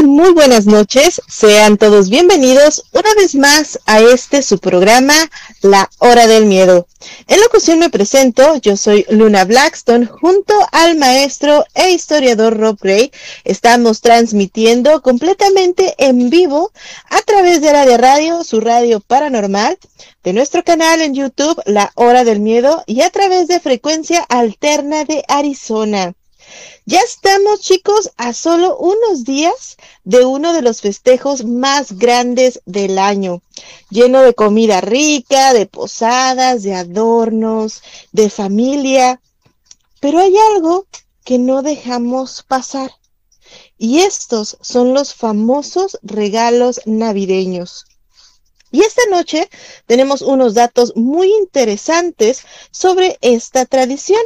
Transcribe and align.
Muy 0.00 0.32
buenas 0.32 0.66
noches. 0.66 1.20
Sean 1.28 1.76
todos 1.76 2.08
bienvenidos 2.08 2.84
una 2.92 3.14
vez 3.14 3.34
más 3.34 3.78
a 3.84 4.00
este 4.00 4.42
su 4.42 4.58
programa, 4.58 5.14
La 5.60 5.90
Hora 5.98 6.26
del 6.26 6.46
Miedo. 6.46 6.86
En 7.28 7.38
la 7.38 7.46
ocasión 7.46 7.78
me 7.78 7.90
presento, 7.90 8.56
yo 8.56 8.76
soy 8.76 9.04
Luna 9.10 9.44
Blackstone, 9.44 10.06
junto 10.06 10.54
al 10.72 10.96
maestro 10.96 11.66
e 11.74 11.90
historiador 11.90 12.56
Rob 12.56 12.78
Gray. 12.80 13.12
Estamos 13.44 14.00
transmitiendo 14.00 15.02
completamente 15.02 15.94
en 15.98 16.30
vivo 16.30 16.72
a 17.10 17.20
través 17.22 17.60
de 17.60 17.72
la 17.72 17.84
de 17.84 17.98
radio, 17.98 18.42
su 18.44 18.60
radio 18.60 18.98
paranormal, 19.00 19.78
de 20.24 20.32
nuestro 20.32 20.64
canal 20.64 21.02
en 21.02 21.14
YouTube, 21.14 21.62
La 21.66 21.92
Hora 21.96 22.24
del 22.24 22.40
Miedo, 22.40 22.82
y 22.86 23.02
a 23.02 23.10
través 23.10 23.46
de 23.46 23.60
frecuencia 23.60 24.22
alterna 24.22 25.04
de 25.04 25.22
Arizona. 25.28 26.14
Ya 26.84 27.00
estamos, 27.00 27.60
chicos, 27.60 28.10
a 28.16 28.32
solo 28.32 28.76
unos 28.76 29.24
días 29.24 29.76
de 30.02 30.24
uno 30.24 30.52
de 30.52 30.62
los 30.62 30.80
festejos 30.80 31.44
más 31.44 31.92
grandes 31.92 32.60
del 32.66 32.98
año, 32.98 33.42
lleno 33.88 34.22
de 34.22 34.34
comida 34.34 34.80
rica, 34.80 35.52
de 35.52 35.66
posadas, 35.66 36.64
de 36.64 36.74
adornos, 36.74 37.82
de 38.10 38.28
familia. 38.30 39.20
Pero 40.00 40.18
hay 40.18 40.34
algo 40.54 40.86
que 41.24 41.38
no 41.38 41.62
dejamos 41.62 42.42
pasar. 42.42 42.90
Y 43.78 44.00
estos 44.00 44.58
son 44.60 44.92
los 44.92 45.14
famosos 45.14 45.98
regalos 46.02 46.80
navideños. 46.84 47.84
Y 48.72 48.80
esta 48.80 49.02
noche 49.10 49.48
tenemos 49.86 50.22
unos 50.22 50.54
datos 50.54 50.96
muy 50.96 51.32
interesantes 51.32 52.42
sobre 52.70 53.18
esta 53.20 53.66
tradición 53.66 54.22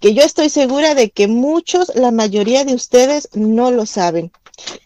que 0.00 0.14
yo 0.14 0.22
estoy 0.22 0.48
segura 0.48 0.94
de 0.94 1.10
que 1.10 1.28
muchos, 1.28 1.92
la 1.94 2.10
mayoría 2.10 2.64
de 2.64 2.74
ustedes 2.74 3.28
no 3.34 3.70
lo 3.70 3.86
saben. 3.86 4.32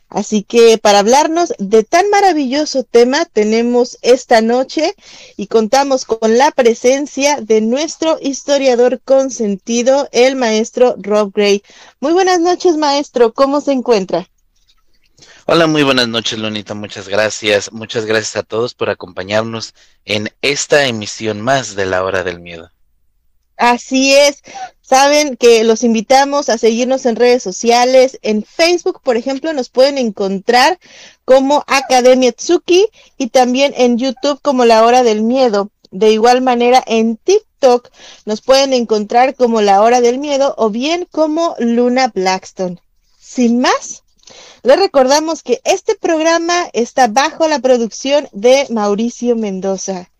Así 0.08 0.42
que 0.42 0.76
para 0.78 0.98
hablarnos 0.98 1.54
de 1.58 1.84
tan 1.84 2.10
maravilloso 2.10 2.82
tema 2.82 3.24
tenemos 3.26 3.96
esta 4.02 4.40
noche 4.40 4.94
y 5.36 5.46
contamos 5.46 6.04
con 6.04 6.36
la 6.36 6.50
presencia 6.50 7.40
de 7.40 7.60
nuestro 7.60 8.18
historiador 8.20 9.00
consentido, 9.04 10.08
el 10.10 10.34
maestro 10.34 10.96
Rob 10.98 11.32
Gray. 11.32 11.62
Muy 12.00 12.12
buenas 12.12 12.40
noches, 12.40 12.76
maestro. 12.76 13.32
¿Cómo 13.32 13.60
se 13.60 13.70
encuentra? 13.70 14.28
Hola, 15.46 15.68
muy 15.68 15.84
buenas 15.84 16.08
noches, 16.08 16.38
Lunita. 16.40 16.74
Muchas 16.74 17.08
gracias. 17.08 17.72
Muchas 17.72 18.04
gracias 18.04 18.36
a 18.36 18.42
todos 18.42 18.74
por 18.74 18.90
acompañarnos 18.90 19.74
en 20.04 20.30
esta 20.42 20.86
emisión 20.86 21.40
más 21.40 21.76
de 21.76 21.86
la 21.86 22.02
Hora 22.02 22.24
del 22.24 22.40
Miedo. 22.40 22.70
Así 23.60 24.14
es. 24.14 24.42
Saben 24.80 25.36
que 25.36 25.64
los 25.64 25.84
invitamos 25.84 26.48
a 26.48 26.56
seguirnos 26.56 27.04
en 27.04 27.16
redes 27.16 27.42
sociales. 27.42 28.18
En 28.22 28.42
Facebook, 28.42 29.02
por 29.02 29.18
ejemplo, 29.18 29.52
nos 29.52 29.68
pueden 29.68 29.98
encontrar 29.98 30.78
como 31.26 31.62
Academia 31.66 32.32
Tsuki 32.32 32.88
y 33.18 33.26
también 33.26 33.74
en 33.76 33.98
YouTube 33.98 34.40
como 34.40 34.64
La 34.64 34.82
Hora 34.82 35.02
del 35.02 35.20
Miedo. 35.20 35.70
De 35.90 36.10
igual 36.10 36.40
manera, 36.40 36.82
en 36.86 37.18
TikTok 37.18 37.90
nos 38.24 38.40
pueden 38.40 38.72
encontrar 38.72 39.34
como 39.34 39.60
La 39.60 39.82
Hora 39.82 40.00
del 40.00 40.16
Miedo 40.16 40.54
o 40.56 40.70
bien 40.70 41.06
como 41.10 41.54
Luna 41.58 42.10
Blackstone. 42.14 42.80
Sin 43.20 43.60
más, 43.60 44.04
les 44.62 44.78
recordamos 44.78 45.42
que 45.42 45.60
este 45.64 45.96
programa 45.96 46.70
está 46.72 47.08
bajo 47.08 47.46
la 47.46 47.58
producción 47.58 48.26
de 48.32 48.66
Mauricio 48.70 49.36
Mendoza. 49.36 50.10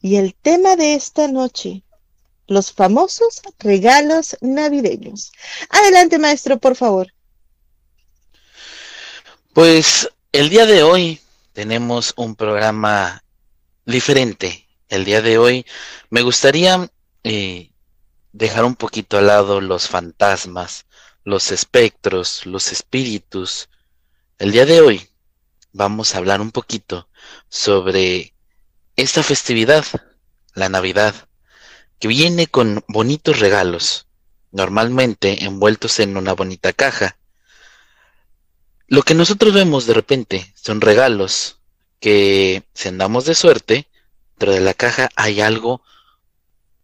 Y 0.00 0.16
el 0.16 0.34
tema 0.34 0.76
de 0.76 0.94
esta 0.94 1.28
noche 1.28 1.82
los 2.46 2.72
famosos 2.72 3.42
regalos 3.58 4.36
navideños. 4.40 5.32
Adelante, 5.70 6.18
maestro, 6.18 6.58
por 6.58 6.76
favor. 6.76 7.12
Pues 9.52 10.08
el 10.32 10.48
día 10.48 10.66
de 10.66 10.82
hoy 10.82 11.20
tenemos 11.52 12.12
un 12.16 12.36
programa 12.36 13.24
diferente. 13.84 14.68
El 14.88 15.04
día 15.04 15.22
de 15.22 15.38
hoy 15.38 15.66
me 16.10 16.22
gustaría 16.22 16.90
eh, 17.24 17.70
dejar 18.32 18.64
un 18.64 18.76
poquito 18.76 19.18
al 19.18 19.28
lado 19.28 19.60
los 19.60 19.88
fantasmas, 19.88 20.84
los 21.24 21.50
espectros, 21.50 22.44
los 22.44 22.70
espíritus. 22.70 23.68
El 24.38 24.52
día 24.52 24.66
de 24.66 24.80
hoy 24.80 25.08
vamos 25.72 26.14
a 26.14 26.18
hablar 26.18 26.40
un 26.40 26.52
poquito 26.52 27.08
sobre 27.48 28.34
esta 28.96 29.22
festividad, 29.22 29.84
la 30.54 30.68
Navidad 30.68 31.14
que 31.98 32.08
viene 32.08 32.46
con 32.46 32.84
bonitos 32.88 33.40
regalos, 33.40 34.06
normalmente 34.52 35.44
envueltos 35.44 36.00
en 36.00 36.16
una 36.16 36.32
bonita 36.34 36.72
caja. 36.72 37.16
Lo 38.88 39.02
que 39.02 39.14
nosotros 39.14 39.52
vemos 39.52 39.86
de 39.86 39.94
repente 39.94 40.52
son 40.54 40.80
regalos 40.80 41.60
que, 42.00 42.62
si 42.74 42.88
andamos 42.88 43.24
de 43.24 43.34
suerte, 43.34 43.88
dentro 44.32 44.52
de 44.52 44.60
la 44.60 44.74
caja 44.74 45.08
hay 45.16 45.40
algo 45.40 45.82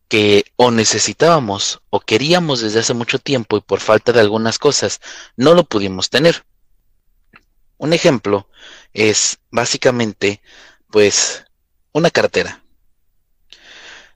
que 0.09 0.45
o 0.57 0.71
necesitábamos 0.71 1.81
o 1.89 2.01
queríamos 2.01 2.61
desde 2.61 2.81
hace 2.81 2.93
mucho 2.93 3.19
tiempo 3.19 3.57
y 3.57 3.61
por 3.61 3.81
falta 3.81 4.13
de 4.13 4.21
algunas 4.21 4.59
cosas 4.59 5.01
no 5.37 5.55
lo 5.55 5.65
pudimos 5.65 6.11
tener. 6.11 6.45
Un 7.79 7.93
ejemplo 7.93 8.49
es 8.93 9.39
básicamente 9.51 10.43
pues 10.91 11.45
una 11.93 12.11
cartera. 12.11 12.63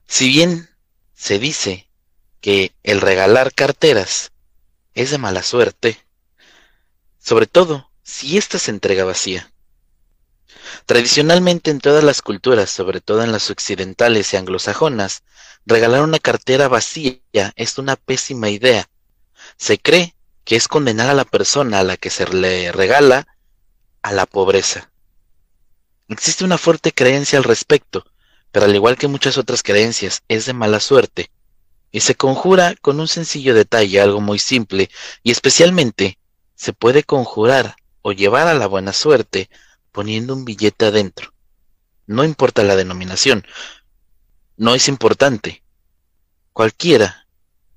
Si 0.06 0.28
bien 0.28 0.68
se 1.16 1.38
dice 1.38 1.88
que 2.40 2.72
el 2.84 3.00
regalar 3.00 3.52
carteras 3.52 4.32
es 4.94 5.10
de 5.10 5.18
mala 5.18 5.42
suerte, 5.42 5.98
sobre 7.18 7.46
todo 7.46 7.90
si 8.02 8.38
ésta 8.38 8.58
se 8.58 8.70
entrega 8.70 9.04
vacía. 9.04 9.50
Tradicionalmente 10.84 11.70
en 11.70 11.80
todas 11.80 12.04
las 12.04 12.22
culturas, 12.22 12.70
sobre 12.70 13.00
todo 13.00 13.24
en 13.24 13.32
las 13.32 13.50
occidentales 13.50 14.32
y 14.32 14.36
anglosajonas, 14.36 15.22
regalar 15.64 16.02
una 16.02 16.18
cartera 16.18 16.68
vacía 16.68 17.20
es 17.56 17.78
una 17.78 17.96
pésima 17.96 18.50
idea. 18.50 18.88
Se 19.56 19.78
cree 19.78 20.14
que 20.44 20.56
es 20.56 20.68
condenar 20.68 21.10
a 21.10 21.14
la 21.14 21.24
persona 21.24 21.80
a 21.80 21.84
la 21.84 21.96
que 21.96 22.10
se 22.10 22.28
le 22.28 22.70
regala 22.72 23.26
a 24.02 24.12
la 24.12 24.26
pobreza. 24.26 24.90
Existe 26.08 26.44
una 26.44 26.58
fuerte 26.58 26.92
creencia 26.92 27.38
al 27.38 27.44
respecto, 27.44 28.06
pero 28.56 28.64
al 28.64 28.74
igual 28.74 28.96
que 28.96 29.06
muchas 29.06 29.36
otras 29.36 29.62
creencias, 29.62 30.22
es 30.28 30.46
de 30.46 30.54
mala 30.54 30.80
suerte, 30.80 31.30
y 31.92 32.00
se 32.00 32.14
conjura 32.14 32.74
con 32.80 32.98
un 33.00 33.06
sencillo 33.06 33.52
detalle, 33.52 34.00
algo 34.00 34.22
muy 34.22 34.38
simple, 34.38 34.88
y 35.22 35.30
especialmente 35.30 36.18
se 36.54 36.72
puede 36.72 37.02
conjurar 37.02 37.76
o 38.00 38.12
llevar 38.12 38.48
a 38.48 38.54
la 38.54 38.66
buena 38.66 38.94
suerte 38.94 39.50
poniendo 39.92 40.32
un 40.34 40.46
billete 40.46 40.86
adentro. 40.86 41.34
No 42.06 42.24
importa 42.24 42.62
la 42.62 42.76
denominación, 42.76 43.44
no 44.56 44.74
es 44.74 44.88
importante. 44.88 45.62
Cualquiera 46.54 47.26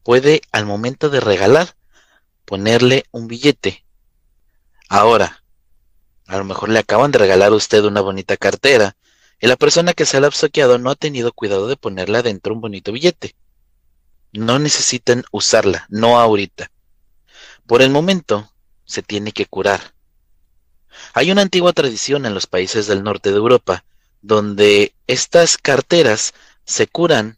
puede 0.02 0.40
al 0.54 0.66
momento 0.66 1.10
de 1.10 1.20
regalar 1.20 1.76
ponerle 2.46 3.04
un 3.12 3.28
billete. 3.28 3.84
Ahora, 4.88 5.44
a 6.26 6.38
lo 6.38 6.46
mejor 6.46 6.70
le 6.70 6.80
acaban 6.80 7.12
de 7.12 7.20
regalar 7.20 7.52
a 7.52 7.56
usted 7.56 7.84
una 7.84 8.00
bonita 8.00 8.38
cartera 8.38 8.96
y 9.40 9.48
la 9.48 9.56
persona 9.56 9.94
que 9.94 10.06
se 10.06 10.18
ha 10.18 10.28
obsequiado 10.28 10.78
no 10.78 10.90
ha 10.90 10.96
tenido 10.96 11.32
cuidado 11.32 11.68
de 11.68 11.78
ponerle 11.78 12.18
adentro 12.18 12.54
un 12.54 12.62
bonito 12.62 12.92
billete. 12.92 13.36
No 14.32 14.60
necesitan 14.60 15.24
usarla, 15.32 15.86
no 15.90 16.20
ahorita. 16.20 16.72
Por 17.66 17.82
el 17.82 17.90
momento, 17.90 18.52
se 18.86 19.02
tiene 19.02 19.32
que 19.32 19.46
curar. 19.46 19.94
Hay 21.14 21.32
una 21.32 21.42
antigua 21.42 21.74
tradición 21.74 22.26
en 22.26 22.34
los 22.34 22.48
países 22.48 22.88
del 22.88 23.04
norte 23.04 23.32
de 23.32 23.38
Europa 23.38 23.84
donde 24.22 24.94
estas 25.08 25.58
carteras 25.58 26.34
se 26.66 26.88
curan 26.88 27.38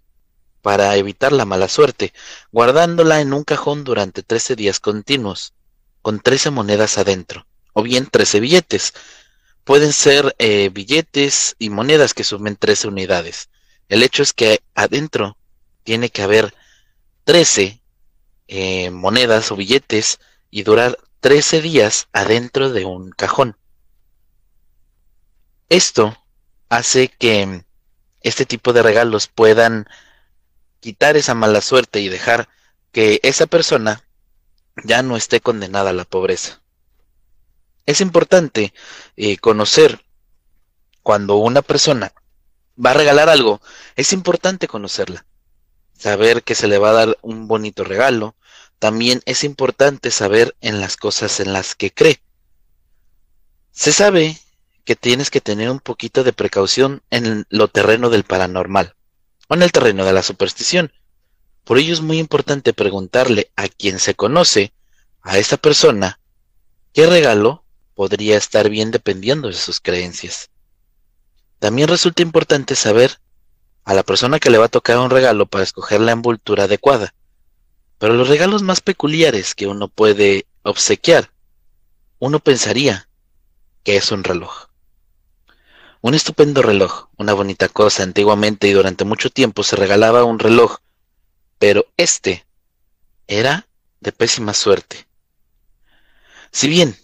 para 0.61 0.95
evitar 0.95 1.31
la 1.31 1.45
mala 1.45 1.67
suerte, 1.67 2.13
guardándola 2.51 3.21
en 3.21 3.33
un 3.33 3.43
cajón 3.43 3.83
durante 3.83 4.23
13 4.23 4.55
días 4.55 4.79
continuos. 4.79 5.53
con 6.01 6.19
13 6.19 6.49
monedas 6.49 6.97
adentro, 6.97 7.45
o 7.73 7.83
bien 7.83 8.07
13 8.07 8.39
billetes. 8.39 8.93
Pueden 9.71 9.93
ser 9.93 10.35
eh, 10.37 10.67
billetes 10.67 11.55
y 11.57 11.69
monedas 11.69 12.13
que 12.13 12.25
sumen 12.25 12.57
13 12.57 12.89
unidades. 12.89 13.47
El 13.87 14.03
hecho 14.03 14.21
es 14.21 14.33
que 14.33 14.59
adentro 14.75 15.37
tiene 15.85 16.09
que 16.09 16.23
haber 16.23 16.53
13 17.23 17.81
eh, 18.49 18.91
monedas 18.91 19.49
o 19.49 19.55
billetes 19.55 20.19
y 20.49 20.63
durar 20.63 20.97
13 21.21 21.61
días 21.61 22.09
adentro 22.11 22.69
de 22.69 22.83
un 22.83 23.11
cajón. 23.11 23.55
Esto 25.69 26.17
hace 26.67 27.07
que 27.07 27.63
este 28.19 28.45
tipo 28.45 28.73
de 28.73 28.83
regalos 28.83 29.29
puedan 29.29 29.87
quitar 30.81 31.15
esa 31.15 31.33
mala 31.33 31.61
suerte 31.61 32.01
y 32.01 32.09
dejar 32.09 32.49
que 32.91 33.21
esa 33.23 33.45
persona 33.45 34.03
ya 34.83 35.01
no 35.01 35.15
esté 35.15 35.39
condenada 35.39 35.91
a 35.91 35.93
la 35.93 36.03
pobreza. 36.03 36.60
Es 37.85 38.01
importante 38.01 38.73
eh, 39.17 39.37
conocer 39.37 40.03
cuando 41.01 41.37
una 41.37 41.61
persona 41.61 42.13
va 42.83 42.91
a 42.91 42.95
regalar 42.95 43.29
algo, 43.29 43.61
es 43.95 44.13
importante 44.13 44.67
conocerla, 44.67 45.25
saber 45.97 46.43
que 46.43 46.55
se 46.55 46.67
le 46.67 46.77
va 46.77 46.91
a 46.91 47.05
dar 47.05 47.17
un 47.21 47.47
bonito 47.47 47.83
regalo, 47.83 48.35
también 48.79 49.21
es 49.25 49.43
importante 49.43 50.09
saber 50.09 50.55
en 50.61 50.79
las 50.79 50.97
cosas 50.97 51.39
en 51.39 51.53
las 51.53 51.75
que 51.75 51.91
cree. 51.91 52.21
Se 53.71 53.91
sabe 53.91 54.37
que 54.85 54.95
tienes 54.95 55.29
que 55.29 55.41
tener 55.41 55.69
un 55.69 55.79
poquito 55.79 56.23
de 56.23 56.33
precaución 56.33 57.01
en 57.09 57.45
lo 57.49 57.67
terreno 57.67 58.09
del 58.09 58.23
paranormal 58.23 58.95
o 59.47 59.53
en 59.53 59.61
el 59.63 59.71
terreno 59.71 60.05
de 60.05 60.13
la 60.13 60.23
superstición. 60.23 60.91
Por 61.63 61.77
ello 61.77 61.93
es 61.93 62.01
muy 62.01 62.17
importante 62.17 62.73
preguntarle 62.73 63.51
a 63.55 63.67
quien 63.67 63.99
se 63.99 64.15
conoce, 64.15 64.73
a 65.21 65.37
esa 65.37 65.57
persona, 65.57 66.19
qué 66.93 67.05
regalo 67.05 67.63
podría 68.01 68.35
estar 68.35 68.67
bien 68.67 68.89
dependiendo 68.89 69.47
de 69.47 69.53
sus 69.53 69.79
creencias. 69.79 70.49
También 71.59 71.87
resulta 71.87 72.23
importante 72.23 72.73
saber 72.73 73.19
a 73.83 73.93
la 73.93 74.01
persona 74.01 74.39
que 74.39 74.49
le 74.49 74.57
va 74.57 74.65
a 74.65 74.69
tocar 74.69 74.97
un 74.97 75.11
regalo 75.11 75.45
para 75.45 75.63
escoger 75.63 76.01
la 76.01 76.11
envoltura 76.11 76.63
adecuada. 76.63 77.13
Pero 77.99 78.15
los 78.15 78.27
regalos 78.27 78.63
más 78.63 78.81
peculiares 78.81 79.53
que 79.53 79.67
uno 79.67 79.87
puede 79.87 80.47
obsequiar, 80.63 81.29
uno 82.17 82.39
pensaría 82.39 83.07
que 83.83 83.97
es 83.97 84.11
un 84.11 84.23
reloj. 84.23 84.69
Un 86.01 86.15
estupendo 86.15 86.63
reloj, 86.63 87.09
una 87.17 87.33
bonita 87.33 87.69
cosa. 87.69 88.01
Antiguamente 88.01 88.67
y 88.67 88.71
durante 88.71 89.05
mucho 89.05 89.29
tiempo 89.29 89.61
se 89.61 89.75
regalaba 89.75 90.23
un 90.23 90.39
reloj, 90.39 90.77
pero 91.59 91.85
este 91.97 92.47
era 93.27 93.67
de 93.99 94.11
pésima 94.11 94.55
suerte. 94.55 95.05
Si 96.49 96.67
bien 96.67 96.97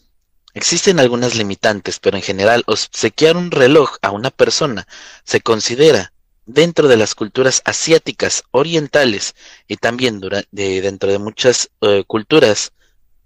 existen 0.57 0.99
algunas 0.99 1.35
limitantes, 1.35 1.99
pero 1.99 2.17
en 2.17 2.23
general 2.23 2.63
obsequiar 2.67 3.37
un 3.37 3.51
reloj 3.51 3.97
a 4.01 4.11
una 4.11 4.31
persona 4.31 4.87
se 5.23 5.41
considera 5.41 6.11
dentro 6.45 6.87
de 6.87 6.97
las 6.97 7.13
culturas 7.13 7.61
asiáticas, 7.65 8.43
orientales 8.51 9.35
y 9.67 9.77
también 9.77 10.21
dentro 10.51 11.11
de 11.11 11.19
muchas 11.19 11.69
eh, 11.81 12.03
culturas 12.07 12.71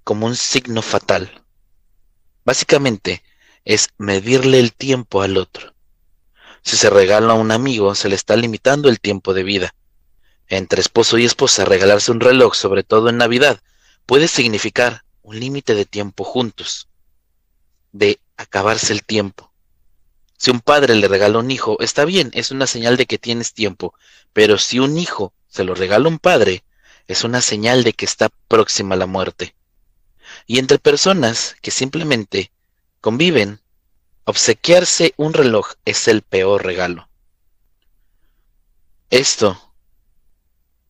como 0.04 0.26
un 0.26 0.36
signo 0.36 0.82
fatal. 0.82 1.44
Básicamente, 2.44 3.24
es 3.64 3.90
medirle 3.98 4.60
el 4.60 4.74
tiempo 4.74 5.22
al 5.22 5.38
otro. 5.38 5.74
Si 6.64 6.78
se 6.78 6.90
regala 6.90 7.34
a 7.34 7.36
un 7.36 7.52
amigo, 7.52 7.94
se 7.96 8.10
le 8.10 8.16
está 8.16 8.36
limitando 8.36 8.90
el 8.90 9.00
tiempo 9.00 9.34
de 9.34 9.44
vida. 9.44 9.76
Entre 10.48 10.82
esposo 10.82 11.18
y 11.18 11.26
esposa, 11.26 11.66
regalarse 11.66 12.12
un 12.12 12.20
reloj, 12.20 12.56
sobre 12.56 12.84
todo 12.84 13.10
en 13.10 13.18
Navidad, 13.18 13.62
puede 14.06 14.28
significar 14.28 15.04
un 15.22 15.40
límite 15.40 15.76
de 15.76 15.86
tiempo 15.86 16.24
juntos, 16.24 16.88
de 17.92 18.20
acabarse 18.38 18.94
el 18.94 19.04
tiempo. 19.04 19.52
Si 20.38 20.50
un 20.50 20.60
padre 20.60 20.96
le 20.96 21.08
regala 21.08 21.40
un 21.40 21.52
hijo, 21.52 21.78
está 21.82 22.06
bien, 22.06 22.32
es 22.34 22.52
una 22.52 22.66
señal 22.68 22.98
de 22.98 23.06
que 23.06 23.20
tienes 23.20 23.54
tiempo, 23.54 23.94
pero 24.34 24.58
si 24.58 24.80
un 24.80 24.98
hijo 24.98 25.34
se 25.48 25.64
lo 25.64 25.76
regala 25.76 26.06
a 26.06 26.10
un 26.10 26.20
padre, 26.20 26.64
es 27.08 27.24
una 27.24 27.42
señal 27.42 27.84
de 27.84 27.94
que 27.94 28.06
está 28.06 28.30
próxima 28.48 28.96
a 28.96 28.98
la 28.98 29.06
muerte. 29.06 29.56
Y 30.48 30.60
entre 30.60 30.80
personas 30.80 31.56
que 31.62 31.72
simplemente 31.72 32.52
conviven, 33.02 33.62
obsequiarse 34.26 35.14
un 35.18 35.34
reloj 35.34 35.74
es 35.86 36.08
el 36.08 36.22
peor 36.22 36.64
regalo. 36.66 37.10
Esto, 39.10 39.74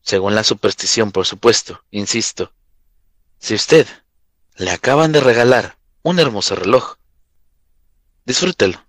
según 0.01 0.35
la 0.35 0.43
superstición, 0.43 1.11
por 1.11 1.25
supuesto, 1.25 1.83
insisto, 1.89 2.53
si 3.39 3.55
usted 3.55 3.87
le 4.55 4.71
acaban 4.71 5.11
de 5.11 5.21
regalar 5.21 5.77
un 6.03 6.19
hermoso 6.19 6.55
reloj, 6.55 6.95
disfrútelo, 8.25 8.83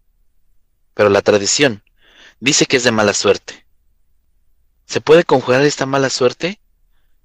pero 0.94 1.10
la 1.10 1.22
tradición 1.22 1.82
dice 2.40 2.66
que 2.66 2.78
es 2.78 2.84
de 2.84 2.92
mala 2.92 3.14
suerte. 3.14 3.66
¿Se 4.86 5.00
puede 5.00 5.24
conjurar 5.24 5.62
esta 5.62 5.86
mala 5.86 6.10
suerte? 6.10 6.60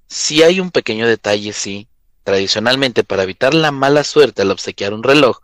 Si 0.08 0.44
hay 0.44 0.60
un 0.60 0.72
pequeño 0.72 1.08
detalle, 1.08 1.54
sí. 1.54 1.88
Tradicionalmente, 2.24 3.04
para 3.04 3.24
evitar 3.24 3.54
la 3.54 3.72
mala 3.72 4.04
suerte 4.04 4.42
al 4.42 4.52
obsequiar 4.52 4.94
un 4.94 5.04
reloj, 5.04 5.40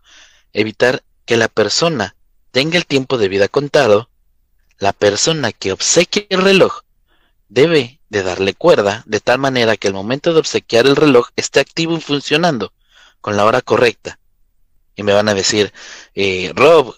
evitar 0.51 1.03
que 1.25 1.37
la 1.37 1.47
persona 1.47 2.15
tenga 2.51 2.77
el 2.77 2.85
tiempo 2.85 3.17
de 3.17 3.29
vida 3.29 3.47
contado, 3.47 4.09
la 4.77 4.93
persona 4.93 5.51
que 5.53 5.71
obsequie 5.71 6.27
el 6.29 6.41
reloj 6.41 6.81
debe 7.47 7.99
de 8.09 8.23
darle 8.23 8.53
cuerda 8.53 9.03
de 9.05 9.19
tal 9.19 9.39
manera 9.39 9.77
que 9.77 9.87
el 9.87 9.93
momento 9.93 10.33
de 10.33 10.39
obsequiar 10.39 10.85
el 10.85 10.95
reloj 10.95 11.29
esté 11.35 11.59
activo 11.59 11.97
y 11.97 12.01
funcionando 12.01 12.73
con 13.21 13.37
la 13.37 13.45
hora 13.45 13.61
correcta. 13.61 14.19
Y 14.95 15.03
me 15.03 15.13
van 15.13 15.29
a 15.29 15.33
decir, 15.33 15.73
eh, 16.13 16.51
Rob, 16.55 16.95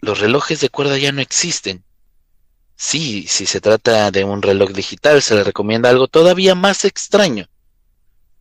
los 0.00 0.18
relojes 0.18 0.60
de 0.60 0.70
cuerda 0.70 0.98
ya 0.98 1.12
no 1.12 1.20
existen. 1.20 1.84
Sí, 2.76 3.26
si 3.28 3.46
se 3.46 3.60
trata 3.60 4.10
de 4.10 4.24
un 4.24 4.42
reloj 4.42 4.70
digital, 4.70 5.22
se 5.22 5.34
le 5.34 5.44
recomienda 5.44 5.90
algo 5.90 6.08
todavía 6.08 6.54
más 6.54 6.84
extraño. 6.84 7.48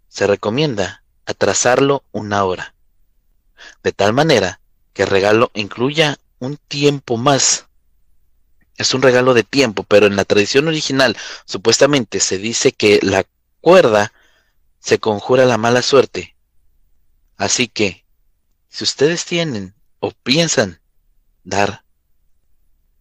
Se 0.08 0.26
recomienda 0.26 1.04
atrasarlo 1.26 2.04
una 2.12 2.44
hora 2.44 2.74
de 3.84 3.92
tal 3.92 4.14
manera 4.14 4.60
que 4.94 5.04
el 5.04 5.10
regalo 5.10 5.52
incluya 5.54 6.18
un 6.40 6.58
tiempo 6.58 7.18
más. 7.18 7.68
Es 8.78 8.94
un 8.94 9.02
regalo 9.02 9.34
de 9.34 9.44
tiempo, 9.44 9.84
pero 9.84 10.08
en 10.08 10.16
la 10.16 10.26
tradición 10.26 10.68
original 10.68 11.16
supuestamente 11.46 12.20
se 12.20 12.38
dice 12.38 12.72
que 12.72 13.00
la 13.02 13.26
cuerda 13.62 14.12
se 14.80 15.00
conjura 15.00 15.46
la 15.46 15.58
mala 15.58 15.82
suerte. 15.82 16.36
Así 17.38 17.68
que, 17.68 18.01
si 18.72 18.86
ustedes 18.86 19.26
tienen 19.26 19.76
o 20.00 20.12
piensan 20.12 20.80
dar 21.44 21.84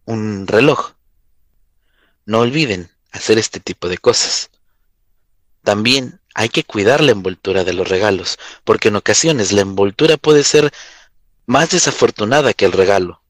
un 0.03 0.45
reloj, 0.45 0.95
no 2.25 2.39
olviden 2.39 2.91
hacer 3.11 3.37
este 3.39 3.61
tipo 3.61 3.87
de 3.87 3.97
cosas. 3.97 4.51
También 5.63 6.19
hay 6.35 6.49
que 6.49 6.65
cuidar 6.65 7.01
la 7.01 7.13
envoltura 7.13 7.63
de 7.63 7.71
los 7.71 7.87
regalos, 7.87 8.37
porque 8.65 8.89
en 8.89 8.97
ocasiones 8.97 9.53
la 9.53 9.61
envoltura 9.61 10.17
puede 10.17 10.43
ser 10.43 10.73
más 11.45 11.69
desafortunada 11.69 12.53
que 12.53 12.65
el 12.65 12.73
regalo. 12.73 13.23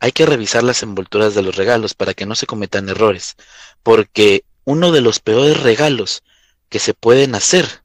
Hay 0.00 0.12
que 0.12 0.24
revisar 0.24 0.62
las 0.62 0.82
envolturas 0.82 1.34
de 1.34 1.42
los 1.42 1.56
regalos 1.56 1.92
para 1.92 2.14
que 2.14 2.24
no 2.24 2.34
se 2.34 2.46
cometan 2.46 2.88
errores, 2.88 3.36
porque 3.82 4.44
uno 4.64 4.90
de 4.90 5.02
los 5.02 5.20
peores 5.20 5.62
regalos 5.62 6.22
que 6.70 6.78
se 6.78 6.94
pueden 6.94 7.34
hacer 7.34 7.82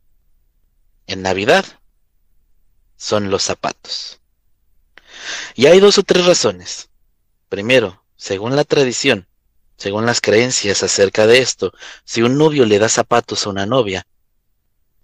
en 1.06 1.22
Navidad 1.22 1.79
son 3.00 3.32
los 3.32 3.44
zapatos. 3.44 4.20
Y 5.56 5.68
hay 5.68 5.80
dos 5.80 5.98
o 5.98 6.04
tres 6.04 6.26
razones. 6.26 6.90
Primero, 7.48 8.04
según 8.18 8.58
la 8.58 8.66
tradición, 8.66 9.28
según 9.78 10.06
las 10.06 10.20
creencias 10.20 10.84
acerca 10.84 11.26
de 11.26 11.40
esto, 11.40 11.74
si 12.04 12.22
un 12.22 12.38
novio 12.38 12.66
le 12.66 12.78
da 12.78 12.90
zapatos 12.90 13.46
a 13.46 13.50
una 13.52 13.66
novia, 13.66 14.06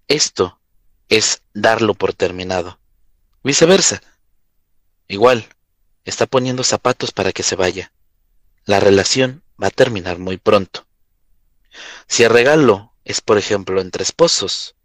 esto 0.10 0.60
es 1.08 1.42
darlo 1.54 1.94
por 1.94 2.14
terminado. 2.14 2.80
Viceversa. 3.44 4.04
Igual, 5.08 5.48
está 6.04 6.26
poniendo 6.26 6.66
zapatos 6.66 7.14
para 7.14 7.32
que 7.32 7.44
se 7.44 7.56
vaya. 7.56 7.94
La 8.66 8.82
relación 8.82 9.42
va 9.62 9.68
a 9.68 9.72
terminar 9.72 10.20
muy 10.20 10.36
pronto. 10.36 10.86
Si 12.08 12.24
el 12.24 12.30
regalo 12.30 12.94
es, 13.06 13.22
por 13.22 13.38
ejemplo, 13.38 13.80
entre 13.80 14.04
esposos, 14.04 14.76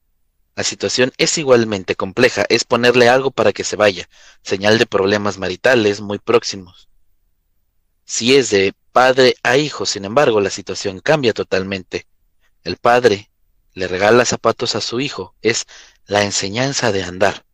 la 0.56 0.64
situación 0.64 1.12
es 1.16 1.38
igualmente 1.38 1.94
compleja, 1.96 2.44
es 2.48 2.64
ponerle 2.64 3.08
algo 3.08 3.30
para 3.30 3.52
que 3.52 3.64
se 3.64 3.76
vaya, 3.76 4.08
señal 4.42 4.78
de 4.78 4.86
problemas 4.86 5.38
maritales 5.38 6.00
muy 6.00 6.18
próximos. 6.18 6.88
Si 8.04 8.36
es 8.36 8.50
de 8.50 8.74
padre 8.92 9.36
a 9.42 9.56
hijo, 9.56 9.86
sin 9.86 10.04
embargo, 10.04 10.40
la 10.40 10.50
situación 10.50 11.00
cambia 11.00 11.32
totalmente. 11.32 12.06
El 12.64 12.76
padre 12.76 13.30
le 13.72 13.86
regala 13.86 14.24
zapatos 14.24 14.74
a 14.74 14.80
su 14.80 15.00
hijo, 15.00 15.34
es 15.42 15.66
la 16.06 16.24
enseñanza 16.24 16.92
de 16.92 17.04
andar. 17.04 17.44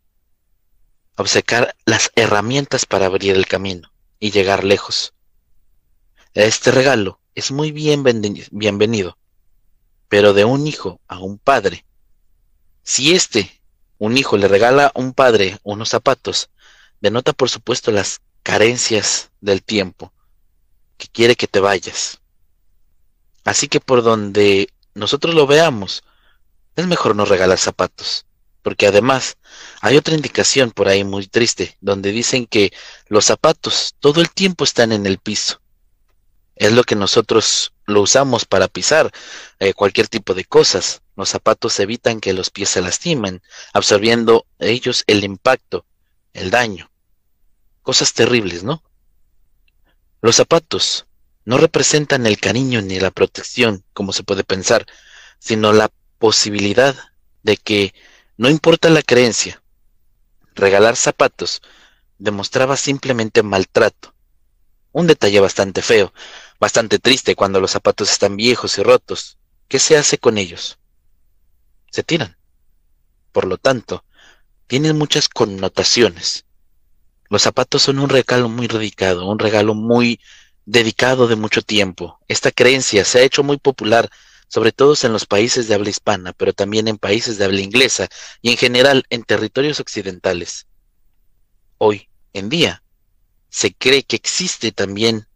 Obsecar 1.16 1.76
las 1.84 2.10
herramientas 2.14 2.86
para 2.86 3.06
abrir 3.06 3.36
el 3.36 3.46
camino 3.46 3.92
y 4.18 4.30
llegar 4.30 4.64
lejos. 4.64 5.14
Este 6.32 6.70
regalo 6.70 7.20
es 7.34 7.50
muy 7.52 7.70
bien 7.70 8.02
bienvenido, 8.02 9.18
pero 10.08 10.32
de 10.32 10.44
un 10.44 10.66
hijo 10.66 11.00
a 11.06 11.18
un 11.18 11.38
padre, 11.38 11.84
si 12.86 13.16
éste 13.16 13.60
un 13.98 14.16
hijo 14.16 14.36
le 14.36 14.46
regala 14.46 14.86
a 14.86 14.92
un 14.94 15.12
padre 15.12 15.58
unos 15.64 15.88
zapatos, 15.88 16.50
denota 17.00 17.32
por 17.32 17.50
supuesto 17.50 17.90
las 17.90 18.20
carencias 18.44 19.30
del 19.40 19.64
tiempo, 19.64 20.12
que 20.96 21.08
quiere 21.08 21.34
que 21.34 21.48
te 21.48 21.58
vayas. 21.58 22.20
Así 23.44 23.66
que 23.66 23.80
por 23.80 24.04
donde 24.04 24.68
nosotros 24.94 25.34
lo 25.34 25.48
veamos, 25.48 26.04
es 26.76 26.86
mejor 26.86 27.16
no 27.16 27.24
regalar 27.24 27.58
zapatos, 27.58 28.24
porque 28.62 28.86
además 28.86 29.36
hay 29.80 29.96
otra 29.96 30.14
indicación 30.14 30.70
por 30.70 30.86
ahí 30.86 31.02
muy 31.02 31.26
triste, 31.26 31.76
donde 31.80 32.12
dicen 32.12 32.46
que 32.46 32.72
los 33.08 33.24
zapatos 33.24 33.96
todo 33.98 34.20
el 34.20 34.30
tiempo 34.30 34.62
están 34.62 34.92
en 34.92 35.06
el 35.06 35.18
piso. 35.18 35.60
Es 36.56 36.72
lo 36.72 36.84
que 36.84 36.96
nosotros 36.96 37.72
lo 37.84 38.02
usamos 38.02 38.44
para 38.44 38.68
pisar 38.68 39.12
eh, 39.58 39.74
cualquier 39.74 40.08
tipo 40.08 40.34
de 40.34 40.44
cosas. 40.44 41.02
Los 41.14 41.28
zapatos 41.28 41.78
evitan 41.80 42.20
que 42.20 42.32
los 42.32 42.50
pies 42.50 42.70
se 42.70 42.82
lastimen, 42.82 43.42
absorbiendo 43.72 44.46
ellos 44.58 45.04
el 45.06 45.22
impacto, 45.24 45.86
el 46.32 46.50
daño. 46.50 46.90
Cosas 47.82 48.12
terribles, 48.12 48.64
¿no? 48.64 48.82
Los 50.20 50.36
zapatos 50.36 51.06
no 51.44 51.58
representan 51.58 52.26
el 52.26 52.38
cariño 52.40 52.82
ni 52.82 52.98
la 52.98 53.10
protección, 53.10 53.84
como 53.92 54.12
se 54.12 54.24
puede 54.24 54.42
pensar, 54.42 54.86
sino 55.38 55.72
la 55.72 55.90
posibilidad 56.18 56.96
de 57.42 57.56
que, 57.56 57.94
no 58.36 58.50
importa 58.50 58.90
la 58.90 59.02
creencia, 59.02 59.62
regalar 60.54 60.96
zapatos 60.96 61.62
demostraba 62.18 62.76
simplemente 62.76 63.42
maltrato. 63.42 64.14
Un 64.92 65.06
detalle 65.06 65.38
bastante 65.40 65.82
feo, 65.82 66.12
bastante 66.58 66.98
triste 66.98 67.34
cuando 67.34 67.60
los 67.60 67.70
zapatos 67.70 68.10
están 68.10 68.36
viejos 68.36 68.78
y 68.78 68.82
rotos. 68.82 69.38
¿Qué 69.68 69.78
se 69.78 69.96
hace 69.96 70.18
con 70.18 70.38
ellos? 70.38 70.78
Se 71.90 72.02
tiran. 72.02 72.36
Por 73.32 73.46
lo 73.46 73.58
tanto, 73.58 74.04
tienen 74.66 74.96
muchas 74.96 75.28
connotaciones. 75.28 76.44
Los 77.28 77.42
zapatos 77.42 77.82
son 77.82 77.98
un 77.98 78.08
regalo 78.08 78.48
muy 78.48 78.68
dedicado, 78.68 79.28
un 79.28 79.38
regalo 79.38 79.74
muy 79.74 80.20
dedicado 80.64 81.28
de 81.28 81.36
mucho 81.36 81.62
tiempo. 81.62 82.18
Esta 82.28 82.50
creencia 82.50 83.04
se 83.04 83.18
ha 83.18 83.22
hecho 83.22 83.42
muy 83.42 83.56
popular, 83.56 84.10
sobre 84.48 84.72
todo 84.72 84.94
en 85.02 85.12
los 85.12 85.26
países 85.26 85.66
de 85.66 85.74
habla 85.74 85.90
hispana, 85.90 86.32
pero 86.32 86.52
también 86.52 86.88
en 86.88 86.98
países 86.98 87.38
de 87.38 87.44
habla 87.44 87.60
inglesa 87.60 88.08
y 88.42 88.50
en 88.50 88.56
general 88.56 89.04
en 89.10 89.24
territorios 89.24 89.80
occidentales. 89.80 90.66
Hoy 91.78 92.08
en 92.32 92.48
día 92.48 92.82
se 93.48 93.74
cree 93.74 94.02
que 94.02 94.16
existe 94.16 94.72
también 94.72 95.26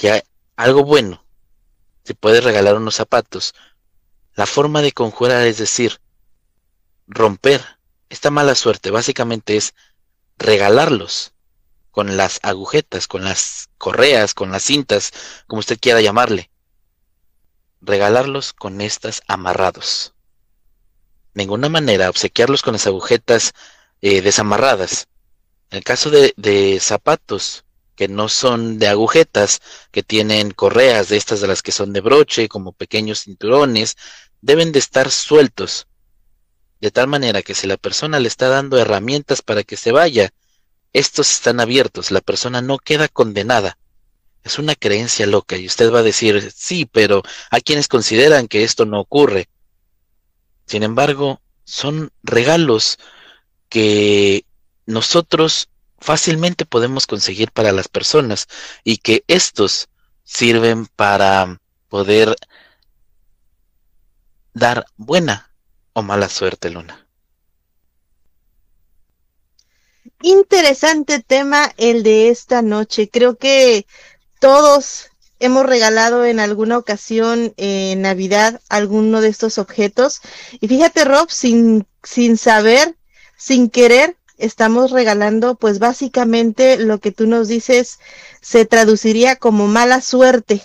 que 0.00 0.24
algo 0.56 0.82
bueno. 0.82 1.22
Se 2.04 2.14
puede 2.14 2.40
regalar 2.40 2.76
unos 2.76 2.94
zapatos. 2.94 3.54
La 4.34 4.46
forma 4.46 4.80
de 4.80 4.92
conjurar, 4.92 5.46
es 5.46 5.58
decir, 5.58 6.00
romper 7.06 7.62
esta 8.08 8.30
mala 8.30 8.54
suerte, 8.54 8.90
básicamente 8.90 9.58
es 9.58 9.74
regalarlos 10.38 11.34
con 11.90 12.16
las 12.16 12.40
agujetas, 12.42 13.06
con 13.06 13.24
las 13.24 13.68
correas, 13.76 14.32
con 14.32 14.50
las 14.50 14.62
cintas, 14.62 15.12
como 15.46 15.60
usted 15.60 15.78
quiera 15.78 16.00
llamarle. 16.00 16.50
Regalarlos 17.82 18.54
con 18.54 18.80
estas 18.80 19.20
amarrados. 19.28 20.14
De 21.34 21.42
ninguna 21.42 21.68
manera 21.68 22.08
obsequiarlos 22.08 22.62
con 22.62 22.72
las 22.72 22.86
agujetas 22.86 23.52
eh, 24.00 24.22
desamarradas. 24.22 25.08
En 25.70 25.76
el 25.78 25.84
caso 25.84 26.08
de, 26.08 26.32
de 26.38 26.80
zapatos 26.80 27.64
que 28.00 28.08
no 28.08 28.30
son 28.30 28.78
de 28.78 28.88
agujetas, 28.88 29.60
que 29.90 30.02
tienen 30.02 30.52
correas 30.52 31.10
de 31.10 31.18
estas 31.18 31.42
de 31.42 31.48
las 31.48 31.60
que 31.60 31.70
son 31.70 31.92
de 31.92 32.00
broche, 32.00 32.48
como 32.48 32.72
pequeños 32.72 33.24
cinturones, 33.24 33.98
deben 34.40 34.72
de 34.72 34.78
estar 34.78 35.10
sueltos, 35.10 35.86
de 36.80 36.90
tal 36.90 37.08
manera 37.08 37.42
que 37.42 37.54
si 37.54 37.66
la 37.66 37.76
persona 37.76 38.18
le 38.18 38.28
está 38.28 38.48
dando 38.48 38.78
herramientas 38.78 39.42
para 39.42 39.64
que 39.64 39.76
se 39.76 39.92
vaya, 39.92 40.32
estos 40.94 41.30
están 41.30 41.60
abiertos, 41.60 42.10
la 42.10 42.22
persona 42.22 42.62
no 42.62 42.78
queda 42.78 43.06
condenada. 43.06 43.76
Es 44.44 44.58
una 44.58 44.76
creencia 44.76 45.26
loca 45.26 45.58
y 45.58 45.66
usted 45.66 45.92
va 45.92 45.98
a 45.98 46.02
decir, 46.02 46.50
sí, 46.56 46.86
pero 46.86 47.22
hay 47.50 47.60
quienes 47.60 47.86
consideran 47.86 48.48
que 48.48 48.64
esto 48.64 48.86
no 48.86 48.98
ocurre. 48.98 49.50
Sin 50.64 50.84
embargo, 50.84 51.42
son 51.64 52.12
regalos 52.22 52.96
que 53.68 54.46
nosotros 54.86 55.68
fácilmente 56.00 56.64
podemos 56.66 57.06
conseguir 57.06 57.52
para 57.52 57.72
las 57.72 57.88
personas 57.88 58.46
y 58.84 58.98
que 58.98 59.24
estos 59.28 59.88
sirven 60.24 60.86
para 60.86 61.60
poder 61.88 62.36
dar 64.54 64.86
buena 64.96 65.52
o 65.92 66.02
mala 66.02 66.28
suerte, 66.28 66.70
Luna. 66.70 67.06
Interesante 70.22 71.22
tema 71.22 71.72
el 71.76 72.02
de 72.02 72.28
esta 72.28 72.62
noche. 72.62 73.08
Creo 73.08 73.36
que 73.36 73.86
todos 74.38 75.10
hemos 75.38 75.64
regalado 75.64 76.24
en 76.26 76.38
alguna 76.38 76.76
ocasión 76.78 77.54
en 77.56 78.02
Navidad 78.02 78.60
alguno 78.68 79.20
de 79.20 79.28
estos 79.28 79.58
objetos. 79.58 80.20
Y 80.60 80.68
fíjate, 80.68 81.04
Rob, 81.04 81.30
sin, 81.30 81.86
sin 82.02 82.36
saber, 82.36 82.96
sin 83.36 83.70
querer, 83.70 84.16
estamos 84.40 84.90
regalando, 84.90 85.54
pues 85.54 85.78
básicamente 85.78 86.78
lo 86.78 86.98
que 86.98 87.12
tú 87.12 87.26
nos 87.26 87.48
dices 87.48 87.98
se 88.40 88.64
traduciría 88.64 89.36
como 89.36 89.66
mala 89.66 90.00
suerte. 90.00 90.62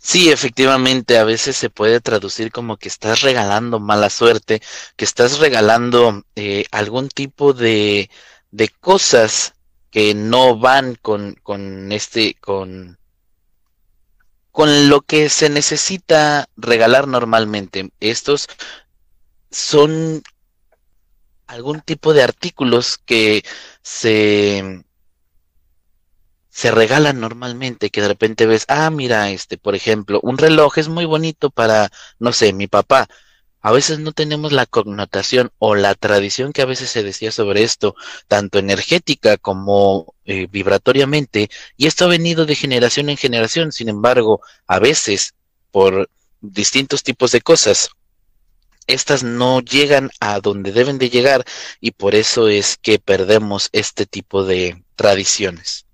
Sí, 0.00 0.30
efectivamente, 0.30 1.18
a 1.18 1.24
veces 1.24 1.56
se 1.56 1.68
puede 1.68 2.00
traducir 2.00 2.52
como 2.52 2.76
que 2.76 2.88
estás 2.88 3.22
regalando 3.22 3.80
mala 3.80 4.08
suerte, 4.08 4.62
que 4.94 5.04
estás 5.04 5.40
regalando 5.40 6.22
eh, 6.36 6.64
algún 6.70 7.08
tipo 7.08 7.52
de, 7.52 8.08
de 8.52 8.68
cosas 8.68 9.54
que 9.90 10.14
no 10.14 10.58
van 10.58 10.94
con, 10.94 11.34
con 11.42 11.90
este, 11.90 12.36
con, 12.40 12.98
con 14.52 14.88
lo 14.88 15.00
que 15.02 15.28
se 15.28 15.48
necesita 15.48 16.48
regalar 16.56 17.08
normalmente. 17.08 17.90
Estos 17.98 18.46
son 19.50 20.22
algún 21.46 21.80
tipo 21.80 22.12
de 22.14 22.22
artículos 22.22 22.98
que 22.98 23.44
se 23.82 24.84
se 26.56 26.70
regalan 26.70 27.20
normalmente, 27.20 27.90
que 27.90 28.00
de 28.00 28.08
repente 28.08 28.46
ves, 28.46 28.64
ah, 28.68 28.88
mira, 28.88 29.30
este, 29.30 29.58
por 29.58 29.74
ejemplo, 29.74 30.20
un 30.22 30.38
reloj 30.38 30.78
es 30.78 30.88
muy 30.88 31.04
bonito 31.04 31.50
para, 31.50 31.90
no 32.18 32.32
sé, 32.32 32.54
mi 32.54 32.66
papá. 32.66 33.08
A 33.60 33.72
veces 33.72 33.98
no 33.98 34.12
tenemos 34.12 34.52
la 34.52 34.64
connotación 34.64 35.50
o 35.58 35.74
la 35.74 35.94
tradición 35.94 36.54
que 36.54 36.62
a 36.62 36.64
veces 36.64 36.88
se 36.88 37.02
decía 37.02 37.30
sobre 37.30 37.62
esto, 37.62 37.94
tanto 38.26 38.58
energética 38.58 39.36
como 39.36 40.14
eh, 40.24 40.46
vibratoriamente, 40.50 41.50
y 41.76 41.88
esto 41.88 42.06
ha 42.06 42.08
venido 42.08 42.46
de 42.46 42.54
generación 42.54 43.10
en 43.10 43.18
generación. 43.18 43.70
Sin 43.70 43.90
embargo, 43.90 44.40
a 44.66 44.78
veces, 44.78 45.34
por 45.70 46.08
distintos 46.40 47.02
tipos 47.02 47.32
de 47.32 47.42
cosas, 47.42 47.90
estas 48.86 49.22
no 49.22 49.60
llegan 49.60 50.10
a 50.20 50.40
donde 50.40 50.72
deben 50.72 50.98
de 50.98 51.10
llegar 51.10 51.44
y 51.80 51.92
por 51.92 52.14
eso 52.14 52.48
es 52.48 52.76
que 52.76 52.98
perdemos 52.98 53.68
este 53.72 54.06
tipo 54.06 54.44
de 54.44 54.82
tradiciones. 54.96 55.86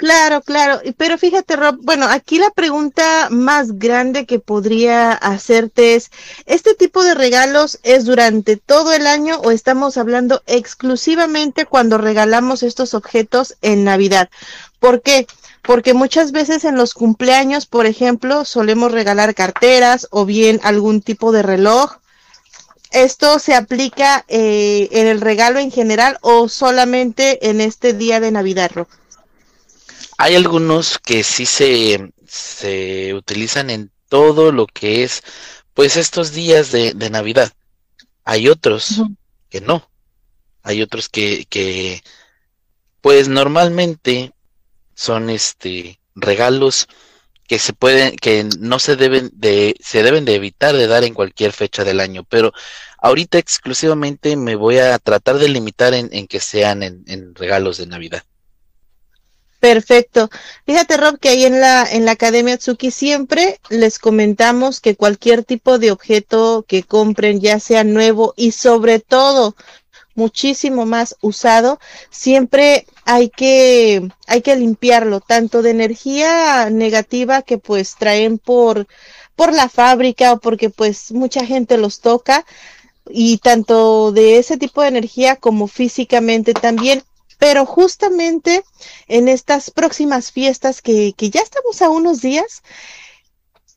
Claro, 0.00 0.40
claro, 0.40 0.80
pero 0.96 1.18
fíjate 1.18 1.56
Rob, 1.56 1.76
bueno, 1.82 2.06
aquí 2.08 2.38
la 2.38 2.48
pregunta 2.52 3.28
más 3.30 3.78
grande 3.78 4.24
que 4.24 4.38
podría 4.38 5.12
hacerte 5.12 5.94
es, 5.94 6.10
¿este 6.46 6.74
tipo 6.74 7.04
de 7.04 7.14
regalos 7.14 7.78
es 7.82 8.06
durante 8.06 8.56
todo 8.56 8.94
el 8.94 9.06
año 9.06 9.36
o 9.40 9.50
estamos 9.50 9.98
hablando 9.98 10.42
exclusivamente 10.46 11.66
cuando 11.66 11.98
regalamos 11.98 12.62
estos 12.62 12.94
objetos 12.94 13.56
en 13.60 13.84
Navidad? 13.84 14.30
¿Por 14.78 15.02
qué? 15.02 15.26
Porque 15.62 15.94
muchas 15.94 16.32
veces 16.32 16.64
en 16.64 16.76
los 16.76 16.94
cumpleaños, 16.94 17.66
por 17.66 17.86
ejemplo, 17.86 18.44
solemos 18.44 18.92
regalar 18.92 19.34
carteras 19.34 20.08
o 20.10 20.24
bien 20.24 20.60
algún 20.62 21.02
tipo 21.02 21.32
de 21.32 21.42
reloj. 21.42 21.96
¿Esto 22.90 23.38
se 23.38 23.54
aplica 23.54 24.24
eh, 24.28 24.88
en 24.90 25.06
el 25.06 25.20
regalo 25.20 25.60
en 25.60 25.70
general 25.70 26.18
o 26.22 26.48
solamente 26.48 27.48
en 27.48 27.60
este 27.60 27.92
día 27.92 28.18
de 28.18 28.32
Navidad, 28.32 28.70
Rob? 28.74 28.88
Hay 30.18 30.34
algunos 30.34 30.98
que 30.98 31.22
sí 31.22 31.46
se, 31.46 32.12
se 32.26 33.14
utilizan 33.14 33.70
en 33.70 33.90
todo 34.08 34.50
lo 34.50 34.66
que 34.66 35.04
es, 35.04 35.22
pues, 35.72 35.96
estos 35.96 36.32
días 36.32 36.72
de, 36.72 36.94
de 36.94 37.10
Navidad. 37.10 37.52
Hay 38.24 38.48
otros 38.48 39.02
que 39.48 39.60
no. 39.60 39.88
Hay 40.62 40.82
otros 40.82 41.08
que, 41.08 41.46
que, 41.48 42.02
pues, 43.00 43.28
normalmente 43.28 44.32
son 45.00 45.30
este 45.30 45.98
regalos 46.14 46.86
que 47.48 47.58
se 47.58 47.72
pueden, 47.72 48.16
que 48.16 48.46
no 48.58 48.78
se 48.78 48.96
deben 48.96 49.30
de, 49.32 49.74
se 49.80 50.02
deben 50.02 50.26
de 50.26 50.34
evitar 50.34 50.76
de 50.76 50.86
dar 50.86 51.04
en 51.04 51.14
cualquier 51.14 51.52
fecha 51.52 51.84
del 51.84 52.00
año, 52.00 52.22
pero 52.28 52.52
ahorita 52.98 53.38
exclusivamente 53.38 54.36
me 54.36 54.56
voy 54.56 54.76
a 54.78 54.98
tratar 54.98 55.38
de 55.38 55.48
limitar 55.48 55.94
en, 55.94 56.10
en 56.12 56.26
que 56.26 56.38
sean 56.38 56.82
en, 56.82 57.02
en 57.06 57.34
regalos 57.34 57.78
de 57.78 57.86
Navidad. 57.86 58.22
Perfecto. 59.58 60.28
Fíjate, 60.66 60.98
Rob, 60.98 61.18
que 61.18 61.30
ahí 61.30 61.44
en 61.44 61.60
la, 61.60 61.90
en 61.90 62.04
la 62.04 62.12
Academia 62.12 62.58
Tsuki 62.58 62.90
siempre 62.90 63.58
les 63.70 63.98
comentamos 63.98 64.80
que 64.80 64.96
cualquier 64.96 65.44
tipo 65.44 65.78
de 65.78 65.92
objeto 65.92 66.64
que 66.68 66.82
compren, 66.82 67.40
ya 67.40 67.58
sea 67.58 67.84
nuevo 67.84 68.34
y 68.36 68.52
sobre 68.52 69.00
todo 69.00 69.56
muchísimo 70.14 70.86
más 70.86 71.16
usado, 71.20 71.78
siempre 72.10 72.86
hay 73.04 73.30
que, 73.30 74.08
hay 74.26 74.42
que 74.42 74.56
limpiarlo, 74.56 75.20
tanto 75.20 75.62
de 75.62 75.70
energía 75.70 76.68
negativa 76.70 77.42
que 77.42 77.58
pues 77.58 77.96
traen 77.96 78.38
por, 78.38 78.86
por 79.36 79.52
la 79.52 79.68
fábrica 79.68 80.32
o 80.32 80.40
porque 80.40 80.70
pues 80.70 81.12
mucha 81.12 81.44
gente 81.44 81.78
los 81.78 82.00
toca, 82.00 82.44
y 83.12 83.38
tanto 83.38 84.12
de 84.12 84.38
ese 84.38 84.56
tipo 84.56 84.82
de 84.82 84.88
energía 84.88 85.36
como 85.36 85.68
físicamente 85.68 86.54
también. 86.54 87.02
Pero 87.38 87.64
justamente 87.64 88.62
en 89.08 89.28
estas 89.28 89.70
próximas 89.70 90.30
fiestas 90.30 90.82
que, 90.82 91.14
que 91.16 91.30
ya 91.30 91.40
estamos 91.40 91.80
a 91.80 91.88
unos 91.88 92.20
días, 92.20 92.62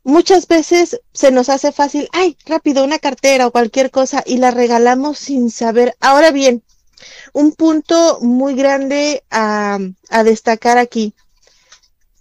muchas 0.03 0.47
veces 0.47 1.01
se 1.13 1.31
nos 1.31 1.49
hace 1.49 1.71
fácil, 1.71 2.09
ay, 2.11 2.37
rápido, 2.45 2.83
una 2.83 2.99
cartera 2.99 3.47
o 3.47 3.51
cualquier 3.51 3.91
cosa 3.91 4.23
y 4.25 4.37
la 4.37 4.51
regalamos 4.51 5.17
sin 5.17 5.49
saber. 5.49 5.95
Ahora 5.99 6.31
bien, 6.31 6.63
un 7.33 7.53
punto 7.53 8.19
muy 8.21 8.55
grande 8.55 9.23
a, 9.31 9.79
a 10.09 10.23
destacar 10.23 10.77
aquí. 10.77 11.13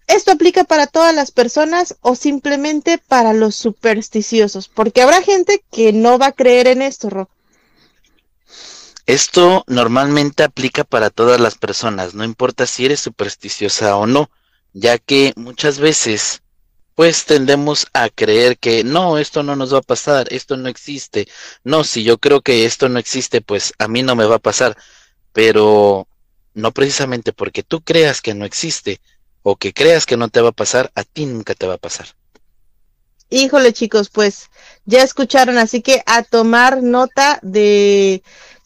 ¿Esto 0.06 0.32
aplica 0.32 0.64
para 0.64 0.86
todas 0.86 1.14
las 1.14 1.30
personas 1.30 1.96
o 2.00 2.14
simplemente 2.14 2.98
para 2.98 3.32
los 3.32 3.54
supersticiosos? 3.54 4.68
Porque 4.68 5.02
habrá 5.02 5.22
gente 5.22 5.64
que 5.70 5.92
no 5.92 6.18
va 6.18 6.26
a 6.26 6.32
creer 6.32 6.66
en 6.66 6.82
esto, 6.82 7.08
Rob. 7.08 7.28
Esto 9.06 9.64
normalmente 9.66 10.42
aplica 10.44 10.84
para 10.84 11.10
todas 11.10 11.40
las 11.40 11.56
personas, 11.56 12.14
no 12.14 12.24
importa 12.24 12.66
si 12.66 12.84
eres 12.84 13.00
supersticiosa 13.00 13.96
o 13.96 14.06
no, 14.06 14.30
ya 14.72 14.98
que 14.98 15.32
muchas 15.34 15.78
veces 15.80 16.42
pues 17.02 17.24
tendemos 17.24 17.88
a 17.94 18.10
creer 18.10 18.58
que 18.58 18.84
no, 18.84 19.18
esto 19.18 19.42
no 19.42 19.56
nos 19.56 19.74
va 19.74 19.78
a 19.78 19.82
pasar, 19.82 20.32
esto 20.32 20.56
no 20.56 20.68
existe. 20.68 21.26
No, 21.64 21.82
si 21.82 22.04
yo 22.04 22.18
creo 22.18 22.42
que 22.42 22.64
esto 22.64 22.88
no 22.88 23.00
existe, 23.00 23.40
pues 23.40 23.72
a 23.78 23.88
mí 23.88 24.04
no 24.04 24.14
me 24.14 24.24
va 24.24 24.36
a 24.36 24.38
pasar. 24.38 24.76
Pero 25.32 26.06
no 26.54 26.70
precisamente 26.70 27.32
porque 27.32 27.64
tú 27.64 27.80
creas 27.80 28.22
que 28.22 28.34
no 28.34 28.44
existe 28.44 29.00
o 29.42 29.56
que 29.56 29.72
creas 29.72 30.06
que 30.06 30.16
no 30.16 30.28
te 30.28 30.42
va 30.42 30.50
a 30.50 30.52
pasar, 30.52 30.92
a 30.94 31.02
ti 31.02 31.26
nunca 31.26 31.56
te 31.56 31.66
va 31.66 31.74
a 31.74 31.78
pasar. 31.78 32.06
Híjole 33.30 33.72
chicos, 33.72 34.08
pues 34.08 34.48
ya 34.84 35.02
escucharon, 35.02 35.58
así 35.58 35.82
que 35.82 36.04
a 36.06 36.22
tomar 36.22 36.84
nota 36.84 37.40
de 37.42 38.22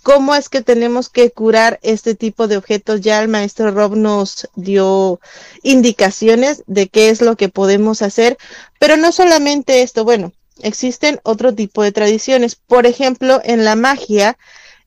cómo 0.07 0.37
es 0.37 0.49
que 0.49 0.63
tenemos 0.63 1.09
que 1.09 1.33
curar 1.33 1.81
este 1.83 2.15
tipo 2.15 2.47
de 2.47 2.57
objetos. 2.57 3.01
Ya 3.01 3.21
el 3.21 3.27
maestro 3.27 3.73
Rob 3.73 3.97
nos 3.97 4.49
dio 4.55 5.19
indicaciones 5.65 6.63
de 6.69 6.87
qué 6.87 7.09
es 7.11 7.23
lo 7.23 7.35
que 7.35 7.49
podemos 7.49 8.03
hacer, 8.03 8.39
pero 8.79 8.97
no 8.97 9.11
solamente 9.11 9.83
esto, 9.83 10.05
bueno, 10.05 10.33
existen 10.63 11.19
otro 11.25 11.53
tipo 11.57 11.83
de 11.83 11.91
tradiciones. 11.91 12.55
Por 12.55 12.87
ejemplo, 12.87 13.41
en 13.43 13.65
la 13.65 13.75
magia, 13.75 14.39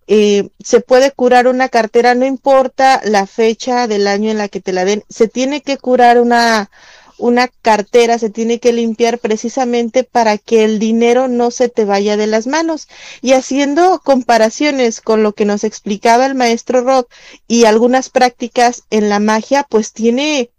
eh, 0.08 0.52
se 0.64 0.80
puede 0.80 1.12
curar 1.12 1.50
una 1.50 1.68
cartera, 1.68 2.16
no 2.16 2.26
importa 2.26 3.02
la 3.04 3.28
fecha 3.28 3.88
del 3.88 4.08
año 4.08 4.32
en 4.32 4.38
la 4.38 4.48
que 4.48 4.62
te 4.62 4.72
la 4.72 4.86
den, 4.86 5.04
se 5.10 5.28
tiene 5.28 5.60
que 5.62 5.78
curar 5.78 6.22
una, 6.22 6.72
una 7.20 7.48
cartera 7.48 8.18
se 8.18 8.30
tiene 8.30 8.60
que 8.60 8.74
limpiar 8.74 9.20
precisamente 9.20 10.04
para 10.04 10.38
que 10.38 10.64
el 10.64 10.80
dinero 10.80 11.28
no 11.28 11.52
se 11.52 11.70
te 11.70 11.86
vaya 11.86 12.18
de 12.18 12.28
las 12.28 12.48
manos. 12.48 12.88
Y 13.22 13.34
haciendo 13.34 14.00
comparaciones 14.00 15.02
con 15.02 15.22
lo 15.22 15.34
que 15.34 15.46
nos 15.46 15.64
explicaba 15.64 16.26
el 16.26 16.36
maestro 16.36 16.82
Rock 16.82 17.12
y 17.48 17.66
algunas 17.66 18.10
prácticas 18.10 18.84
en 18.90 19.10
la 19.10 19.20
magia, 19.20 19.66
pues 19.70 19.94
tiene, 19.94 20.50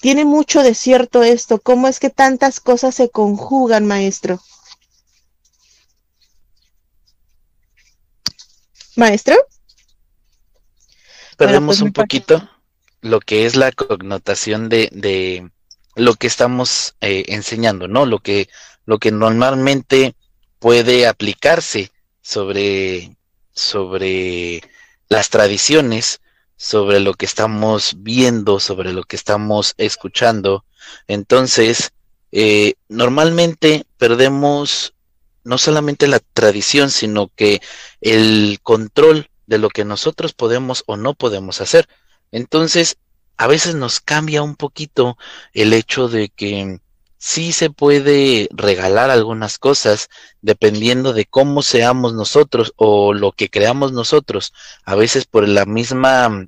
tiene 0.00 0.24
mucho 0.24 0.62
de 0.62 0.74
cierto 0.74 1.22
esto. 1.22 1.60
¿Cómo 1.60 1.88
es 1.88 2.00
que 2.00 2.10
tantas 2.10 2.60
cosas 2.60 2.94
se 2.94 3.10
conjugan, 3.10 3.86
maestro? 3.86 4.40
Maestro. 8.96 9.36
Perdemos 11.36 11.78
pues 11.78 11.82
un 11.82 11.92
poquito 11.92 12.48
lo 13.00 13.20
que 13.20 13.44
es 13.44 13.56
la 13.56 13.72
connotación 13.72 14.68
de, 14.68 14.88
de 14.92 15.50
lo 15.96 16.14
que 16.14 16.26
estamos 16.26 16.96
eh, 17.00 17.24
enseñando, 17.28 17.88
¿no? 17.88 18.06
Lo 18.06 18.18
que, 18.18 18.48
lo 18.86 18.98
que 18.98 19.10
normalmente 19.10 20.14
puede 20.58 21.06
aplicarse 21.06 21.90
sobre, 22.22 23.16
sobre 23.52 24.62
las 25.08 25.30
tradiciones, 25.30 26.20
sobre 26.56 27.00
lo 27.00 27.14
que 27.14 27.26
estamos 27.26 27.96
viendo, 27.98 28.60
sobre 28.60 28.92
lo 28.92 29.04
que 29.04 29.16
estamos 29.16 29.74
escuchando. 29.76 30.64
Entonces, 31.06 31.92
eh, 32.32 32.74
normalmente 32.88 33.84
perdemos 33.98 34.94
no 35.44 35.58
solamente 35.58 36.06
la 36.08 36.20
tradición, 36.20 36.90
sino 36.90 37.30
que 37.36 37.60
el 38.00 38.58
control 38.62 39.28
de 39.46 39.58
lo 39.58 39.68
que 39.68 39.84
nosotros 39.84 40.32
podemos 40.32 40.82
o 40.86 40.96
no 40.96 41.14
podemos 41.14 41.60
hacer. 41.60 41.86
Entonces, 42.32 42.96
a 43.36 43.46
veces 43.46 43.74
nos 43.74 44.00
cambia 44.00 44.42
un 44.42 44.56
poquito 44.56 45.16
el 45.52 45.72
hecho 45.72 46.08
de 46.08 46.28
que 46.28 46.80
sí 47.18 47.52
se 47.52 47.70
puede 47.70 48.48
regalar 48.52 49.10
algunas 49.10 49.58
cosas 49.58 50.10
dependiendo 50.42 51.12
de 51.12 51.24
cómo 51.24 51.62
seamos 51.62 52.12
nosotros 52.12 52.74
o 52.76 53.14
lo 53.14 53.32
que 53.32 53.48
creamos 53.48 53.92
nosotros. 53.92 54.52
A 54.84 54.94
veces 54.94 55.24
por 55.24 55.48
la 55.48 55.64
misma, 55.64 56.46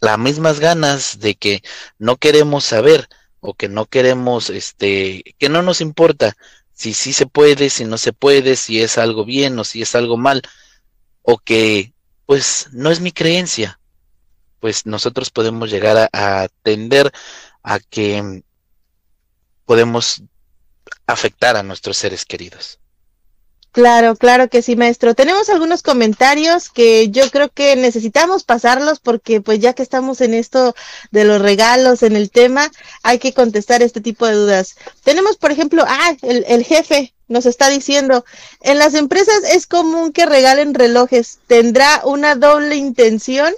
las 0.00 0.18
mismas 0.18 0.60
ganas 0.60 1.20
de 1.20 1.34
que 1.34 1.62
no 1.98 2.16
queremos 2.16 2.64
saber 2.64 3.08
o 3.40 3.54
que 3.54 3.68
no 3.68 3.86
queremos, 3.86 4.50
este, 4.50 5.36
que 5.38 5.48
no 5.48 5.62
nos 5.62 5.80
importa 5.80 6.36
si 6.72 6.94
sí 6.94 7.12
se 7.12 7.26
puede, 7.26 7.70
si 7.70 7.84
no 7.84 7.98
se 7.98 8.12
puede, 8.12 8.56
si 8.56 8.80
es 8.80 8.98
algo 8.98 9.24
bien 9.24 9.58
o 9.58 9.64
si 9.64 9.82
es 9.82 9.94
algo 9.94 10.16
mal, 10.16 10.42
o 11.22 11.38
que 11.38 11.92
pues 12.24 12.68
no 12.72 12.90
es 12.90 13.00
mi 13.00 13.12
creencia, 13.12 13.78
pues 14.60 14.86
nosotros 14.86 15.30
podemos 15.30 15.70
llegar 15.70 16.08
a, 16.12 16.42
atender 16.42 17.12
a 17.62 17.78
que 17.78 18.42
podemos 19.64 20.22
afectar 21.06 21.56
a 21.56 21.62
nuestros 21.62 21.96
seres 21.96 22.24
queridos. 22.24 22.78
Claro, 23.72 24.16
claro 24.16 24.48
que 24.48 24.62
sí, 24.62 24.76
maestro. 24.76 25.14
Tenemos 25.14 25.50
algunos 25.50 25.82
comentarios 25.82 26.68
que 26.70 27.10
yo 27.10 27.30
creo 27.30 27.50
que 27.50 27.76
necesitamos 27.76 28.42
pasarlos 28.42 28.98
porque 28.98 29.40
pues 29.40 29.60
ya 29.60 29.74
que 29.74 29.82
estamos 29.82 30.20
en 30.20 30.34
esto 30.34 30.74
de 31.10 31.24
los 31.24 31.40
regalos, 31.40 32.02
en 32.02 32.16
el 32.16 32.30
tema, 32.30 32.70
hay 33.02 33.18
que 33.18 33.34
contestar 33.34 33.82
este 33.82 34.00
tipo 34.00 34.26
de 34.26 34.34
dudas. 34.34 34.74
Tenemos, 35.04 35.36
por 35.36 35.52
ejemplo, 35.52 35.84
ah, 35.86 36.16
el, 36.22 36.44
el 36.48 36.64
jefe 36.64 37.14
nos 37.28 37.46
está 37.46 37.68
diciendo, 37.68 38.24
en 38.62 38.78
las 38.78 38.94
empresas 38.94 39.44
es 39.44 39.66
común 39.66 40.12
que 40.12 40.26
regalen 40.26 40.74
relojes. 40.74 41.38
¿Tendrá 41.46 42.00
una 42.04 42.34
doble 42.34 42.76
intención? 42.76 43.54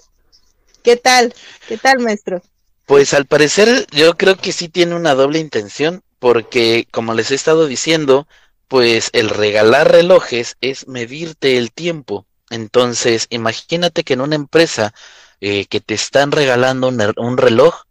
¿Qué 0.82 0.96
tal? 0.96 1.34
¿Qué 1.68 1.76
tal, 1.76 2.00
maestro? 2.00 2.42
Pues 2.86 3.14
al 3.14 3.26
parecer 3.26 3.86
yo 3.92 4.16
creo 4.16 4.36
que 4.36 4.52
sí 4.52 4.68
tiene 4.68 4.94
una 4.94 5.14
doble 5.14 5.38
intención, 5.38 6.02
porque 6.18 6.86
como 6.90 7.14
les 7.14 7.30
he 7.30 7.34
estado 7.34 7.66
diciendo, 7.66 8.26
pues 8.68 9.10
el 9.12 9.30
regalar 9.30 9.90
relojes 9.90 10.56
es 10.60 10.88
medirte 10.88 11.56
el 11.56 11.72
tiempo. 11.72 12.26
Entonces, 12.50 13.26
imagínate 13.30 14.04
que 14.04 14.14
en 14.14 14.20
una 14.20 14.36
empresa 14.36 14.92
eh, 15.40 15.66
que 15.66 15.80
te 15.80 15.94
están 15.94 16.32
regalando 16.32 16.88
un, 16.88 17.36
reloj, 17.38 17.82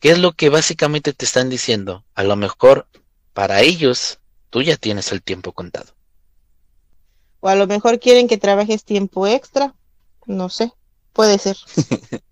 ¿qué 0.00 0.10
es 0.10 0.18
lo 0.18 0.32
que 0.32 0.48
básicamente 0.48 1.12
te 1.12 1.24
están 1.24 1.48
diciendo? 1.48 2.04
A 2.14 2.24
lo 2.24 2.36
mejor 2.36 2.86
para 3.32 3.60
ellos 3.62 4.18
tú 4.50 4.62
ya 4.62 4.76
tienes 4.76 5.12
el 5.12 5.22
tiempo 5.22 5.52
contado. 5.52 5.94
O 7.40 7.48
a 7.48 7.54
lo 7.54 7.66
mejor 7.66 8.00
quieren 8.00 8.28
que 8.28 8.38
trabajes 8.38 8.84
tiempo 8.84 9.26
extra, 9.26 9.74
no 10.26 10.48
sé, 10.48 10.72
puede 11.12 11.38
ser. 11.38 11.56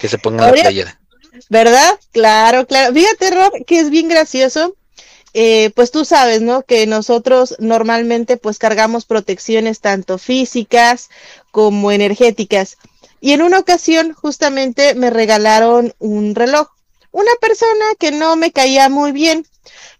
que 0.00 0.08
se 0.08 0.18
ponga 0.18 0.46
la 0.46 0.52
playera. 0.52 1.00
¿Verdad? 1.48 1.98
Claro, 2.12 2.66
claro. 2.66 2.94
Fíjate, 2.94 3.30
Rob, 3.30 3.64
que 3.66 3.80
es 3.80 3.90
bien 3.90 4.08
gracioso. 4.08 4.76
Eh, 5.34 5.70
pues 5.74 5.90
tú 5.90 6.06
sabes, 6.06 6.40
¿no? 6.40 6.62
Que 6.62 6.86
nosotros 6.86 7.56
normalmente 7.58 8.38
pues 8.38 8.58
cargamos 8.58 9.04
protecciones 9.04 9.80
tanto 9.80 10.16
físicas 10.16 11.10
como 11.50 11.92
energéticas. 11.92 12.78
Y 13.20 13.32
en 13.32 13.42
una 13.42 13.58
ocasión 13.58 14.14
justamente 14.14 14.94
me 14.94 15.10
regalaron 15.10 15.94
un 15.98 16.34
reloj. 16.34 16.68
Una 17.10 17.32
persona 17.40 17.84
que 17.98 18.12
no 18.12 18.36
me 18.36 18.50
caía 18.50 18.88
muy 18.88 19.12
bien, 19.12 19.46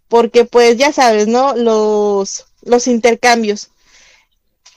porque 0.09 0.45
pues 0.45 0.77
ya 0.77 0.93
sabes, 0.93 1.27
¿no? 1.27 1.55
Los, 1.55 2.47
los 2.63 2.87
intercambios. 2.87 3.69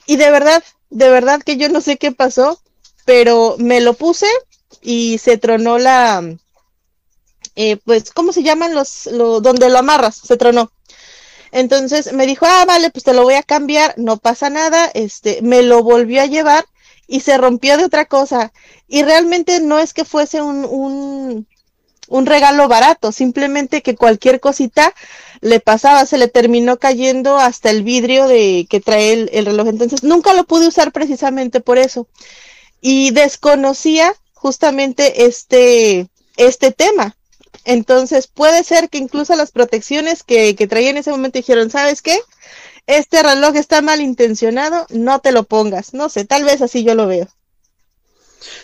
Y 0.06 0.16
de 0.16 0.30
verdad, 0.30 0.62
de 0.90 1.08
verdad 1.08 1.42
que 1.42 1.56
yo 1.56 1.68
no 1.68 1.80
sé 1.80 1.96
qué 1.96 2.12
pasó, 2.12 2.60
pero 3.04 3.56
me 3.58 3.80
lo 3.80 3.94
puse 3.94 4.26
y 4.80 5.18
se 5.18 5.38
tronó 5.38 5.78
la, 5.78 6.22
eh, 7.56 7.76
pues, 7.84 8.10
¿cómo 8.12 8.32
se 8.32 8.42
llaman 8.42 8.74
los, 8.74 9.06
lo, 9.06 9.40
donde 9.40 9.68
lo 9.68 9.78
amarras? 9.78 10.16
Se 10.16 10.36
tronó. 10.36 10.72
Entonces 11.52 12.12
me 12.12 12.26
dijo, 12.26 12.46
ah, 12.48 12.64
vale, 12.66 12.90
pues 12.90 13.04
te 13.04 13.12
lo 13.14 13.24
voy 13.24 13.34
a 13.34 13.42
cambiar, 13.42 13.94
no 13.96 14.18
pasa 14.18 14.50
nada, 14.50 14.90
este, 14.94 15.42
me 15.42 15.62
lo 15.62 15.82
volvió 15.82 16.22
a 16.22 16.26
llevar 16.26 16.64
y 17.08 17.20
se 17.20 17.36
rompió 17.38 17.76
de 17.76 17.84
otra 17.84 18.06
cosa. 18.06 18.52
Y 18.88 19.02
realmente 19.02 19.60
no 19.60 19.78
es 19.78 19.92
que 19.92 20.04
fuese 20.04 20.40
un, 20.42 21.46
un 22.08 22.26
regalo 22.26 22.68
barato, 22.68 23.12
simplemente 23.12 23.82
que 23.82 23.96
cualquier 23.96 24.40
cosita 24.40 24.92
le 25.40 25.60
pasaba, 25.60 26.04
se 26.06 26.18
le 26.18 26.28
terminó 26.28 26.78
cayendo 26.78 27.38
hasta 27.38 27.70
el 27.70 27.82
vidrio 27.82 28.26
de 28.26 28.66
que 28.68 28.80
trae 28.80 29.28
el 29.32 29.46
reloj. 29.46 29.68
Entonces 29.68 30.02
nunca 30.02 30.34
lo 30.34 30.44
pude 30.44 30.66
usar 30.68 30.92
precisamente 30.92 31.60
por 31.60 31.78
eso. 31.78 32.08
Y 32.80 33.12
desconocía 33.12 34.12
justamente 34.40 35.26
este, 35.26 36.08
este 36.38 36.72
tema. 36.72 37.14
Entonces 37.66 38.26
puede 38.26 38.64
ser 38.64 38.88
que 38.88 38.96
incluso 38.96 39.36
las 39.36 39.50
protecciones 39.50 40.22
que, 40.22 40.56
que 40.56 40.66
traía 40.66 40.88
en 40.88 40.96
ese 40.96 41.10
momento 41.10 41.38
dijeron, 41.38 41.68
¿sabes 41.68 42.00
qué? 42.00 42.18
Este 42.86 43.22
reloj 43.22 43.54
está 43.56 43.82
mal 43.82 44.00
intencionado, 44.00 44.86
no 44.88 45.18
te 45.18 45.32
lo 45.32 45.44
pongas. 45.44 45.92
No 45.92 46.08
sé, 46.08 46.24
tal 46.24 46.44
vez 46.44 46.62
así 46.62 46.82
yo 46.82 46.94
lo 46.94 47.06
veo. 47.06 47.28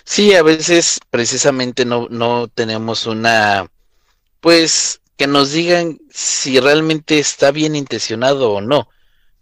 Sí, 0.05 0.35
a 0.35 0.43
veces 0.43 0.99
precisamente 1.11 1.85
no, 1.85 2.09
no 2.09 2.49
tenemos 2.49 3.07
una, 3.07 3.71
pues, 4.41 5.03
que 5.19 5.27
nos 5.27 5.53
digan 5.53 6.01
si 6.11 6.59
realmente 6.59 7.19
está 7.19 7.51
bien 7.51 7.77
intencionado 7.77 8.53
o 8.53 8.63
no. 8.63 8.89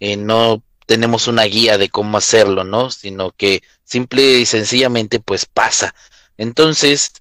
Eh, 0.00 0.16
no 0.16 0.64
tenemos 0.86 1.28
una 1.28 1.44
guía 1.44 1.78
de 1.78 1.90
cómo 1.90 2.18
hacerlo, 2.18 2.64
¿no? 2.64 2.90
Sino 2.90 3.30
que 3.30 3.62
simple 3.84 4.40
y 4.40 4.46
sencillamente 4.46 5.20
pues 5.20 5.46
pasa. 5.46 5.94
Entonces, 6.36 7.12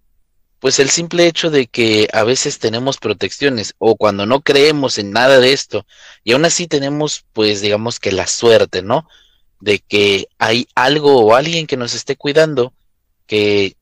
pues 0.60 0.80
el 0.80 0.90
simple 0.90 1.28
hecho 1.28 1.52
de 1.52 1.68
que 1.68 2.08
a 2.14 2.24
veces 2.24 2.58
tenemos 2.60 2.98
protecciones 2.98 3.76
o 3.80 3.96
cuando 3.98 4.26
no 4.26 4.42
creemos 4.42 4.98
en 4.98 5.12
nada 5.12 5.40
de 5.40 5.52
esto 5.52 5.86
y 6.24 6.32
aún 6.32 6.46
así 6.46 6.68
tenemos 6.68 7.26
pues 7.34 7.60
digamos 7.60 8.00
que 8.00 8.14
la 8.14 8.28
suerte, 8.28 8.82
¿no? 8.82 9.08
De 9.60 9.80
que 9.80 10.30
hay 10.38 10.68
algo 10.74 11.20
o 11.26 11.36
alguien 11.36 11.68
que 11.68 11.76
nos 11.76 11.94
esté 11.94 12.16
cuidando, 12.16 12.74
que 13.28 13.76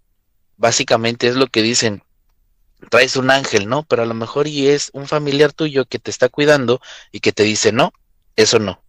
básicamente 0.58 1.28
es 1.28 1.36
lo 1.36 1.48
que 1.48 1.62
dicen, 1.62 2.04
traes 2.90 3.16
un 3.16 3.30
ángel, 3.30 3.68
¿no? 3.68 3.84
Pero 3.84 4.04
a 4.04 4.08
lo 4.08 4.14
mejor 4.14 4.48
y 4.48 4.68
es 4.68 4.90
un 4.94 5.08
familiar 5.08 5.54
tuyo 5.54 5.86
que 5.86 6.00
te 6.00 6.12
está 6.12 6.30
cuidando 6.30 6.82
y 7.12 7.20
que 7.20 7.32
te 7.32 7.44
dice, 7.44 7.72
no, 7.72 7.94
eso 8.36 8.60
no. 8.60 8.82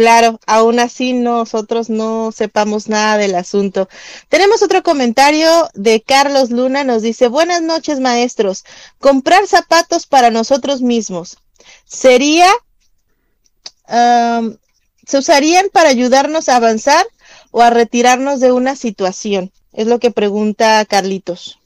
Claro, 0.00 0.40
aún 0.46 0.80
así 0.80 1.12
nosotros 1.12 1.90
no 1.90 2.32
sepamos 2.32 2.88
nada 2.88 3.18
del 3.18 3.34
asunto. 3.34 3.86
Tenemos 4.30 4.62
otro 4.62 4.82
comentario 4.82 5.68
de 5.74 6.00
Carlos 6.00 6.50
Luna, 6.50 6.84
nos 6.84 7.02
dice, 7.02 7.28
buenas 7.28 7.60
noches 7.60 8.00
maestros, 8.00 8.64
comprar 8.98 9.46
zapatos 9.46 10.06
para 10.06 10.30
nosotros 10.30 10.80
mismos. 10.80 11.36
¿Sería, 11.84 12.50
se 13.86 15.18
usarían 15.18 15.68
para 15.70 15.90
ayudarnos 15.90 16.48
a 16.48 16.56
avanzar 16.56 17.06
o 17.50 17.60
a 17.60 17.68
retirarnos 17.68 18.40
de 18.40 18.52
una 18.52 18.76
situación? 18.76 19.52
Es 19.74 19.86
lo 19.86 19.98
que 19.98 20.10
pregunta 20.10 20.82
Carlitos. 20.86 21.59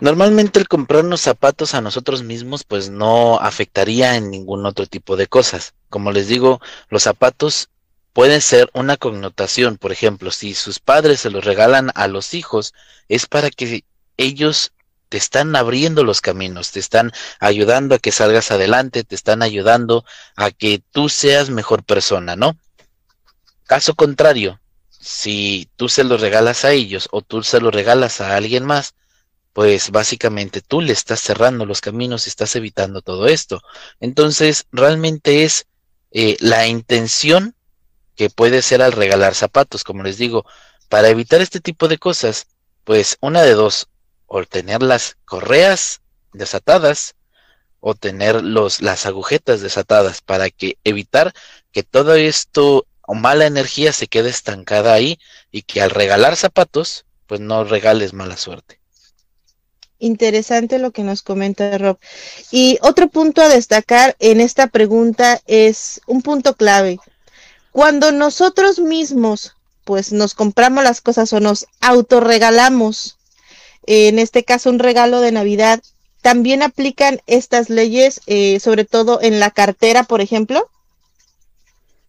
Normalmente 0.00 0.60
el 0.60 0.68
comprarnos 0.68 1.22
zapatos 1.22 1.74
a 1.74 1.80
nosotros 1.80 2.22
mismos 2.22 2.62
pues 2.62 2.88
no 2.88 3.40
afectaría 3.40 4.14
en 4.14 4.30
ningún 4.30 4.64
otro 4.64 4.86
tipo 4.86 5.16
de 5.16 5.26
cosas. 5.26 5.74
Como 5.88 6.12
les 6.12 6.28
digo, 6.28 6.60
los 6.88 7.02
zapatos 7.02 7.68
pueden 8.12 8.40
ser 8.40 8.70
una 8.74 8.96
connotación. 8.96 9.76
Por 9.76 9.90
ejemplo, 9.90 10.30
si 10.30 10.54
sus 10.54 10.78
padres 10.78 11.20
se 11.20 11.30
los 11.30 11.44
regalan 11.44 11.90
a 11.96 12.06
los 12.06 12.34
hijos, 12.34 12.74
es 13.08 13.26
para 13.26 13.50
que 13.50 13.84
ellos 14.16 14.72
te 15.08 15.16
están 15.16 15.56
abriendo 15.56 16.04
los 16.04 16.20
caminos, 16.20 16.70
te 16.70 16.78
están 16.80 17.12
ayudando 17.40 17.94
a 17.94 17.98
que 17.98 18.12
salgas 18.12 18.52
adelante, 18.52 19.02
te 19.02 19.16
están 19.16 19.42
ayudando 19.42 20.04
a 20.36 20.52
que 20.52 20.80
tú 20.92 21.08
seas 21.08 21.50
mejor 21.50 21.82
persona, 21.82 22.36
¿no? 22.36 22.56
Caso 23.66 23.94
contrario, 23.94 24.60
si 24.90 25.68
tú 25.76 25.88
se 25.88 26.04
los 26.04 26.20
regalas 26.20 26.64
a 26.64 26.72
ellos 26.72 27.08
o 27.10 27.22
tú 27.22 27.42
se 27.42 27.60
los 27.60 27.74
regalas 27.74 28.20
a 28.20 28.36
alguien 28.36 28.64
más, 28.64 28.94
pues 29.58 29.90
básicamente 29.90 30.60
tú 30.60 30.80
le 30.80 30.92
estás 30.92 31.18
cerrando 31.18 31.66
los 31.66 31.80
caminos 31.80 32.26
y 32.26 32.30
estás 32.30 32.54
evitando 32.54 33.02
todo 33.02 33.26
esto. 33.26 33.60
Entonces, 33.98 34.66
realmente 34.70 35.42
es 35.42 35.66
eh, 36.12 36.36
la 36.38 36.68
intención 36.68 37.56
que 38.14 38.30
puede 38.30 38.62
ser 38.62 38.82
al 38.82 38.92
regalar 38.92 39.34
zapatos, 39.34 39.82
como 39.82 40.04
les 40.04 40.16
digo, 40.16 40.46
para 40.88 41.08
evitar 41.08 41.40
este 41.40 41.58
tipo 41.58 41.88
de 41.88 41.98
cosas, 41.98 42.46
pues 42.84 43.16
una 43.20 43.42
de 43.42 43.54
dos, 43.54 43.88
o 44.26 44.44
tener 44.44 44.80
las 44.80 45.16
correas 45.24 46.02
desatadas 46.32 47.16
o 47.80 47.96
tener 47.96 48.44
los, 48.44 48.80
las 48.80 49.06
agujetas 49.06 49.60
desatadas 49.60 50.22
para 50.22 50.50
que 50.50 50.78
evitar 50.84 51.32
que 51.72 51.82
todo 51.82 52.14
esto 52.14 52.86
o 53.00 53.14
mala 53.16 53.46
energía 53.46 53.92
se 53.92 54.06
quede 54.06 54.30
estancada 54.30 54.92
ahí 54.92 55.18
y 55.50 55.62
que 55.62 55.82
al 55.82 55.90
regalar 55.90 56.36
zapatos, 56.36 57.06
pues 57.26 57.40
no 57.40 57.64
regales 57.64 58.12
mala 58.12 58.36
suerte. 58.36 58.77
Interesante 60.00 60.78
lo 60.78 60.92
que 60.92 61.02
nos 61.02 61.22
comenta 61.22 61.76
Rob. 61.76 61.98
Y 62.52 62.78
otro 62.82 63.08
punto 63.08 63.42
a 63.42 63.48
destacar 63.48 64.16
en 64.20 64.40
esta 64.40 64.68
pregunta 64.68 65.40
es 65.46 66.00
un 66.06 66.22
punto 66.22 66.54
clave. 66.54 66.98
Cuando 67.72 68.12
nosotros 68.12 68.78
mismos 68.78 69.54
pues 69.84 70.12
nos 70.12 70.34
compramos 70.34 70.84
las 70.84 71.00
cosas 71.00 71.32
o 71.32 71.40
nos 71.40 71.66
autorregalamos, 71.80 73.16
en 73.86 74.18
este 74.18 74.44
caso 74.44 74.68
un 74.68 74.78
regalo 74.78 75.20
de 75.20 75.32
Navidad, 75.32 75.82
¿también 76.20 76.62
aplican 76.62 77.22
estas 77.26 77.70
leyes, 77.70 78.20
eh, 78.26 78.60
sobre 78.60 78.84
todo 78.84 79.18
en 79.22 79.40
la 79.40 79.50
cartera, 79.50 80.04
por 80.04 80.20
ejemplo? 80.20 80.68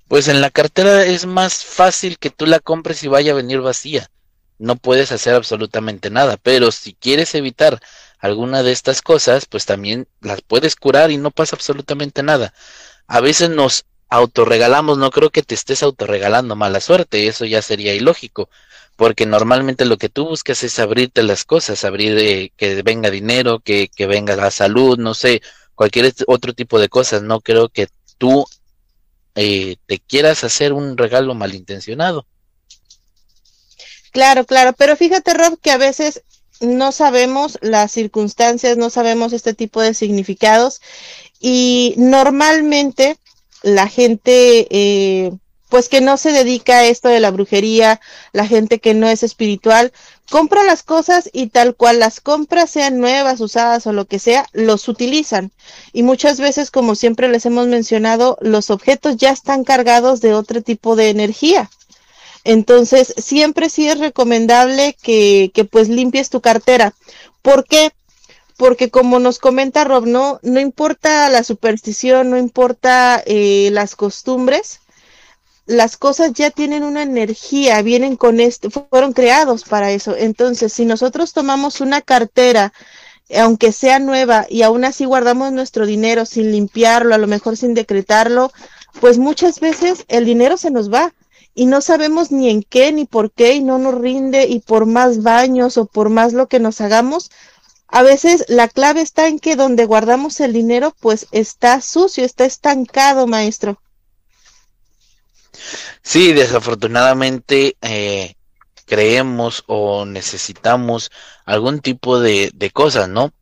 Pues 0.10 0.28
en 0.28 0.42
la 0.42 0.50
cartera 0.50 1.06
es 1.06 1.26
más 1.26 1.64
fácil 1.64 2.20
que 2.20 2.30
tú 2.30 2.46
la 2.46 2.60
compres 2.60 3.02
y 3.04 3.08
vaya 3.08 3.32
a 3.32 3.36
venir 3.36 3.62
vacía 3.62 4.10
no 4.60 4.76
puedes 4.76 5.12
hacer 5.12 5.36
absolutamente 5.36 6.10
nada. 6.10 6.38
Pero 6.38 6.72
si 6.72 6.94
quieres 6.94 7.34
evitar 7.36 7.80
alguna 8.20 8.64
de 8.64 8.72
estas 8.72 9.02
cosas, 9.02 9.46
pues 9.46 9.66
también 9.66 10.08
las 10.22 10.42
puedes 10.42 10.76
curar 10.76 11.12
y 11.12 11.18
no 11.18 11.32
pasa 11.32 11.56
absolutamente 11.56 12.22
nada. 12.22 12.54
A 13.08 13.22
veces 13.22 13.50
nos 13.50 13.86
autorregalamos, 14.10 14.98
no 14.98 15.12
creo 15.12 15.30
que 15.30 15.44
te 15.44 15.56
estés 15.56 15.84
autorregalando 15.84 16.56
mala 16.56 16.82
suerte, 16.82 17.28
eso 17.28 17.46
ya 17.46 17.62
sería 17.62 17.94
ilógico, 17.94 18.50
porque 18.96 19.26
normalmente 19.26 19.86
lo 19.86 19.98
que 19.98 20.10
tú 20.10 20.26
buscas 20.28 20.64
es 20.64 20.80
abrirte 20.80 21.24
las 21.24 21.46
cosas, 21.46 21.86
abrir 21.86 22.18
eh, 22.18 22.52
que 22.58 22.82
venga 22.82 23.10
dinero, 23.12 23.60
que, 23.60 23.90
que 23.96 24.08
venga 24.08 24.36
la 24.36 24.52
salud, 24.52 24.98
no 24.98 25.14
sé, 25.14 25.42
cualquier 25.76 26.14
otro 26.28 26.54
tipo 26.54 26.80
de 26.80 26.90
cosas, 26.90 27.22
no 27.22 27.40
creo 27.40 27.70
que 27.70 27.88
tú 28.18 28.46
eh, 29.36 29.78
te 29.86 30.00
quieras 30.00 30.44
hacer 30.44 30.74
un 30.74 30.98
regalo 30.98 31.34
malintencionado. 31.36 32.26
Claro, 34.12 34.46
claro, 34.46 34.74
pero 34.74 34.96
fíjate 34.96 35.34
Rob 35.34 35.60
que 35.62 35.72
a 35.72 35.78
veces 35.78 36.24
no 36.62 36.92
sabemos 36.92 37.58
las 37.62 37.92
circunstancias, 37.92 38.78
no 38.78 38.90
sabemos 38.90 39.34
este 39.34 39.54
tipo 39.54 39.82
de 39.82 39.94
significados 39.94 40.82
y 41.40 41.94
normalmente 41.98 43.18
la 43.62 43.88
gente 43.88 44.68
eh, 44.72 45.32
pues 45.70 45.90
que 45.90 46.02
no 46.02 46.18
se 46.18 46.32
dedica 46.32 46.80
a 46.80 46.86
esto 46.86 47.10
de 47.10 47.20
la 47.20 47.32
brujería, 47.32 48.02
la 48.34 48.48
gente 48.48 48.80
que 48.80 48.96
no 48.96 49.08
es 49.08 49.22
espiritual, 49.24 49.94
compra 50.30 50.64
las 50.64 50.82
cosas 50.84 51.30
y 51.32 51.48
tal 51.48 51.76
cual 51.76 52.00
las 52.00 52.20
compras, 52.20 52.72
sean 52.72 53.00
nuevas, 53.00 53.40
usadas 53.42 53.86
o 53.88 53.94
lo 53.94 54.06
que 54.06 54.20
sea, 54.20 54.48
los 54.52 54.88
utilizan. 54.88 55.52
Y 55.94 56.02
muchas 56.04 56.40
veces, 56.40 56.72
como 56.72 56.96
siempre 56.96 57.30
les 57.30 57.46
hemos 57.46 57.68
mencionado, 57.68 58.38
los 58.42 58.72
objetos 58.72 59.18
ya 59.18 59.30
están 59.30 59.64
cargados 59.64 60.22
de 60.22 60.34
otro 60.34 60.62
tipo 60.64 60.96
de 60.96 61.10
energía. 61.10 61.70
Entonces, 62.44 63.14
siempre 63.18 63.70
sí 63.70 63.88
es 63.88 64.00
recomendable 64.00 64.96
que, 65.02 65.52
que 65.54 65.66
pues 65.66 65.90
limpies 65.90 66.30
tu 66.30 66.42
cartera. 66.42 66.94
¿Por 67.42 67.66
qué? 67.66 67.92
Porque 68.58 68.90
como 68.90 69.20
nos 69.20 69.40
comenta 69.40 69.84
Rob, 69.84 70.06
no, 70.06 70.40
no 70.42 70.60
importa 70.60 71.30
la 71.30 71.44
superstición, 71.44 72.30
no 72.30 72.38
importa 72.38 73.22
eh, 73.26 73.70
las 73.72 73.96
costumbres, 73.96 74.82
las 75.66 75.98
cosas 75.98 76.34
ya 76.34 76.50
tienen 76.50 76.84
una 76.84 77.04
energía, 77.04 77.82
vienen 77.84 78.16
con 78.16 78.40
esto, 78.40 78.70
fueron 78.70 79.14
creados 79.14 79.64
para 79.64 79.92
eso. 79.92 80.16
Entonces, 80.18 80.74
si 80.74 80.84
nosotros 80.84 81.32
tomamos 81.32 81.80
una 81.80 82.02
cartera, 82.02 82.74
aunque 83.38 83.72
sea 83.72 84.00
nueva, 84.00 84.48
y 84.50 84.64
aún 84.64 84.84
así 84.84 85.06
guardamos 85.06 85.52
nuestro 85.52 85.86
dinero 85.86 86.26
sin 86.26 86.52
limpiarlo, 86.52 87.14
a 87.14 87.20
lo 87.20 87.28
mejor 87.28 87.56
sin 87.56 87.76
decretarlo, 87.76 88.52
pues 89.00 89.20
muchas 89.20 89.60
veces 89.60 90.06
el 90.08 90.26
dinero 90.26 90.58
se 90.58 90.72
nos 90.72 90.92
va 90.92 91.14
y 91.60 91.66
no 91.66 91.82
sabemos 91.82 92.32
ni 92.32 92.50
en 92.50 92.64
qué 92.64 92.94
ni 92.94 93.04
por 93.04 93.34
qué 93.34 93.56
y 93.56 93.62
no 93.62 93.80
nos 93.80 93.94
rinde 93.96 94.48
y 94.48 94.62
por 94.62 94.86
más 94.86 95.24
baños 95.24 95.76
o 95.76 95.86
por 95.86 96.08
más 96.10 96.32
lo 96.32 96.48
que 96.48 96.62
nos 96.62 96.80
hagamos, 96.80 97.32
a 97.90 98.02
veces 98.02 98.46
la 98.48 98.70
clave 98.70 99.02
está 99.02 99.28
en 99.28 99.40
que 99.40 99.58
donde 99.58 99.84
guardamos 99.84 100.40
el 100.40 100.54
dinero 100.54 100.96
pues 101.02 101.28
está 101.34 101.82
sucio, 101.82 102.24
está 102.24 102.46
estancado, 102.46 103.28
maestro. 103.28 103.82
Sí, 106.02 106.32
desafortunadamente 106.32 107.76
eh, 107.82 108.36
creemos 108.86 109.66
o 109.68 110.06
necesitamos 110.06 111.12
algún 111.44 111.82
tipo 111.82 112.22
de, 112.22 112.52
de 112.54 112.72
cosas, 112.72 113.10
¿no? 113.10 113.34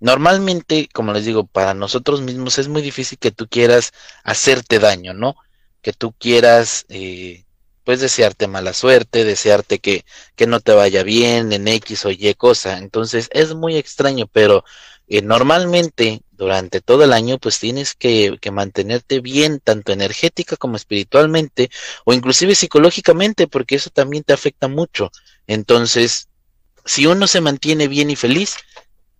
Normalmente, 0.00 0.88
como 0.92 1.12
les 1.12 1.24
digo, 1.24 1.46
para 1.46 1.72
nosotros 1.74 2.20
mismos 2.20 2.58
es 2.58 2.66
muy 2.66 2.82
difícil 2.82 3.16
que 3.16 3.30
tú 3.30 3.46
quieras 3.46 3.92
hacerte 4.24 4.80
daño, 4.80 5.14
¿no? 5.14 5.36
Que 5.82 5.92
tú 5.92 6.10
quieras 6.18 6.84
eh, 6.88 7.44
pues 7.84 8.00
desearte 8.00 8.46
mala 8.46 8.72
suerte, 8.72 9.24
desearte 9.24 9.78
que, 9.78 10.04
que 10.36 10.46
no 10.46 10.60
te 10.60 10.72
vaya 10.72 11.02
bien 11.02 11.52
en 11.52 11.68
X 11.68 12.04
o 12.04 12.10
Y 12.10 12.34
cosa. 12.34 12.78
Entonces 12.78 13.28
es 13.32 13.54
muy 13.54 13.76
extraño, 13.76 14.26
pero 14.26 14.64
eh, 15.08 15.22
normalmente 15.22 16.22
durante 16.30 16.80
todo 16.80 17.04
el 17.04 17.12
año 17.12 17.38
pues 17.38 17.58
tienes 17.58 17.94
que, 17.94 18.38
que, 18.40 18.50
mantenerte 18.50 19.20
bien 19.20 19.60
tanto 19.60 19.92
energética 19.92 20.56
como 20.56 20.76
espiritualmente 20.76 21.70
o 22.04 22.14
inclusive 22.14 22.54
psicológicamente 22.54 23.46
porque 23.46 23.74
eso 23.76 23.90
también 23.90 24.24
te 24.24 24.32
afecta 24.32 24.68
mucho. 24.68 25.10
Entonces, 25.46 26.28
si 26.84 27.06
uno 27.06 27.26
se 27.26 27.40
mantiene 27.40 27.88
bien 27.88 28.10
y 28.10 28.16
feliz, 28.16 28.56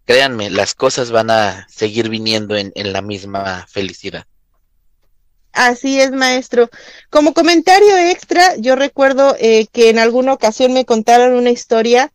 créanme, 0.04 0.50
las 0.50 0.74
cosas 0.74 1.10
van 1.10 1.30
a 1.30 1.66
seguir 1.68 2.08
viniendo 2.08 2.56
en, 2.56 2.72
en 2.74 2.92
la 2.92 3.02
misma 3.02 3.66
felicidad. 3.68 4.26
Así 5.52 6.00
es, 6.00 6.12
maestro. 6.12 6.70
Como 7.10 7.34
comentario 7.34 7.96
extra, 7.96 8.56
yo 8.56 8.76
recuerdo 8.76 9.36
eh, 9.38 9.66
que 9.72 9.90
en 9.90 9.98
alguna 9.98 10.32
ocasión 10.32 10.72
me 10.72 10.84
contaron 10.84 11.34
una 11.34 11.50
historia 11.50 12.12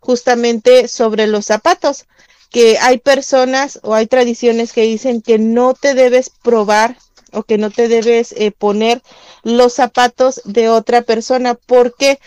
justamente 0.00 0.88
sobre 0.88 1.26
los 1.26 1.46
zapatos, 1.46 2.06
que 2.50 2.78
hay 2.78 2.98
personas 2.98 3.78
o 3.82 3.94
hay 3.94 4.06
tradiciones 4.06 4.72
que 4.72 4.82
dicen 4.82 5.20
que 5.20 5.38
no 5.38 5.74
te 5.74 5.94
debes 5.94 6.30
probar 6.30 6.96
o 7.32 7.42
que 7.42 7.58
no 7.58 7.70
te 7.70 7.88
debes 7.88 8.32
eh, 8.32 8.52
poner 8.52 9.02
los 9.42 9.74
zapatos 9.74 10.40
de 10.44 10.70
otra 10.70 11.02
persona 11.02 11.54
porque 11.54 12.18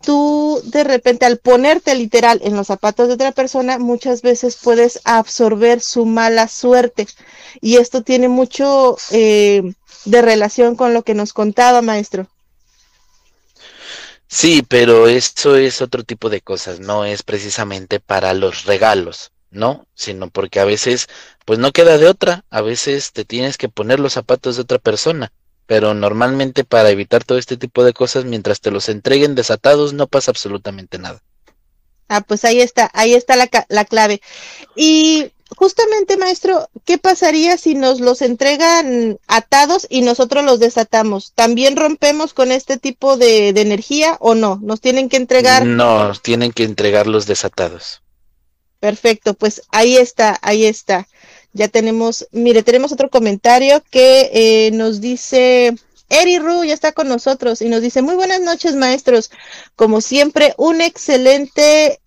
tú 0.00 0.60
de 0.64 0.84
repente 0.84 1.26
al 1.26 1.38
ponerte 1.38 1.94
literal 1.94 2.40
en 2.42 2.56
los 2.56 2.68
zapatos 2.68 3.08
de 3.08 3.14
otra 3.14 3.32
persona 3.32 3.78
muchas 3.78 4.22
veces 4.22 4.56
puedes 4.62 5.00
absorber 5.04 5.80
su 5.80 6.06
mala 6.06 6.48
suerte 6.48 7.06
y 7.60 7.76
esto 7.76 8.02
tiene 8.02 8.28
mucho 8.28 8.96
eh, 9.10 9.72
de 10.04 10.22
relación 10.22 10.76
con 10.76 10.94
lo 10.94 11.02
que 11.02 11.14
nos 11.14 11.32
contaba, 11.32 11.82
maestro. 11.82 12.26
Sí, 14.30 14.62
pero 14.66 15.08
esto 15.08 15.56
es 15.56 15.80
otro 15.80 16.04
tipo 16.04 16.28
de 16.28 16.42
cosas, 16.42 16.80
no 16.80 17.06
es 17.06 17.22
precisamente 17.22 17.98
para 17.98 18.34
los 18.34 18.66
regalos, 18.66 19.32
¿no? 19.50 19.86
Sino 19.94 20.28
porque 20.28 20.60
a 20.60 20.66
veces, 20.66 21.08
pues 21.46 21.58
no 21.58 21.72
queda 21.72 21.96
de 21.96 22.08
otra, 22.08 22.44
a 22.50 22.60
veces 22.60 23.12
te 23.12 23.24
tienes 23.24 23.56
que 23.56 23.70
poner 23.70 24.00
los 24.00 24.12
zapatos 24.12 24.56
de 24.56 24.62
otra 24.62 24.78
persona, 24.78 25.32
pero 25.68 25.92
normalmente 25.92 26.64
para 26.64 26.88
evitar 26.88 27.24
todo 27.24 27.36
este 27.36 27.58
tipo 27.58 27.84
de 27.84 27.92
cosas, 27.92 28.24
mientras 28.24 28.62
te 28.62 28.70
los 28.70 28.88
entreguen 28.88 29.34
desatados, 29.34 29.92
no 29.92 30.06
pasa 30.06 30.30
absolutamente 30.30 30.98
nada. 30.98 31.22
Ah, 32.08 32.22
pues 32.22 32.46
ahí 32.46 32.62
está, 32.62 32.90
ahí 32.94 33.12
está 33.12 33.36
la, 33.36 33.50
la 33.68 33.84
clave. 33.84 34.22
Y 34.74 35.30
justamente, 35.56 36.16
maestro, 36.16 36.70
¿qué 36.86 36.96
pasaría 36.96 37.58
si 37.58 37.74
nos 37.74 38.00
los 38.00 38.22
entregan 38.22 39.18
atados 39.26 39.86
y 39.90 40.00
nosotros 40.00 40.42
los 40.42 40.58
desatamos? 40.58 41.32
¿También 41.34 41.76
rompemos 41.76 42.32
con 42.32 42.50
este 42.50 42.78
tipo 42.78 43.18
de, 43.18 43.52
de 43.52 43.60
energía 43.60 44.16
o 44.20 44.34
no? 44.34 44.58
¿Nos 44.62 44.80
tienen 44.80 45.10
que 45.10 45.18
entregar? 45.18 45.66
No, 45.66 46.14
tienen 46.14 46.52
que 46.52 46.64
entregarlos 46.64 47.26
desatados. 47.26 48.00
Perfecto, 48.80 49.34
pues 49.34 49.60
ahí 49.70 49.98
está, 49.98 50.38
ahí 50.40 50.64
está. 50.64 51.06
Ya 51.52 51.68
tenemos, 51.68 52.28
mire, 52.30 52.62
tenemos 52.62 52.92
otro 52.92 53.10
comentario 53.10 53.82
que 53.90 54.30
eh, 54.32 54.70
nos 54.72 55.00
dice, 55.00 55.74
Eri 56.08 56.38
Ru 56.38 56.64
ya 56.64 56.74
está 56.74 56.92
con 56.92 57.08
nosotros 57.08 57.62
y 57.62 57.68
nos 57.68 57.82
dice, 57.82 58.02
muy 58.02 58.14
buenas 58.14 58.40
noches 58.40 58.76
maestros, 58.76 59.30
como 59.76 60.00
siempre, 60.00 60.54
un 60.56 60.80
excelente 60.80 62.00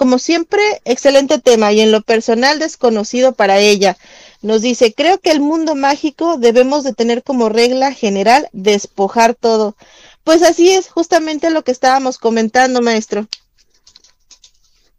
como 0.00 0.18
siempre, 0.18 0.62
excelente 0.86 1.38
tema 1.40 1.74
y 1.74 1.82
en 1.82 1.92
lo 1.92 2.00
personal 2.00 2.58
desconocido 2.58 3.34
para 3.34 3.58
ella. 3.58 3.98
Nos 4.40 4.62
dice, 4.62 4.94
creo 4.94 5.20
que 5.20 5.30
el 5.30 5.40
mundo 5.40 5.74
mágico 5.74 6.38
debemos 6.38 6.84
de 6.84 6.94
tener 6.94 7.22
como 7.22 7.50
regla 7.50 7.92
general 7.92 8.48
despojar 8.54 9.34
todo. 9.34 9.76
Pues 10.24 10.42
así 10.42 10.70
es 10.70 10.88
justamente 10.88 11.50
lo 11.50 11.64
que 11.64 11.72
estábamos 11.72 12.16
comentando, 12.16 12.80
maestro. 12.80 13.26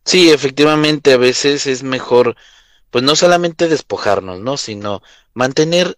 Sí, 0.05 0.29
efectivamente, 0.29 1.13
a 1.13 1.17
veces 1.17 1.65
es 1.65 1.81
mejor, 1.81 2.35
pues 2.91 3.03
no 3.03 3.15
solamente 3.15 3.67
despojarnos, 3.67 4.39
¿no? 4.39 4.57
Sino 4.57 5.01
mantener, 5.33 5.97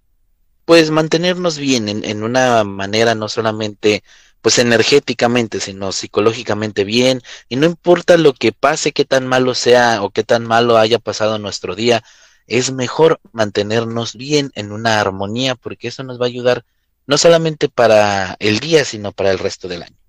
pues 0.65 0.91
mantenernos 0.91 1.57
bien 1.57 1.89
en, 1.89 2.05
en 2.05 2.23
una 2.23 2.63
manera 2.63 3.15
no 3.15 3.27
solamente 3.29 4.03
pues 4.41 4.59
energéticamente, 4.59 5.61
sino 5.61 5.93
psicológicamente 5.93 6.83
bien, 6.83 7.21
y 7.47 7.55
no 7.55 7.65
importa 7.65 8.17
lo 8.17 8.33
que 8.33 8.51
pase, 8.51 8.91
qué 8.91 9.05
tan 9.05 9.25
malo 9.25 9.55
sea 9.55 10.03
o 10.03 10.09
qué 10.09 10.23
tan 10.23 10.45
malo 10.45 10.77
haya 10.77 10.99
pasado 10.99 11.39
nuestro 11.39 11.75
día, 11.75 12.03
es 12.45 12.71
mejor 12.73 13.21
mantenernos 13.31 14.15
bien 14.15 14.51
en 14.55 14.73
una 14.73 14.99
armonía, 14.99 15.55
porque 15.55 15.87
eso 15.87 16.03
nos 16.03 16.19
va 16.19 16.25
a 16.25 16.27
ayudar 16.27 16.65
no 17.07 17.17
solamente 17.17 17.69
para 17.69 18.35
el 18.39 18.59
día, 18.59 18.83
sino 18.83 19.13
para 19.13 19.31
el 19.31 19.39
resto 19.39 19.69
del 19.69 19.83
año. 19.83 20.02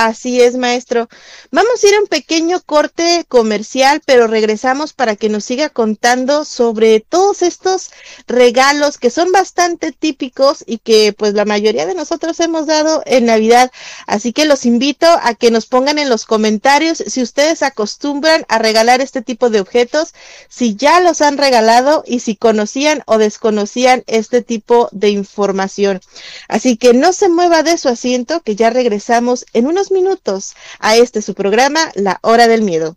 Así 0.00 0.40
es, 0.40 0.56
maestro. 0.56 1.08
Vamos 1.50 1.82
a 1.82 1.88
ir 1.88 1.96
a 1.96 2.00
un 2.00 2.06
pequeño 2.06 2.60
corte 2.60 3.24
comercial, 3.26 4.00
pero 4.06 4.28
regresamos 4.28 4.92
para 4.92 5.16
que 5.16 5.28
nos 5.28 5.44
siga 5.44 5.70
contando 5.70 6.44
sobre 6.44 7.00
todos 7.00 7.42
estos 7.42 7.90
regalos 8.28 8.96
que 8.96 9.10
son 9.10 9.32
bastante 9.32 9.90
típicos 9.90 10.62
y 10.64 10.78
que 10.78 11.12
pues 11.18 11.34
la 11.34 11.44
mayoría 11.44 11.84
de 11.84 11.96
nosotros 11.96 12.38
hemos 12.38 12.68
dado 12.68 13.02
en 13.06 13.26
Navidad. 13.26 13.72
Así 14.06 14.32
que 14.32 14.44
los 14.44 14.66
invito 14.66 15.08
a 15.20 15.34
que 15.34 15.50
nos 15.50 15.66
pongan 15.66 15.98
en 15.98 16.08
los 16.08 16.26
comentarios 16.26 16.98
si 16.98 17.20
ustedes 17.20 17.64
acostumbran 17.64 18.46
a 18.48 18.60
regalar 18.60 19.00
este 19.00 19.20
tipo 19.20 19.50
de 19.50 19.58
objetos, 19.58 20.14
si 20.48 20.76
ya 20.76 21.00
los 21.00 21.22
han 21.22 21.38
regalado 21.38 22.04
y 22.06 22.20
si 22.20 22.36
conocían 22.36 23.02
o 23.06 23.18
desconocían 23.18 24.04
este 24.06 24.42
tipo 24.42 24.90
de 24.92 25.10
información. 25.10 26.00
Así 26.46 26.76
que 26.76 26.94
no 26.94 27.12
se 27.12 27.28
mueva 27.28 27.64
de 27.64 27.76
su 27.78 27.88
asiento, 27.88 28.42
que 28.42 28.54
ya 28.54 28.70
regresamos 28.70 29.44
en 29.54 29.66
unos 29.66 29.87
minutos 29.90 30.54
a 30.78 30.96
este 30.96 31.22
su 31.22 31.34
programa, 31.34 31.80
La 31.94 32.18
Hora 32.22 32.48
del 32.48 32.62
Miedo. 32.62 32.96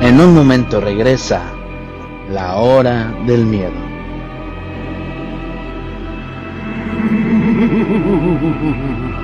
En 0.00 0.20
un 0.20 0.34
momento 0.34 0.80
regresa 0.80 1.42
La 2.28 2.56
Hora 2.56 3.14
del 3.26 3.46
Miedo. 3.46 3.72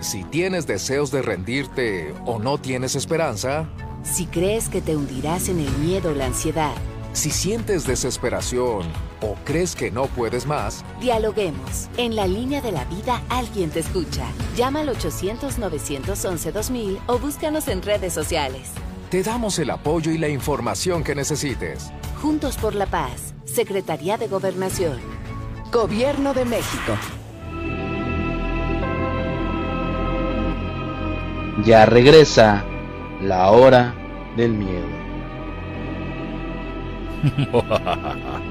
Si 0.00 0.24
tienes 0.24 0.66
deseos 0.66 1.10
de 1.10 1.22
rendirte 1.22 2.14
o 2.24 2.38
no 2.38 2.58
tienes 2.58 2.94
esperanza, 2.94 3.68
si 4.04 4.26
crees 4.26 4.68
que 4.68 4.80
te 4.80 4.94
hundirás 4.96 5.48
en 5.48 5.58
el 5.58 5.72
miedo 5.78 6.10
o 6.10 6.14
la 6.14 6.26
ansiedad, 6.26 6.74
si 7.12 7.30
sientes 7.30 7.84
desesperación 7.84 8.86
o 9.20 9.34
crees 9.44 9.74
que 9.74 9.90
no 9.90 10.06
puedes 10.06 10.46
más, 10.46 10.84
dialoguemos. 11.00 11.88
En 11.96 12.14
la 12.14 12.28
línea 12.28 12.60
de 12.60 12.70
la 12.70 12.84
vida 12.84 13.20
alguien 13.28 13.70
te 13.70 13.80
escucha. 13.80 14.24
Llama 14.56 14.78
al 14.80 14.90
800-911-2000 14.90 17.00
o 17.08 17.18
búscanos 17.18 17.66
en 17.66 17.82
redes 17.82 18.12
sociales. 18.12 18.70
Te 19.10 19.24
damos 19.24 19.58
el 19.58 19.70
apoyo 19.70 20.12
y 20.12 20.18
la 20.18 20.28
información 20.28 21.02
que 21.02 21.16
necesites. 21.16 21.90
Juntos 22.22 22.56
por 22.56 22.76
la 22.76 22.86
paz, 22.86 23.34
Secretaría 23.46 24.16
de 24.16 24.28
Gobernación. 24.28 25.00
Gobierno 25.72 26.34
de 26.34 26.44
México. 26.44 26.96
Ya 31.64 31.86
regresa 31.86 32.64
la 33.20 33.50
hora 33.50 33.94
del 34.36 34.52
miedo. 34.52 34.86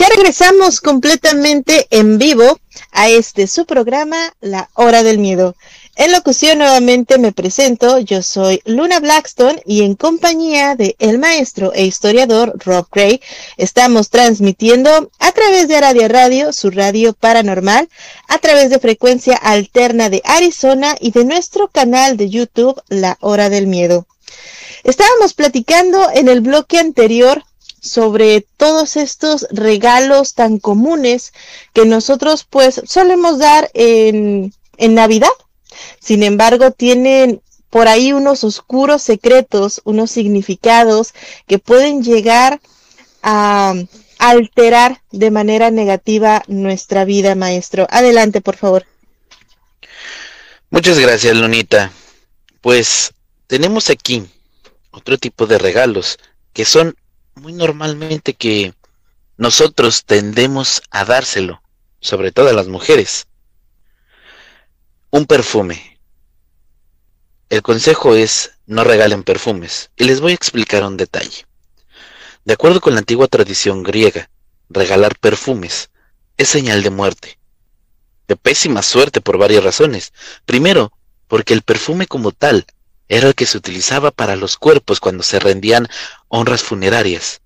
Ya 0.00 0.08
regresamos 0.08 0.80
completamente 0.80 1.86
en 1.90 2.16
vivo 2.16 2.58
a 2.90 3.10
este 3.10 3.46
su 3.46 3.66
programa, 3.66 4.16
La 4.40 4.70
Hora 4.72 5.02
del 5.02 5.18
Miedo. 5.18 5.54
En 5.96 6.12
locución 6.12 6.58
nuevamente 6.58 7.18
me 7.18 7.32
presento, 7.32 7.98
yo 7.98 8.22
soy 8.22 8.62
Luna 8.64 9.00
Blackstone 9.00 9.60
y 9.66 9.82
en 9.82 9.96
compañía 9.96 10.76
de 10.76 10.94
el 10.98 11.18
maestro 11.18 11.72
e 11.74 11.84
historiador 11.84 12.54
Rob 12.64 12.86
Gray 12.92 13.20
estamos 13.56 14.08
transmitiendo 14.08 15.10
a 15.18 15.32
través 15.32 15.68
de 15.68 15.76
Aradia 15.76 16.08
Radio, 16.08 16.52
su 16.52 16.70
radio 16.70 17.12
paranormal, 17.12 17.88
a 18.28 18.38
través 18.38 18.70
de 18.70 18.78
frecuencia 18.78 19.36
alterna 19.36 20.08
de 20.08 20.22
Arizona 20.24 20.96
y 21.00 21.10
de 21.10 21.24
nuestro 21.24 21.68
canal 21.68 22.16
de 22.16 22.30
YouTube 22.30 22.80
La 22.88 23.18
Hora 23.20 23.50
del 23.50 23.66
Miedo. 23.66 24.06
Estábamos 24.84 25.34
platicando 25.34 26.08
en 26.14 26.28
el 26.28 26.40
bloque 26.40 26.78
anterior 26.78 27.42
sobre 27.80 28.46
todos 28.56 28.96
estos 28.96 29.46
regalos 29.50 30.34
tan 30.34 30.58
comunes 30.58 31.32
que 31.72 31.84
nosotros 31.84 32.46
pues 32.48 32.80
solemos 32.86 33.38
dar 33.38 33.70
en, 33.74 34.54
en 34.76 34.94
Navidad. 34.94 35.28
Sin 36.00 36.22
embargo, 36.22 36.70
tienen 36.70 37.42
por 37.70 37.88
ahí 37.88 38.12
unos 38.12 38.44
oscuros 38.44 39.02
secretos, 39.02 39.80
unos 39.84 40.10
significados 40.10 41.14
que 41.46 41.58
pueden 41.58 42.02
llegar 42.02 42.60
a 43.22 43.74
alterar 44.18 45.00
de 45.10 45.30
manera 45.30 45.70
negativa 45.70 46.42
nuestra 46.46 47.04
vida, 47.04 47.34
maestro. 47.34 47.86
Adelante, 47.90 48.40
por 48.40 48.56
favor. 48.56 48.86
Muchas 50.68 50.98
gracias, 50.98 51.36
Lunita. 51.36 51.90
Pues 52.60 53.12
tenemos 53.46 53.90
aquí 53.90 54.28
otro 54.90 55.16
tipo 55.18 55.46
de 55.46 55.58
regalos 55.58 56.18
que 56.52 56.64
son 56.64 56.96
muy 57.34 57.52
normalmente 57.52 58.34
que 58.34 58.74
nosotros 59.36 60.04
tendemos 60.04 60.82
a 60.90 61.04
dárselo, 61.04 61.62
sobre 62.00 62.30
todo 62.30 62.48
a 62.48 62.52
las 62.52 62.68
mujeres. 62.68 63.26
Un 65.12 65.26
perfume. 65.26 65.98
El 67.48 67.62
consejo 67.62 68.14
es 68.14 68.52
no 68.66 68.84
regalen 68.84 69.24
perfumes 69.24 69.90
y 69.96 70.04
les 70.04 70.20
voy 70.20 70.30
a 70.30 70.36
explicar 70.36 70.84
un 70.84 70.96
detalle. 70.96 71.46
De 72.44 72.52
acuerdo 72.52 72.80
con 72.80 72.92
la 72.92 73.00
antigua 73.00 73.26
tradición 73.26 73.82
griega, 73.82 74.30
regalar 74.68 75.18
perfumes 75.18 75.90
es 76.36 76.48
señal 76.48 76.84
de 76.84 76.90
muerte. 76.90 77.40
De 78.28 78.36
pésima 78.36 78.82
suerte 78.82 79.20
por 79.20 79.36
varias 79.36 79.64
razones. 79.64 80.12
Primero, 80.44 80.92
porque 81.26 81.54
el 81.54 81.62
perfume 81.62 82.06
como 82.06 82.30
tal 82.30 82.64
era 83.08 83.26
el 83.26 83.34
que 83.34 83.46
se 83.46 83.58
utilizaba 83.58 84.12
para 84.12 84.36
los 84.36 84.56
cuerpos 84.56 85.00
cuando 85.00 85.24
se 85.24 85.40
rendían 85.40 85.88
honras 86.28 86.62
funerarias. 86.62 87.39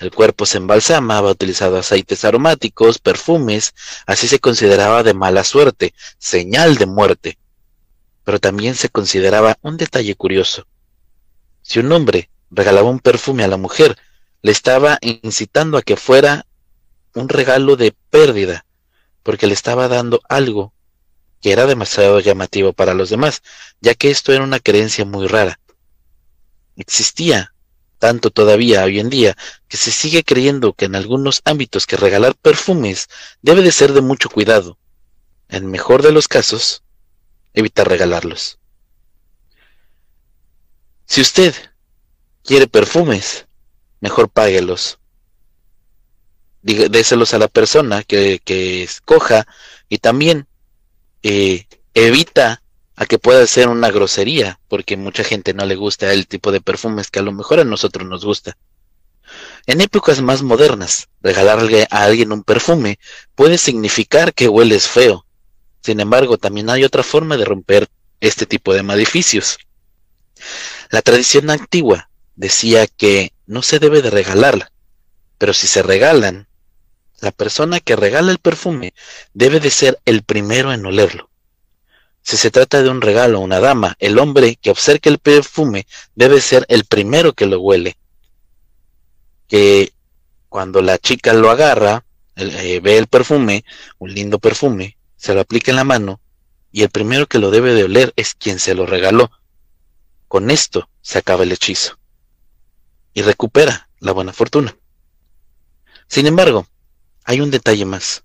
El 0.00 0.10
cuerpo 0.10 0.46
se 0.46 0.56
embalsamaba 0.56 1.30
utilizando 1.30 1.76
aceites 1.76 2.24
aromáticos, 2.24 2.98
perfumes, 2.98 3.74
así 4.06 4.28
se 4.28 4.38
consideraba 4.38 5.02
de 5.02 5.12
mala 5.12 5.44
suerte, 5.44 5.92
señal 6.18 6.76
de 6.76 6.86
muerte. 6.86 7.38
Pero 8.24 8.40
también 8.40 8.74
se 8.74 8.88
consideraba 8.88 9.58
un 9.60 9.76
detalle 9.76 10.14
curioso. 10.14 10.66
Si 11.60 11.80
un 11.80 11.92
hombre 11.92 12.30
regalaba 12.50 12.88
un 12.88 13.00
perfume 13.00 13.44
a 13.44 13.48
la 13.48 13.58
mujer, 13.58 13.98
le 14.40 14.52
estaba 14.52 14.98
incitando 15.02 15.76
a 15.76 15.82
que 15.82 15.96
fuera 15.96 16.46
un 17.14 17.28
regalo 17.28 17.76
de 17.76 17.94
pérdida, 18.08 18.64
porque 19.22 19.46
le 19.46 19.52
estaba 19.52 19.86
dando 19.88 20.22
algo 20.30 20.72
que 21.42 21.52
era 21.52 21.66
demasiado 21.66 22.20
llamativo 22.20 22.72
para 22.72 22.94
los 22.94 23.10
demás, 23.10 23.42
ya 23.82 23.94
que 23.94 24.10
esto 24.10 24.32
era 24.32 24.44
una 24.44 24.60
creencia 24.60 25.04
muy 25.04 25.26
rara. 25.26 25.60
Existía, 26.76 27.52
tanto 28.00 28.30
todavía 28.30 28.82
hoy 28.82 28.98
en 28.98 29.10
día, 29.10 29.36
que 29.68 29.76
se 29.76 29.92
sigue 29.92 30.24
creyendo 30.24 30.72
que 30.72 30.86
en 30.86 30.96
algunos 30.96 31.42
ámbitos 31.44 31.86
que 31.86 31.96
regalar 31.96 32.34
perfumes 32.34 33.08
debe 33.42 33.62
de 33.62 33.70
ser 33.70 33.92
de 33.92 34.00
mucho 34.00 34.30
cuidado. 34.30 34.78
En 35.48 35.70
mejor 35.70 36.02
de 36.02 36.10
los 36.10 36.26
casos, 36.26 36.82
evitar 37.52 37.88
regalarlos. 37.88 38.58
Si 41.04 41.20
usted 41.20 41.54
quiere 42.42 42.66
perfumes, 42.66 43.46
mejor 44.00 44.30
páguelos. 44.30 44.98
Déselos 46.62 47.34
a 47.34 47.38
la 47.38 47.48
persona 47.48 48.02
que, 48.02 48.40
que 48.44 48.82
escoja 48.82 49.46
y 49.88 49.98
también 49.98 50.46
eh, 51.22 51.66
evita 51.94 52.62
a 53.00 53.06
que 53.06 53.18
pueda 53.18 53.46
ser 53.46 53.68
una 53.68 53.90
grosería, 53.90 54.60
porque 54.68 54.98
mucha 54.98 55.24
gente 55.24 55.54
no 55.54 55.64
le 55.64 55.74
gusta 55.74 56.12
el 56.12 56.26
tipo 56.26 56.52
de 56.52 56.60
perfumes 56.60 57.10
que 57.10 57.18
a 57.18 57.22
lo 57.22 57.32
mejor 57.32 57.58
a 57.58 57.64
nosotros 57.64 58.06
nos 58.06 58.26
gusta. 58.26 58.58
En 59.64 59.80
épocas 59.80 60.20
más 60.20 60.42
modernas, 60.42 61.08
regalarle 61.22 61.86
a 61.90 62.02
alguien 62.02 62.30
un 62.30 62.44
perfume 62.44 62.98
puede 63.34 63.56
significar 63.56 64.34
que 64.34 64.50
hueles 64.50 64.86
feo. 64.86 65.24
Sin 65.80 65.98
embargo, 65.98 66.36
también 66.36 66.68
hay 66.68 66.84
otra 66.84 67.02
forma 67.02 67.38
de 67.38 67.46
romper 67.46 67.88
este 68.20 68.44
tipo 68.44 68.74
de 68.74 68.82
maleficios. 68.82 69.56
La 70.90 71.00
tradición 71.00 71.48
antigua 71.48 72.10
decía 72.36 72.86
que 72.86 73.32
no 73.46 73.62
se 73.62 73.78
debe 73.78 74.02
de 74.02 74.10
regalarla, 74.10 74.72
pero 75.38 75.54
si 75.54 75.68
se 75.68 75.82
regalan, 75.82 76.48
la 77.22 77.30
persona 77.30 77.80
que 77.80 77.96
regala 77.96 78.30
el 78.30 78.40
perfume 78.40 78.92
debe 79.32 79.58
de 79.58 79.70
ser 79.70 79.98
el 80.04 80.22
primero 80.22 80.74
en 80.74 80.84
olerlo. 80.84 81.29
Si 82.22 82.36
se 82.36 82.50
trata 82.50 82.82
de 82.82 82.88
un 82.88 83.00
regalo 83.00 83.38
a 83.38 83.40
una 83.40 83.60
dama, 83.60 83.96
el 83.98 84.18
hombre 84.18 84.56
que 84.56 84.70
observe 84.70 85.00
el 85.04 85.18
perfume 85.18 85.86
debe 86.14 86.40
ser 86.40 86.64
el 86.68 86.84
primero 86.84 87.32
que 87.32 87.46
lo 87.46 87.60
huele. 87.60 87.96
Que 89.48 89.92
cuando 90.48 90.82
la 90.82 90.98
chica 90.98 91.32
lo 91.32 91.50
agarra, 91.50 92.04
eh, 92.36 92.80
ve 92.82 92.98
el 92.98 93.06
perfume, 93.06 93.64
un 93.98 94.14
lindo 94.14 94.38
perfume, 94.38 94.96
se 95.16 95.34
lo 95.34 95.40
aplica 95.40 95.70
en 95.70 95.76
la 95.76 95.84
mano 95.84 96.20
y 96.72 96.82
el 96.82 96.90
primero 96.90 97.26
que 97.26 97.38
lo 97.38 97.50
debe 97.50 97.74
de 97.74 97.84
oler 97.84 98.12
es 98.16 98.34
quien 98.34 98.58
se 98.58 98.74
lo 98.74 98.86
regaló. 98.86 99.30
Con 100.28 100.50
esto 100.50 100.88
se 101.00 101.18
acaba 101.18 101.42
el 101.42 101.52
hechizo 101.52 101.98
y 103.12 103.22
recupera 103.22 103.88
la 103.98 104.12
buena 104.12 104.32
fortuna. 104.32 104.76
Sin 106.06 106.26
embargo, 106.26 106.66
hay 107.24 107.40
un 107.40 107.50
detalle 107.50 107.84
más. 107.84 108.24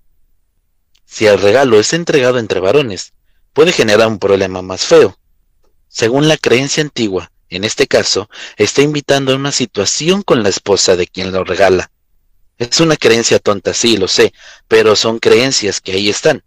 Si 1.04 1.26
el 1.26 1.40
regalo 1.40 1.78
es 1.78 1.92
entregado 1.92 2.38
entre 2.38 2.60
varones, 2.60 3.12
puede 3.56 3.72
generar 3.72 4.06
un 4.08 4.18
problema 4.18 4.60
más 4.60 4.84
feo. 4.84 5.18
Según 5.88 6.28
la 6.28 6.36
creencia 6.36 6.82
antigua, 6.82 7.32
en 7.48 7.64
este 7.64 7.86
caso, 7.86 8.28
está 8.58 8.82
invitando 8.82 9.32
a 9.32 9.36
una 9.36 9.50
situación 9.50 10.22
con 10.22 10.42
la 10.42 10.50
esposa 10.50 10.94
de 10.94 11.06
quien 11.06 11.32
lo 11.32 11.42
regala. 11.42 11.90
Es 12.58 12.80
una 12.80 12.98
creencia 12.98 13.38
tonta, 13.38 13.72
sí, 13.72 13.96
lo 13.96 14.08
sé, 14.08 14.34
pero 14.68 14.94
son 14.94 15.20
creencias 15.20 15.80
que 15.80 15.92
ahí 15.92 16.10
están. 16.10 16.44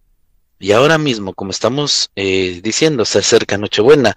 Y 0.60 0.72
ahora 0.72 1.00
mismo, 1.00 1.34
como 1.34 1.50
estamos 1.50 2.12
eh, 2.16 2.60
diciendo, 2.62 3.06
se 3.06 3.18
acerca 3.18 3.58
Nochebuena, 3.58 4.16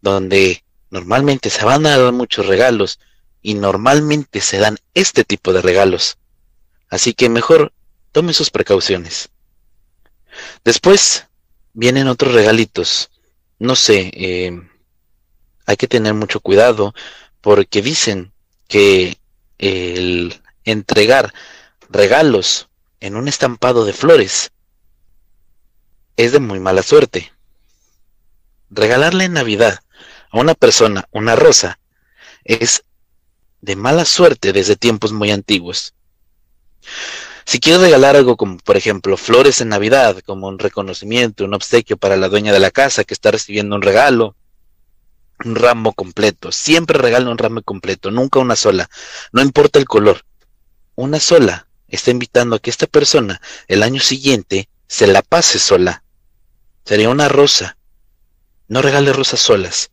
donde 0.00 0.64
normalmente 0.88 1.50
se 1.50 1.66
van 1.66 1.84
a 1.84 1.98
dar 1.98 2.12
muchos 2.14 2.46
regalos 2.46 3.00
y 3.42 3.52
normalmente 3.52 4.40
se 4.40 4.56
dan 4.56 4.78
este 4.94 5.24
tipo 5.24 5.52
de 5.52 5.60
regalos. 5.60 6.16
Así 6.88 7.12
que 7.12 7.28
mejor 7.28 7.74
tome 8.12 8.32
sus 8.32 8.48
precauciones. 8.48 9.28
Después 10.64 11.26
vienen 11.80 12.08
otros 12.08 12.34
regalitos. 12.34 13.10
No 13.58 13.74
sé, 13.74 14.10
eh, 14.12 14.52
hay 15.64 15.76
que 15.78 15.88
tener 15.88 16.12
mucho 16.12 16.40
cuidado 16.40 16.92
porque 17.40 17.80
dicen 17.80 18.34
que 18.68 19.16
el 19.56 20.42
entregar 20.64 21.32
regalos 21.88 22.68
en 23.00 23.16
un 23.16 23.28
estampado 23.28 23.86
de 23.86 23.94
flores 23.94 24.52
es 26.18 26.32
de 26.32 26.40
muy 26.40 26.60
mala 26.60 26.82
suerte. 26.82 27.32
Regalarle 28.68 29.24
en 29.24 29.32
Navidad 29.32 29.80
a 30.30 30.38
una 30.38 30.54
persona 30.54 31.08
una 31.12 31.34
rosa 31.34 31.80
es 32.44 32.84
de 33.62 33.76
mala 33.76 34.04
suerte 34.04 34.52
desde 34.52 34.76
tiempos 34.76 35.12
muy 35.12 35.30
antiguos. 35.30 35.94
Si 37.44 37.60
quieres 37.60 37.82
regalar 37.82 38.16
algo 38.16 38.36
como, 38.36 38.58
por 38.58 38.76
ejemplo, 38.76 39.16
flores 39.16 39.60
en 39.60 39.68
Navidad, 39.70 40.18
como 40.24 40.48
un 40.48 40.58
reconocimiento, 40.58 41.44
un 41.44 41.54
obsequio 41.54 41.96
para 41.96 42.16
la 42.16 42.28
dueña 42.28 42.52
de 42.52 42.60
la 42.60 42.70
casa 42.70 43.04
que 43.04 43.14
está 43.14 43.30
recibiendo 43.30 43.76
un 43.76 43.82
regalo, 43.82 44.36
un 45.44 45.54
ramo 45.54 45.92
completo. 45.92 46.52
Siempre 46.52 46.98
regala 46.98 47.30
un 47.30 47.38
ramo 47.38 47.62
completo, 47.62 48.10
nunca 48.10 48.38
una 48.38 48.56
sola. 48.56 48.90
No 49.32 49.42
importa 49.42 49.78
el 49.78 49.86
color. 49.86 50.24
Una 50.94 51.18
sola 51.18 51.66
está 51.88 52.10
invitando 52.10 52.56
a 52.56 52.58
que 52.58 52.70
esta 52.70 52.86
persona 52.86 53.40
el 53.68 53.82
año 53.82 54.00
siguiente 54.00 54.68
se 54.86 55.06
la 55.06 55.22
pase 55.22 55.58
sola. 55.58 56.02
Sería 56.84 57.10
una 57.10 57.28
rosa. 57.28 57.76
No 58.68 58.82
regale 58.82 59.12
rosas 59.12 59.40
solas. 59.40 59.90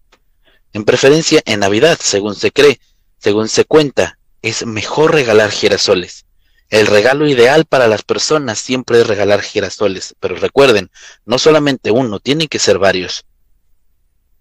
En 0.73 0.83
preferencia 0.83 1.41
en 1.45 1.61
Navidad, 1.61 1.97
según 2.01 2.35
se 2.35 2.51
cree, 2.51 2.79
según 3.17 3.49
se 3.49 3.65
cuenta, 3.65 4.19
es 4.41 4.65
mejor 4.65 5.13
regalar 5.13 5.49
girasoles. 5.49 6.26
El 6.69 6.87
regalo 6.87 7.27
ideal 7.27 7.65
para 7.65 7.87
las 7.87 8.03
personas 8.03 8.59
siempre 8.59 8.99
es 8.99 9.07
regalar 9.07 9.41
girasoles, 9.41 10.15
pero 10.19 10.35
recuerden, 10.35 10.91
no 11.25 11.39
solamente 11.39 11.91
uno, 11.91 12.19
tienen 12.19 12.49
que 12.49 12.59
ser 12.59 12.77
varios. 12.77 13.25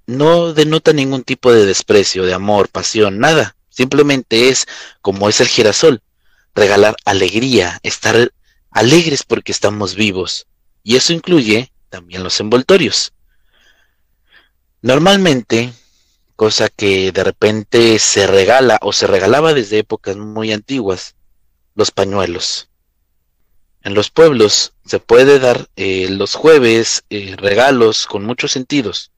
No 0.06 0.52
denota 0.52 0.92
ningún 0.92 1.22
tipo 1.22 1.52
de 1.52 1.66
desprecio, 1.66 2.24
de 2.24 2.34
amor, 2.34 2.68
pasión, 2.68 3.18
nada. 3.18 3.56
Simplemente 3.68 4.48
es 4.48 4.66
como 5.02 5.28
es 5.28 5.40
el 5.40 5.48
girasol, 5.48 6.02
regalar 6.54 6.96
alegría, 7.04 7.78
estar 7.82 8.32
alegres 8.70 9.22
porque 9.22 9.52
estamos 9.52 9.94
vivos. 9.94 10.46
Y 10.82 10.96
eso 10.96 11.12
incluye 11.12 11.70
también 11.90 12.24
los 12.24 12.40
envoltorios. 12.40 13.12
Normalmente, 14.82 15.72
cosa 16.34 16.68
que 16.68 17.12
de 17.12 17.24
repente 17.24 17.98
se 17.98 18.26
regala 18.26 18.78
o 18.82 18.92
se 18.92 19.06
regalaba 19.06 19.54
desde 19.54 19.78
épocas 19.78 20.16
muy 20.16 20.52
antiguas, 20.52 21.14
los 21.76 21.92
pañuelos. 21.92 22.68
En 23.82 23.94
los 23.94 24.10
pueblos 24.10 24.72
se 24.84 24.98
puede 24.98 25.38
dar 25.38 25.68
eh, 25.76 26.08
los 26.10 26.34
jueves 26.34 27.04
eh, 27.08 27.36
regalos 27.38 28.06
con 28.06 28.24
muchos 28.24 28.50
sentidos, 28.50 29.12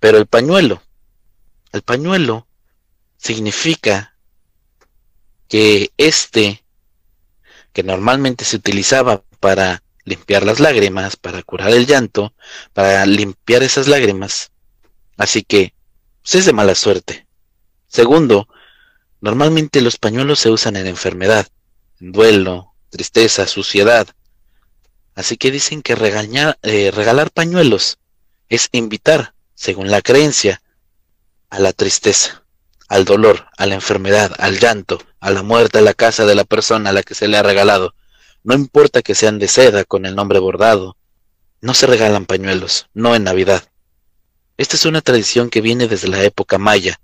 pero 0.00 0.16
el 0.16 0.26
pañuelo, 0.26 0.82
el 1.72 1.82
pañuelo 1.82 2.46
significa 3.18 4.16
que 5.48 5.92
este, 5.98 6.64
que 7.74 7.82
normalmente 7.82 8.46
se 8.46 8.56
utilizaba 8.56 9.22
para 9.40 9.82
limpiar 10.04 10.44
las 10.44 10.60
lágrimas, 10.60 11.16
para 11.16 11.42
curar 11.42 11.70
el 11.70 11.86
llanto, 11.86 12.34
para 12.72 13.04
limpiar 13.04 13.62
esas 13.62 13.88
lágrimas, 13.88 14.52
así 15.16 15.42
que 15.42 15.74
pues, 16.22 16.36
es 16.36 16.46
de 16.46 16.52
mala 16.52 16.74
suerte. 16.74 17.26
Segundo, 17.88 18.48
normalmente 19.20 19.80
los 19.80 19.98
pañuelos 19.98 20.38
se 20.38 20.50
usan 20.50 20.76
en 20.76 20.86
enfermedad, 20.86 21.46
en 21.46 21.53
duelo, 21.98 22.74
tristeza, 22.90 23.46
suciedad. 23.46 24.08
Así 25.14 25.36
que 25.36 25.50
dicen 25.50 25.82
que 25.82 25.92
eh, 25.94 26.90
regalar 26.90 27.30
pañuelos 27.30 27.98
es 28.48 28.68
invitar, 28.72 29.34
según 29.54 29.90
la 29.90 30.02
creencia, 30.02 30.62
a 31.50 31.58
la 31.60 31.72
tristeza, 31.72 32.44
al 32.88 33.04
dolor, 33.04 33.46
a 33.56 33.66
la 33.66 33.74
enfermedad, 33.74 34.34
al 34.38 34.58
llanto, 34.58 35.00
a 35.20 35.30
la 35.30 35.42
muerte 35.42 35.78
a 35.78 35.82
la 35.82 35.94
casa 35.94 36.26
de 36.26 36.34
la 36.34 36.44
persona 36.44 36.90
a 36.90 36.92
la 36.92 37.02
que 37.02 37.14
se 37.14 37.28
le 37.28 37.36
ha 37.36 37.42
regalado. 37.42 37.94
No 38.42 38.54
importa 38.54 39.02
que 39.02 39.14
sean 39.14 39.38
de 39.38 39.48
seda 39.48 39.84
con 39.84 40.04
el 40.04 40.14
nombre 40.14 40.38
bordado, 40.38 40.96
no 41.60 41.74
se 41.74 41.86
regalan 41.86 42.26
pañuelos, 42.26 42.88
no 42.92 43.14
en 43.14 43.24
Navidad. 43.24 43.64
Esta 44.56 44.76
es 44.76 44.84
una 44.84 45.00
tradición 45.00 45.48
que 45.48 45.60
viene 45.60 45.88
desde 45.88 46.08
la 46.08 46.22
época 46.22 46.58
maya. 46.58 47.00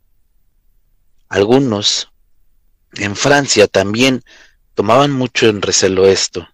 Algunos 1.29 2.11
en 2.95 3.17
Francia 3.17 3.67
también 3.69 4.23
tomaban 4.81 5.13
mucho 5.13 5.47
en 5.47 5.61
recelo 5.61 6.07
esto. 6.07 6.49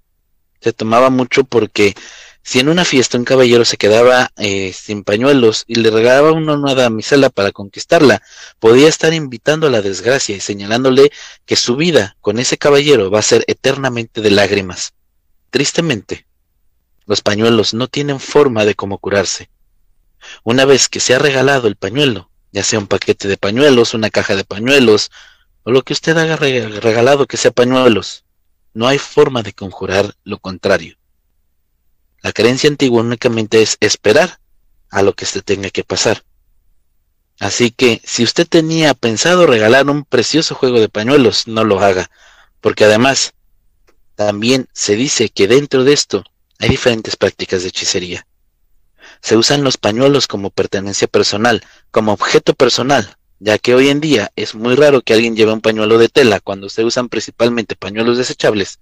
Se 0.60 0.72
tomaba 0.72 1.10
mucho 1.10 1.44
porque 1.44 1.94
si 2.42 2.58
en 2.58 2.68
una 2.68 2.84
fiesta 2.84 3.16
un 3.16 3.24
caballero 3.24 3.64
se 3.64 3.76
quedaba 3.76 4.32
eh, 4.36 4.72
sin 4.72 5.04
pañuelos 5.04 5.62
y 5.68 5.76
le 5.76 5.92
regalaba 5.92 6.32
una, 6.32 6.54
una 6.54 6.74
damisela 6.74 7.30
para 7.30 7.52
conquistarla, 7.52 8.20
podía 8.58 8.88
estar 8.88 9.14
invitando 9.14 9.68
a 9.68 9.70
la 9.70 9.80
desgracia 9.80 10.34
y 10.34 10.40
señalándole 10.40 11.12
que 11.44 11.54
su 11.54 11.76
vida 11.76 12.16
con 12.20 12.40
ese 12.40 12.58
caballero 12.58 13.12
va 13.12 13.20
a 13.20 13.22
ser 13.22 13.44
eternamente 13.46 14.20
de 14.22 14.32
lágrimas. 14.32 14.92
Tristemente, 15.50 16.26
los 17.04 17.20
pañuelos 17.20 17.74
no 17.74 17.86
tienen 17.86 18.18
forma 18.18 18.64
de 18.64 18.74
cómo 18.74 18.98
curarse. 18.98 19.50
Una 20.42 20.64
vez 20.64 20.88
que 20.88 20.98
se 20.98 21.14
ha 21.14 21.20
regalado 21.20 21.68
el 21.68 21.76
pañuelo, 21.76 22.28
ya 22.50 22.64
sea 22.64 22.80
un 22.80 22.88
paquete 22.88 23.28
de 23.28 23.36
pañuelos, 23.36 23.94
una 23.94 24.10
caja 24.10 24.34
de 24.34 24.42
pañuelos, 24.42 25.12
o 25.66 25.72
lo 25.72 25.82
que 25.82 25.94
usted 25.94 26.16
haga 26.16 26.36
regalado 26.36 27.26
que 27.26 27.36
sea 27.36 27.50
pañuelos. 27.50 28.24
No 28.72 28.86
hay 28.86 28.98
forma 28.98 29.42
de 29.42 29.52
conjurar 29.52 30.14
lo 30.22 30.38
contrario. 30.38 30.96
La 32.22 32.32
creencia 32.32 32.70
antigua 32.70 33.02
únicamente 33.02 33.60
es 33.60 33.76
esperar 33.80 34.38
a 34.90 35.02
lo 35.02 35.14
que 35.14 35.26
se 35.26 35.42
tenga 35.42 35.70
que 35.70 35.82
pasar. 35.82 36.22
Así 37.40 37.72
que 37.72 38.00
si 38.04 38.22
usted 38.22 38.46
tenía 38.46 38.94
pensado 38.94 39.44
regalar 39.44 39.90
un 39.90 40.04
precioso 40.04 40.54
juego 40.54 40.78
de 40.78 40.88
pañuelos, 40.88 41.48
no 41.48 41.64
lo 41.64 41.80
haga, 41.80 42.12
porque 42.60 42.84
además 42.84 43.34
también 44.14 44.68
se 44.72 44.94
dice 44.94 45.30
que 45.30 45.48
dentro 45.48 45.82
de 45.82 45.94
esto 45.94 46.22
hay 46.60 46.68
diferentes 46.68 47.16
prácticas 47.16 47.62
de 47.62 47.70
hechicería. 47.70 48.24
Se 49.20 49.36
usan 49.36 49.64
los 49.64 49.78
pañuelos 49.78 50.28
como 50.28 50.50
pertenencia 50.50 51.08
personal, 51.08 51.64
como 51.90 52.12
objeto 52.12 52.54
personal, 52.54 53.16
ya 53.38 53.58
que 53.58 53.74
hoy 53.74 53.88
en 53.88 54.00
día 54.00 54.32
es 54.36 54.54
muy 54.54 54.74
raro 54.74 55.02
que 55.02 55.12
alguien 55.12 55.36
lleve 55.36 55.52
un 55.52 55.60
pañuelo 55.60 55.98
de 55.98 56.08
tela 56.08 56.40
cuando 56.40 56.68
se 56.68 56.84
usan 56.84 57.08
principalmente 57.08 57.76
pañuelos 57.76 58.18
desechables. 58.18 58.80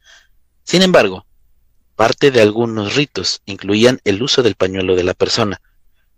Sin 0.62 0.82
embargo, 0.82 1.26
parte 1.96 2.30
de 2.30 2.40
algunos 2.40 2.94
ritos 2.94 3.42
incluían 3.46 4.00
el 4.04 4.22
uso 4.22 4.42
del 4.42 4.54
pañuelo 4.54 4.96
de 4.96 5.04
la 5.04 5.14
persona. 5.14 5.60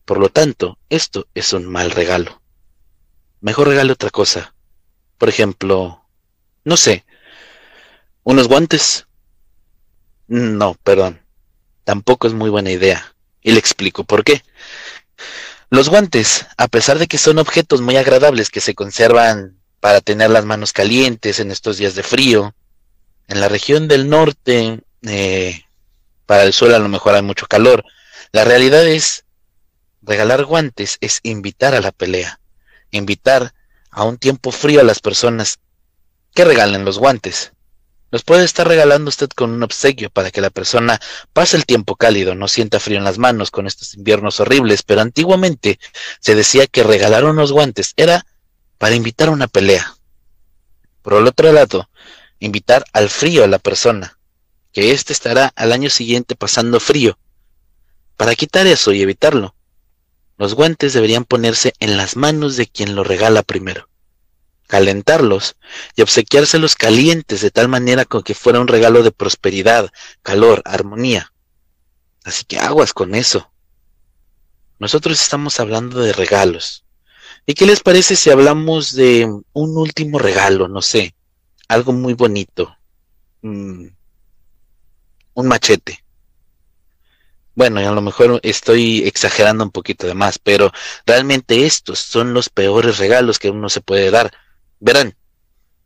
Por 0.05 0.18
lo 0.18 0.28
tanto, 0.28 0.78
esto 0.89 1.26
es 1.34 1.53
un 1.53 1.66
mal 1.66 1.91
regalo. 1.91 2.41
Mejor 3.41 3.68
regale 3.68 3.93
otra 3.93 4.11
cosa. 4.11 4.55
Por 5.18 5.28
ejemplo, 5.28 6.05
no 6.64 6.76
sé, 6.76 7.05
unos 8.22 8.49
guantes. 8.49 9.07
No, 10.26 10.74
perdón. 10.82 11.20
Tampoco 11.84 12.26
es 12.26 12.34
muy 12.34 12.51
buena 12.51 12.72
idea. 12.72 13.14
Y 13.41 13.53
le 13.53 13.61
explico 13.61 14.03
por 14.05 14.24
qué. 14.24 14.43
Los 15.69 15.89
guantes, 15.89 16.47
a 16.57 16.69
pesar 16.69 16.99
de 16.99 17.09
que 17.09 17.19
son 17.19 17.39
objetos 17.39 17.81
muy 17.81 17.97
agradables 17.97 18.51
que 18.51 18.61
se 18.61 18.75
conservan 18.75 19.59
para 19.81 20.01
tener 20.01 20.31
las 20.31 20.45
manos 20.45 20.73
calientes 20.73 21.41
en 21.41 21.51
estos 21.51 21.77
días 21.77 21.97
de 21.97 22.05
frío, 22.05 22.55
en 23.27 23.41
la 23.41 23.49
región 23.49 23.89
del 23.89 24.09
norte, 24.09 24.81
eh, 25.03 25.62
para 26.25 26.45
el 26.45 26.53
suelo 26.53 26.77
a 26.77 26.81
lo 26.81 26.89
mejor 26.89 27.14
hay 27.14 27.23
mucho 27.23 27.47
calor. 27.47 27.85
La 28.31 28.45
realidad 28.45 28.87
es, 28.87 29.25
regalar 30.03 30.45
guantes 30.45 30.99
es 31.01 31.19
invitar 31.25 31.75
a 31.75 31.81
la 31.81 31.91
pelea, 31.91 32.39
invitar 32.93 33.53
a 33.91 34.05
un 34.05 34.19
tiempo 34.19 34.53
frío 34.53 34.81
a 34.81 34.85
las 34.85 35.01
personas 35.01 35.59
que 36.33 36.45
regalen 36.45 36.85
los 36.85 36.99
guantes. 36.99 37.53
Los 38.11 38.23
puede 38.23 38.45
estar 38.45 38.69
regalando 38.69 39.09
usted 39.09 39.29
con 39.31 39.51
un 39.51 39.63
obsequio 39.63 40.11
para 40.11 40.31
que 40.31 40.41
la 40.41 40.51
persona 40.51 41.01
pase 41.33 41.57
el 41.57 41.67
tiempo 41.67 41.97
cálido, 41.97 42.35
no 42.35 42.47
sienta 42.47 42.79
frío 42.79 42.99
en 42.99 43.05
las 43.05 43.19
manos 43.19 43.51
con 43.51 43.67
estos 43.67 43.95
inviernos 43.95 44.39
horribles, 44.39 44.83
pero 44.85 45.01
antiguamente 45.01 45.81
se 46.21 46.37
decía 46.37 46.67
que 46.69 46.85
regalar 46.85 47.25
unos 47.25 47.51
guantes 47.51 47.95
era 47.97 48.25
para 48.79 48.95
invitar 48.95 49.29
a 49.29 49.33
una 49.33 49.49
pelea. 49.49 49.97
Por 51.03 51.15
el 51.15 51.27
otro 51.27 51.53
lado, 51.53 51.91
invitar 52.39 52.85
al 52.93 53.11
frío 53.11 53.43
a 53.43 53.49
la 53.49 53.59
persona, 53.59 54.19
que 54.73 54.93
éste 54.93 55.13
estará 55.13 55.53
al 55.57 55.73
año 55.73 55.91
siguiente 55.91 56.37
pasando 56.37 56.79
frío. 56.79 57.19
Para 58.17 58.37
quitar 58.37 58.67
eso 58.69 58.93
y 58.93 59.03
evitarlo, 59.03 59.57
los 60.39 60.55
guantes 60.55 60.93
deberían 60.93 61.25
ponerse 61.25 61.75
en 61.81 61.97
las 61.97 62.15
manos 62.15 62.57
de 62.57 62.69
quien 62.69 62.95
lo 62.95 63.03
regala 63.03 63.43
primero 63.43 63.89
calentarlos 64.67 65.57
y 65.95 66.03
obsequiárselos 66.03 66.75
calientes 66.75 67.41
de 67.41 67.51
tal 67.51 67.69
manera 67.69 68.05
con 68.05 68.23
que 68.23 68.35
fuera 68.35 68.61
un 68.61 68.69
regalo 68.69 69.03
de 69.03 69.12
prosperidad, 69.12 69.91
calor, 70.23 70.62
armonía. 70.64 71.33
Así 72.25 72.45
que 72.45 72.59
aguas 72.59 72.93
con 72.93 73.14
eso. 73.14 73.51
Nosotros 74.79 75.21
estamos 75.21 75.59
hablando 75.61 76.01
de 76.01 76.12
regalos. 76.12 76.85
¿Y 77.47 77.55
qué 77.55 77.64
les 77.64 77.81
parece 77.81 78.17
si 78.17 78.31
hablamos 78.31 78.95
de 78.95 79.25
un 79.25 79.79
último 79.79 80.19
regalo? 80.19 80.69
No 80.69 80.83
sé, 80.83 81.14
algo 81.69 81.93
muy 81.93 82.14
bonito. 82.14 82.77
Mm, 83.43 83.87
un 85.35 85.47
machete. 85.47 86.05
Bueno, 87.55 87.81
a 87.81 87.93
lo 87.93 88.03
mejor 88.03 88.39
estoy 88.43 89.05
exagerando 89.07 89.64
un 89.64 89.71
poquito 89.71 90.07
de 90.07 90.12
más, 90.14 90.39
pero 90.39 90.73
realmente 91.07 91.64
estos 91.64 92.01
son 92.01 92.35
los 92.35 92.51
peores 92.51 92.99
regalos 92.99 93.39
que 93.39 93.49
uno 93.49 93.71
se 93.71 93.81
puede 93.81 94.11
dar 94.11 94.31
Verán, 94.81 95.16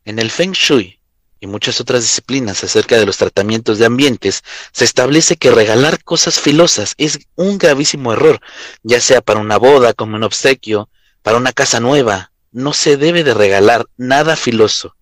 en 0.05 0.19
el 0.19 0.31
Feng 0.31 0.51
Shui 0.51 0.99
y 1.39 1.47
muchas 1.47 1.81
otras 1.81 2.03
disciplinas 2.03 2.63
acerca 2.63 2.97
de 2.97 3.05
los 3.05 3.17
tratamientos 3.17 3.79
de 3.79 3.85
ambientes, 3.85 4.43
se 4.71 4.85
establece 4.85 5.37
que 5.37 5.49
regalar 5.49 6.03
cosas 6.03 6.39
filosas 6.39 6.93
es 6.97 7.19
un 7.35 7.57
gravísimo 7.57 8.13
error, 8.13 8.39
ya 8.83 9.01
sea 9.01 9.21
para 9.21 9.39
una 9.39 9.57
boda, 9.57 9.93
como 9.93 10.15
un 10.15 10.23
obsequio, 10.23 10.87
para 11.23 11.37
una 11.37 11.51
casa 11.51 11.79
nueva. 11.79 12.31
No 12.51 12.73
se 12.73 12.95
debe 12.95 13.23
de 13.23 13.33
regalar 13.33 13.87
nada 13.97 14.35
filoso. 14.35 14.95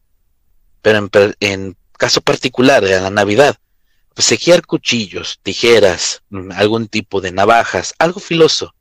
Pero 0.82 1.10
en, 1.42 1.76
caso 1.98 2.22
particular 2.22 2.86
de 2.86 3.02
la 3.02 3.10
Navidad, 3.10 3.58
obsequiar 4.12 4.66
cuchillos, 4.66 5.40
tijeras, 5.44 6.24
mm, 6.30 6.52
algún 6.54 6.88
tipo 6.88 7.20
de 7.20 7.34
navajas, 7.34 7.94
algo 8.00 8.22
filoso, 8.22 8.74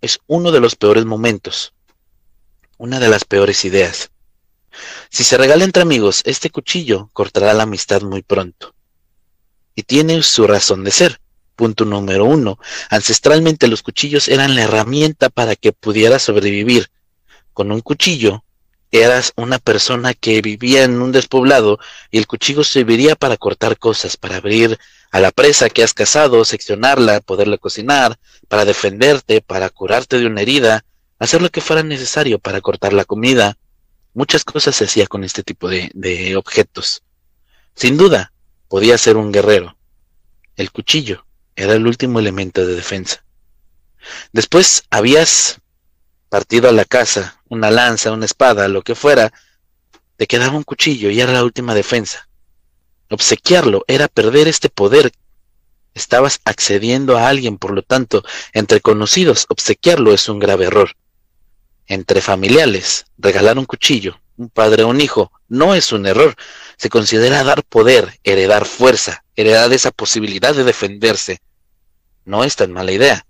es 0.00 0.18
uno 0.26 0.50
de 0.50 0.58
los 0.58 0.74
peores 0.74 1.04
momentos, 1.04 1.72
una 2.78 2.98
de 2.98 3.08
las 3.08 3.24
peores 3.24 3.64
ideas. 3.64 4.10
Si 5.10 5.24
se 5.24 5.36
regala 5.36 5.64
entre 5.64 5.82
amigos, 5.82 6.22
este 6.24 6.50
cuchillo 6.50 7.10
cortará 7.12 7.52
la 7.54 7.64
amistad 7.64 8.02
muy 8.02 8.22
pronto. 8.22 8.74
Y 9.74 9.82
tiene 9.82 10.22
su 10.22 10.46
razón 10.46 10.84
de 10.84 10.90
ser. 10.90 11.20
Punto 11.56 11.84
número 11.84 12.24
uno. 12.24 12.58
Ancestralmente 12.88 13.68
los 13.68 13.82
cuchillos 13.82 14.28
eran 14.28 14.54
la 14.54 14.62
herramienta 14.62 15.28
para 15.28 15.56
que 15.56 15.72
pudieras 15.72 16.22
sobrevivir. 16.22 16.90
Con 17.52 17.72
un 17.72 17.80
cuchillo 17.80 18.44
eras 18.90 19.32
una 19.36 19.58
persona 19.58 20.14
que 20.14 20.42
vivía 20.42 20.84
en 20.84 21.00
un 21.00 21.12
despoblado 21.12 21.78
y 22.10 22.18
el 22.18 22.26
cuchillo 22.26 22.64
serviría 22.64 23.14
para 23.14 23.36
cortar 23.36 23.78
cosas, 23.78 24.16
para 24.16 24.36
abrir 24.36 24.78
a 25.10 25.20
la 25.20 25.30
presa 25.30 25.70
que 25.70 25.82
has 25.82 25.94
cazado, 25.94 26.44
seccionarla, 26.44 27.20
poderla 27.20 27.58
cocinar, 27.58 28.18
para 28.48 28.64
defenderte, 28.64 29.40
para 29.40 29.68
curarte 29.68 30.18
de 30.18 30.26
una 30.26 30.42
herida, 30.42 30.84
hacer 31.18 31.42
lo 31.42 31.50
que 31.50 31.60
fuera 31.60 31.82
necesario 31.82 32.38
para 32.38 32.60
cortar 32.60 32.92
la 32.92 33.04
comida, 33.04 33.58
Muchas 34.12 34.44
cosas 34.44 34.74
se 34.74 34.84
hacía 34.84 35.06
con 35.06 35.22
este 35.22 35.42
tipo 35.42 35.68
de, 35.68 36.34
objetos. 36.36 37.02
Sin 37.74 37.96
duda, 37.96 38.32
podía 38.68 38.98
ser 38.98 39.16
un 39.16 39.30
guerrero. 39.30 39.76
El 40.56 40.72
cuchillo 40.72 41.24
era 41.54 41.74
el 41.74 41.86
último 41.86 42.18
elemento 42.18 42.66
de 42.66 42.74
defensa. 42.74 43.24
Después 44.32 44.84
habías 44.90 45.60
partido 46.28 46.68
a 46.68 46.72
la 46.72 46.84
casa, 46.84 47.40
una 47.48 47.70
lanza, 47.70 48.12
una 48.12 48.24
espada, 48.24 48.68
lo 48.68 48.82
que 48.82 48.94
fuera, 48.94 49.32
te 50.16 50.26
quedaba 50.26 50.56
un 50.56 50.64
cuchillo 50.64 51.10
y 51.10 51.20
era 51.20 51.32
la 51.32 51.44
última 51.44 51.74
defensa. 51.74 52.28
Obsequiarlo 53.10 53.84
era 53.88 54.08
perder 54.08 54.48
este 54.48 54.68
poder. 54.68 55.12
Estabas 55.94 56.40
accediendo 56.44 57.16
a 57.16 57.28
alguien, 57.28 57.58
por 57.58 57.72
lo 57.72 57.82
tanto, 57.82 58.24
entre 58.52 58.80
conocidos, 58.80 59.46
obsequiarlo 59.48 60.12
es 60.12 60.28
un 60.28 60.38
grave 60.38 60.66
error. 60.66 60.96
Entre 61.90 62.20
familiares, 62.20 63.06
regalar 63.18 63.58
un 63.58 63.64
cuchillo, 63.64 64.20
un 64.36 64.48
padre 64.48 64.84
o 64.84 64.88
un 64.88 65.00
hijo, 65.00 65.32
no 65.48 65.74
es 65.74 65.90
un 65.90 66.06
error. 66.06 66.36
Se 66.76 66.88
considera 66.88 67.42
dar 67.42 67.64
poder, 67.64 68.20
heredar 68.22 68.64
fuerza, 68.64 69.24
heredar 69.34 69.72
esa 69.72 69.90
posibilidad 69.90 70.54
de 70.54 70.62
defenderse. 70.62 71.40
No 72.24 72.44
es 72.44 72.54
tan 72.54 72.70
mala 72.70 72.92
idea. 72.92 73.26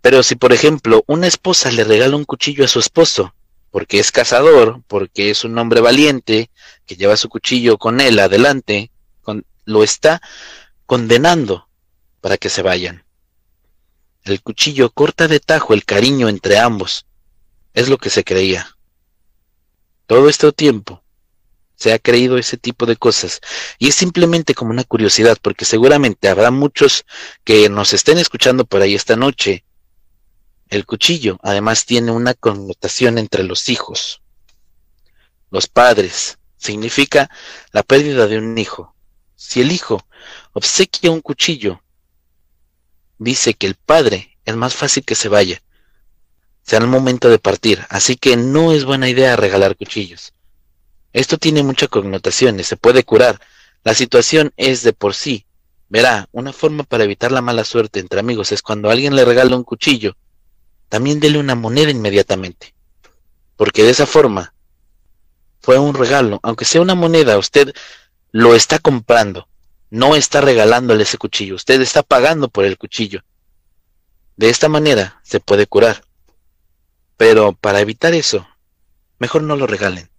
Pero 0.00 0.24
si, 0.24 0.34
por 0.34 0.52
ejemplo, 0.52 1.04
una 1.06 1.28
esposa 1.28 1.70
le 1.70 1.84
regala 1.84 2.16
un 2.16 2.24
cuchillo 2.24 2.64
a 2.64 2.68
su 2.68 2.80
esposo, 2.80 3.32
porque 3.70 4.00
es 4.00 4.10
cazador, 4.10 4.82
porque 4.88 5.30
es 5.30 5.44
un 5.44 5.56
hombre 5.56 5.80
valiente, 5.80 6.50
que 6.86 6.96
lleva 6.96 7.16
su 7.16 7.28
cuchillo 7.28 7.78
con 7.78 8.00
él 8.00 8.18
adelante, 8.18 8.90
lo 9.64 9.84
está 9.84 10.20
condenando 10.86 11.68
para 12.20 12.36
que 12.36 12.48
se 12.48 12.62
vayan. 12.62 13.04
El 14.24 14.42
cuchillo 14.42 14.90
corta 14.90 15.28
de 15.28 15.38
tajo 15.38 15.72
el 15.72 15.84
cariño 15.84 16.28
entre 16.28 16.58
ambos. 16.58 17.06
Es 17.76 17.90
lo 17.90 17.98
que 17.98 18.08
se 18.08 18.24
creía. 18.24 18.74
Todo 20.06 20.30
este 20.30 20.50
tiempo 20.50 21.04
se 21.74 21.92
ha 21.92 21.98
creído 21.98 22.38
ese 22.38 22.56
tipo 22.56 22.86
de 22.86 22.96
cosas. 22.96 23.42
Y 23.78 23.88
es 23.88 23.94
simplemente 23.94 24.54
como 24.54 24.70
una 24.70 24.82
curiosidad, 24.82 25.36
porque 25.42 25.66
seguramente 25.66 26.30
habrá 26.30 26.50
muchos 26.50 27.04
que 27.44 27.68
nos 27.68 27.92
estén 27.92 28.16
escuchando 28.16 28.64
por 28.64 28.80
ahí 28.80 28.94
esta 28.94 29.14
noche. 29.14 29.62
El 30.70 30.86
cuchillo 30.86 31.38
además 31.42 31.84
tiene 31.84 32.12
una 32.12 32.32
connotación 32.32 33.18
entre 33.18 33.44
los 33.44 33.68
hijos, 33.68 34.22
los 35.50 35.66
padres. 35.66 36.38
Significa 36.56 37.28
la 37.72 37.82
pérdida 37.82 38.26
de 38.26 38.38
un 38.38 38.56
hijo. 38.56 38.94
Si 39.34 39.60
el 39.60 39.70
hijo 39.70 40.02
obsequia 40.54 41.10
un 41.10 41.20
cuchillo, 41.20 41.82
dice 43.18 43.52
que 43.52 43.66
el 43.66 43.74
padre 43.74 44.38
es 44.46 44.56
más 44.56 44.72
fácil 44.74 45.04
que 45.04 45.14
se 45.14 45.28
vaya. 45.28 45.60
Será 46.66 46.84
el 46.84 46.90
momento 46.90 47.28
de 47.28 47.38
partir, 47.38 47.86
así 47.90 48.16
que 48.16 48.36
no 48.36 48.72
es 48.72 48.84
buena 48.84 49.08
idea 49.08 49.36
regalar 49.36 49.76
cuchillos. 49.76 50.32
Esto 51.12 51.38
tiene 51.38 51.62
muchas 51.62 51.88
connotaciones, 51.88 52.66
se 52.66 52.76
puede 52.76 53.04
curar. 53.04 53.40
La 53.84 53.94
situación 53.94 54.52
es 54.56 54.82
de 54.82 54.92
por 54.92 55.14
sí. 55.14 55.46
Verá, 55.88 56.28
una 56.32 56.52
forma 56.52 56.82
para 56.82 57.04
evitar 57.04 57.30
la 57.30 57.40
mala 57.40 57.62
suerte 57.62 58.00
entre 58.00 58.18
amigos 58.18 58.50
es 58.50 58.62
cuando 58.62 58.90
alguien 58.90 59.14
le 59.14 59.24
regala 59.24 59.54
un 59.54 59.62
cuchillo, 59.62 60.16
también 60.88 61.20
dele 61.20 61.38
una 61.38 61.54
moneda 61.54 61.92
inmediatamente. 61.92 62.74
Porque 63.56 63.84
de 63.84 63.90
esa 63.90 64.06
forma 64.06 64.52
fue 65.60 65.78
un 65.78 65.94
regalo, 65.94 66.40
aunque 66.42 66.64
sea 66.64 66.80
una 66.80 66.96
moneda, 66.96 67.38
usted 67.38 67.72
lo 68.32 68.56
está 68.56 68.80
comprando, 68.80 69.46
no 69.90 70.16
está 70.16 70.40
regalándole 70.40 71.04
ese 71.04 71.16
cuchillo, 71.16 71.54
usted 71.54 71.80
está 71.80 72.02
pagando 72.02 72.48
por 72.48 72.64
el 72.64 72.76
cuchillo. 72.76 73.22
De 74.36 74.50
esta 74.50 74.68
manera 74.68 75.20
se 75.22 75.38
puede 75.38 75.68
curar. 75.68 76.05
Pero 77.16 77.52
para 77.52 77.80
evitar 77.80 78.14
eso, 78.14 78.46
mejor 79.18 79.42
no 79.42 79.56
lo 79.56 79.66
regalen. 79.66 80.10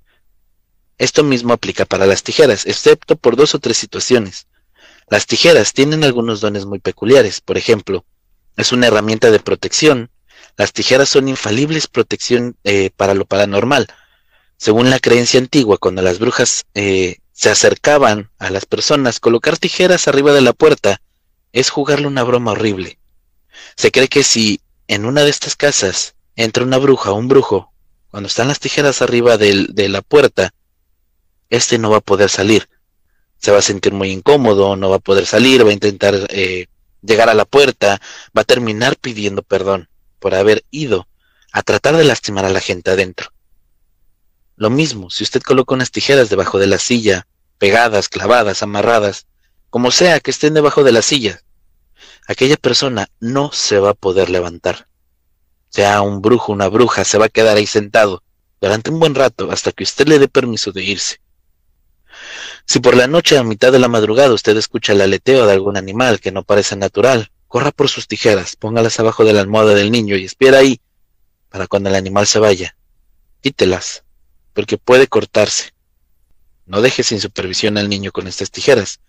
Esto 0.98 1.24
mismo 1.24 1.54
aplica 1.54 1.86
para 1.86 2.08
las 2.08 2.24
tijeras, 2.24 2.66
excepto 2.66 3.16
por 3.16 3.36
dos 3.36 3.54
o 3.54 3.60
tres 3.60 3.78
situaciones. 3.78 4.48
Las 5.10 5.28
tijeras 5.28 5.74
tienen 5.74 6.04
algunos 6.04 6.42
dones 6.42 6.66
muy 6.66 6.80
peculiares, 6.80 7.40
por 7.40 7.58
ejemplo, 7.58 8.04
es 8.58 8.72
una 8.72 8.88
herramienta 8.88 9.30
de 9.30 9.40
protección. 9.40 10.10
Las 10.58 10.74
tijeras 10.74 11.10
son 11.10 11.30
infalibles 11.30 11.88
protección 11.88 12.58
eh, 12.64 12.90
para 12.96 13.14
lo 13.14 13.26
paranormal. 13.26 13.88
Según 14.58 14.90
la 14.90 15.00
creencia 15.00 15.40
antigua, 15.40 15.78
cuando 15.78 16.02
las 16.02 16.18
brujas 16.18 16.66
eh, 16.74 17.20
se 17.32 17.52
acercaban 17.52 18.32
a 18.40 18.50
las 18.50 18.66
personas, 18.66 19.20
colocar 19.20 19.60
tijeras 19.60 20.08
arriba 20.08 20.34
de 20.34 20.42
la 20.42 20.54
puerta 20.54 21.00
es 21.54 21.70
jugarle 21.70 22.08
una 22.08 22.24
broma 22.24 22.54
horrible. 22.54 22.98
Se 23.76 23.92
cree 23.92 24.08
que 24.08 24.24
si 24.24 24.60
en 24.88 25.06
una 25.06 25.24
de 25.24 25.30
estas 25.30 25.56
casas 25.56 26.16
entra 26.38 26.64
una 26.64 26.78
bruja 26.78 27.12
un 27.12 27.28
brujo, 27.28 27.74
cuando 28.10 28.28
están 28.28 28.48
las 28.48 28.60
tijeras 28.60 29.02
arriba 29.02 29.38
de 29.38 29.90
la 29.90 30.02
puerta, 30.02 30.54
este 31.50 31.78
no 31.78 31.90
va 31.90 31.98
a 31.98 32.02
poder 32.02 32.30
salir. 32.30 32.70
Se 33.38 33.52
va 33.52 33.60
a 33.60 33.62
sentir 33.62 33.94
muy 33.94 34.12
incómodo, 34.12 34.76
no 34.76 34.90
va 34.90 34.98
a 34.98 35.00
poder 35.00 35.26
salir, 35.26 35.66
va 35.66 35.70
a 35.70 35.74
intentar 35.74 36.16
eh, 36.30 36.68
llegar 37.02 37.30
a 37.30 37.34
la 37.34 37.46
puerta, 37.46 38.02
va 38.36 38.42
a 38.42 38.46
terminar 38.46 38.96
pidiendo 38.96 39.44
perdón 39.44 39.90
por 40.20 40.36
haber 40.36 40.64
ido 40.72 41.08
a 41.52 41.62
tratar 41.62 41.98
de 41.98 42.04
lastimar 42.04 42.46
a 42.46 42.50
la 42.50 42.60
gente 42.60 42.92
adentro. 42.92 43.32
Lo 44.56 44.70
mismo, 44.70 45.10
si 45.10 45.24
usted 45.24 45.42
coloca 45.42 45.76
unas 45.76 45.92
tijeras 45.92 46.30
debajo 46.30 46.58
de 46.58 46.68
la 46.68 46.80
silla, 46.80 47.28
pegadas, 47.60 48.10
clavadas, 48.10 48.64
amarradas, 48.64 49.28
como 49.70 49.92
sea 49.92 50.20
que 50.20 50.32
estén 50.32 50.54
debajo 50.54 50.84
de 50.84 50.92
la 50.92 51.02
silla, 51.02 51.42
aquella 52.28 52.58
persona 52.58 53.10
no 53.20 53.52
se 53.52 53.80
va 53.80 53.92
a 53.92 53.94
poder 53.94 54.30
levantar. 54.30 54.87
Sea 55.78 56.02
un 56.02 56.24
brujo, 56.24 56.52
una 56.52 56.70
bruja, 56.70 57.06
se 57.06 57.20
va 57.20 57.28
a 57.28 57.30
quedar 57.30 57.56
ahí 57.56 57.68
sentado 57.68 58.24
durante 58.60 58.90
un 58.90 59.00
buen 59.00 59.14
rato 59.14 59.52
hasta 59.52 59.72
que 59.72 59.84
usted 59.84 60.08
le 60.08 60.18
dé 60.18 60.28
permiso 60.28 60.72
de 60.72 60.84
irse. 60.84 61.22
Si 62.66 62.80
por 62.80 62.96
la 62.98 63.06
noche 63.06 63.38
a 63.38 63.44
mitad 63.44 63.72
de 63.72 63.78
la 63.78 63.88
madrugada 63.88 64.34
usted 64.34 64.58
escucha 64.58 64.94
el 64.94 65.02
aleteo 65.02 65.46
de 65.46 65.54
algún 65.54 65.78
animal 65.78 66.20
que 66.20 66.32
no 66.32 66.42
parece 66.42 66.76
natural, 66.76 67.32
corra 67.48 67.70
por 67.70 67.90
sus 67.90 68.08
tijeras, 68.08 68.56
póngalas 68.56 69.00
abajo 69.00 69.24
de 69.24 69.34
la 69.34 69.42
almohada 69.42 69.76
del 69.76 69.92
niño 69.92 70.16
y 70.16 70.26
espera 70.26 70.58
ahí 70.58 70.82
para 71.50 71.68
cuando 71.68 71.90
el 71.90 71.96
animal 71.96 72.26
se 72.26 72.40
vaya. 72.40 72.76
Quítelas, 73.42 74.04
porque 74.54 74.80
puede 74.80 75.06
cortarse. 75.06 75.76
No 76.66 76.82
deje 76.82 77.04
sin 77.04 77.22
supervisión 77.22 77.78
al 77.78 77.88
niño 77.88 78.12
con 78.12 78.26
estas 78.26 78.50
tijeras, 78.50 79.00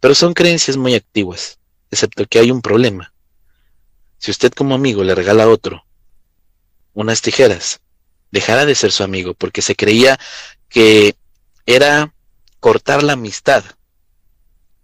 pero 0.00 0.14
son 0.14 0.32
creencias 0.32 0.78
muy 0.78 0.94
activas, 0.94 1.58
excepto 1.90 2.24
que 2.24 2.38
hay 2.38 2.50
un 2.50 2.62
problema. 2.62 3.12
Si 4.16 4.30
usted 4.30 4.54
como 4.54 4.74
amigo 4.74 5.04
le 5.04 5.14
regala 5.14 5.42
a 5.42 5.48
otro 5.48 5.83
unas 6.94 7.20
tijeras, 7.20 7.80
dejará 8.30 8.66
de 8.66 8.74
ser 8.74 8.92
su 8.92 9.02
amigo 9.02 9.34
porque 9.34 9.62
se 9.62 9.76
creía 9.76 10.18
que 10.68 11.16
era 11.66 12.12
cortar 12.60 13.02
la 13.02 13.12
amistad. 13.12 13.64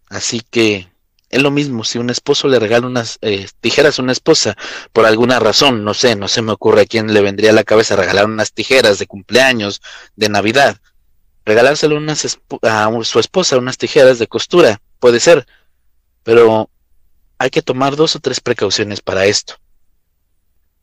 Así 0.09 0.43
que 0.51 0.89
es 1.31 1.41
lo 1.41 1.53
mismo 1.53 1.85
si 1.85 1.99
un 1.99 2.11
esposo 2.11 2.49
le 2.49 2.59
regala 2.59 2.89
unas 2.89 3.19
eh, 3.23 3.49
tijeras 3.61 3.99
a 3.99 4.03
una 4.03 4.13
esposa 4.13 4.57
por 4.93 5.07
alguna 5.07 5.39
razón, 5.39 5.85
no 5.85 5.95
sé, 5.95 6.17
no 6.17 6.27
se 6.27 6.43
me 6.43 6.53
ocurre 6.53 6.83
a 6.83 6.87
quién 6.87 7.15
le 7.15 7.23
vendría 7.23 7.51
a 7.51 7.55
la 7.55 7.65
cabeza 7.65 7.95
regalar 7.97 8.27
unas 8.27 8.53
tijeras 8.53 8.99
de 8.99 9.07
cumpleaños, 9.07 9.81
de 10.17 10.29
Navidad. 10.29 10.79
Regalárselo 11.45 11.97
unas 11.97 12.39
a 12.63 12.91
su 13.05 13.19
esposa 13.21 13.59
unas 13.59 13.79
tijeras 13.79 14.19
de 14.19 14.27
costura, 14.27 14.81
puede 14.99 15.21
ser, 15.21 15.47
pero 16.25 16.69
hay 17.39 17.51
que 17.51 17.63
tomar 17.63 17.97
dos 17.97 18.17
o 18.17 18.21
tres 18.21 18.41
precauciones 18.41 19.01
para 19.01 19.25
esto. 19.27 19.55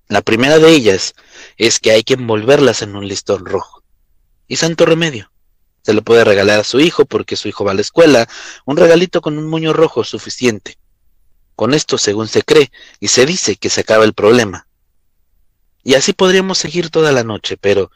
La 0.07 0.21
primera 0.21 0.57
de 0.57 0.71
ellas 0.71 1.15
es 1.57 1.79
que 1.79 1.91
hay 1.91 2.03
que 2.03 2.13
envolverlas 2.13 2.81
en 2.81 2.95
un 2.95 3.07
listón 3.07 3.45
rojo. 3.45 3.83
Y 4.47 4.55
santo 4.55 4.85
remedio. 4.85 5.31
Se 5.83 5.93
le 5.93 6.01
puede 6.01 6.23
regalar 6.23 6.59
a 6.59 6.63
su 6.63 6.79
hijo 6.79 7.05
porque 7.05 7.35
su 7.35 7.47
hijo 7.47 7.65
va 7.65 7.71
a 7.71 7.75
la 7.75 7.81
escuela, 7.81 8.27
un 8.65 8.77
regalito 8.77 9.21
con 9.21 9.37
un 9.37 9.47
moño 9.47 9.73
rojo 9.73 10.03
suficiente. 10.03 10.77
Con 11.55 11.73
esto, 11.73 11.97
según 11.97 12.27
se 12.27 12.43
cree 12.43 12.71
y 12.99 13.09
se 13.09 13.25
dice 13.25 13.57
que 13.57 13.69
se 13.69 13.81
acaba 13.81 14.05
el 14.05 14.13
problema. 14.13 14.67
Y 15.83 15.95
así 15.95 16.13
podríamos 16.13 16.57
seguir 16.57 16.89
toda 16.89 17.11
la 17.11 17.23
noche, 17.23 17.57
pero 17.57 17.91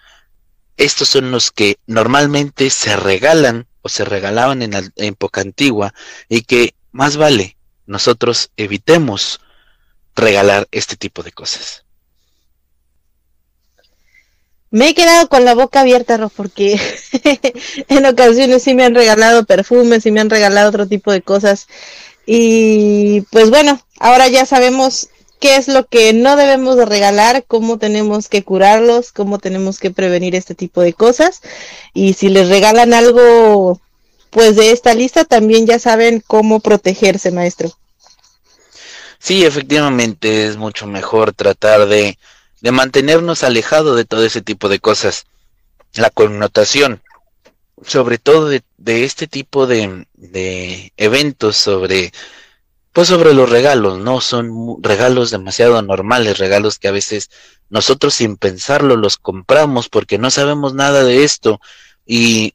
estos 0.78 1.10
son 1.10 1.32
los 1.32 1.52
que 1.52 1.78
normalmente 1.86 2.70
se 2.70 2.96
regalan 2.96 3.68
o 3.82 3.90
se 3.90 4.06
regalaban 4.06 4.62
en 4.62 4.72
la 4.72 4.84
época 4.96 5.42
antigua 5.42 5.94
y 6.28 6.44
que 6.44 6.76
más 6.92 7.18
vale 7.18 7.58
nosotros 7.86 8.52
evitemos 8.58 9.42
regalar 10.16 10.68
este 10.72 10.96
tipo 10.96 11.24
de 11.24 11.32
cosas. 11.32 11.86
Me 14.72 14.90
he 14.90 14.94
quedado 14.94 15.28
con 15.28 15.44
la 15.44 15.54
boca 15.54 15.82
abierta, 15.82 16.16
Ro, 16.16 16.30
porque 16.30 16.80
en 17.90 18.06
ocasiones 18.06 18.64
sí 18.64 18.74
me 18.74 18.86
han 18.86 18.96
regalado 18.96 19.46
perfumes 19.46 20.06
y 20.06 20.12
me 20.12 20.22
han 20.22 20.30
regalado 20.30 20.70
otro 20.70 20.88
tipo 20.88 21.12
de 21.12 21.22
cosas. 21.22 21.68
Y 22.26 23.22
pues 23.32 23.50
bueno, 23.50 23.82
ahora 24.00 24.30
ya 24.30 24.46
sabemos 24.46 25.10
qué 25.42 25.58
es 25.58 25.68
lo 25.68 25.88
que 25.88 26.14
no 26.14 26.38
debemos 26.38 26.78
de 26.78 26.86
regalar, 26.86 27.44
cómo 27.46 27.80
tenemos 27.80 28.30
que 28.30 28.44
curarlos, 28.44 29.12
cómo 29.12 29.40
tenemos 29.40 29.80
que 29.80 29.92
prevenir 29.92 30.36
este 30.36 30.56
tipo 30.56 30.82
de 30.82 30.94
cosas. 30.94 31.42
Y 31.94 32.14
si 32.14 32.30
les 32.30 32.48
regalan 32.48 32.94
algo, 32.94 33.82
pues 34.30 34.56
de 34.56 34.72
esta 34.72 34.94
lista, 34.94 35.26
también 35.26 35.66
ya 35.66 35.80
saben 35.80 36.24
cómo 36.26 36.62
protegerse, 36.62 37.32
maestro. 37.32 37.72
Sí, 39.20 39.44
efectivamente 39.44 40.48
es 40.48 40.56
mucho 40.56 40.88
mejor 40.88 41.34
tratar 41.34 41.88
de 41.88 42.18
de 42.62 42.72
mantenernos 42.72 43.44
alejados 43.44 43.96
de 43.98 44.06
todo 44.06 44.24
ese 44.24 44.42
tipo 44.42 44.70
de 44.70 44.80
cosas. 44.80 45.26
La 45.94 46.10
connotación, 46.10 47.02
sobre 47.86 48.18
todo 48.18 48.48
de, 48.48 48.64
este 49.04 49.28
tipo 49.28 49.68
de, 49.68 50.08
de, 50.14 50.94
eventos 50.98 51.58
sobre 51.58 52.12
pues 52.94 53.08
sobre 53.08 53.34
los 53.34 53.50
regalos, 53.50 54.00
¿no? 54.00 54.20
Son 54.20 54.78
regalos 54.82 55.32
demasiado 55.32 55.82
normales, 55.82 56.40
regalos 56.40 56.78
que 56.78 56.90
a 56.90 56.92
veces 56.92 57.30
nosotros 57.70 58.16
sin 58.16 58.36
pensarlo 58.36 58.98
los 58.98 59.18
compramos 59.18 59.88
porque 59.88 60.18
no 60.18 60.30
sabemos 60.30 60.74
nada 60.74 61.06
de 61.06 61.24
esto 61.24 61.62
y 62.06 62.54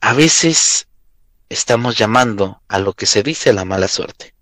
a 0.00 0.14
veces 0.14 0.86
estamos 1.48 1.98
llamando 1.98 2.62
a 2.68 2.78
lo 2.78 2.92
que 2.92 3.06
se 3.06 3.24
dice 3.24 3.52
la 3.52 3.64
mala 3.64 3.88
suerte. 3.88 4.35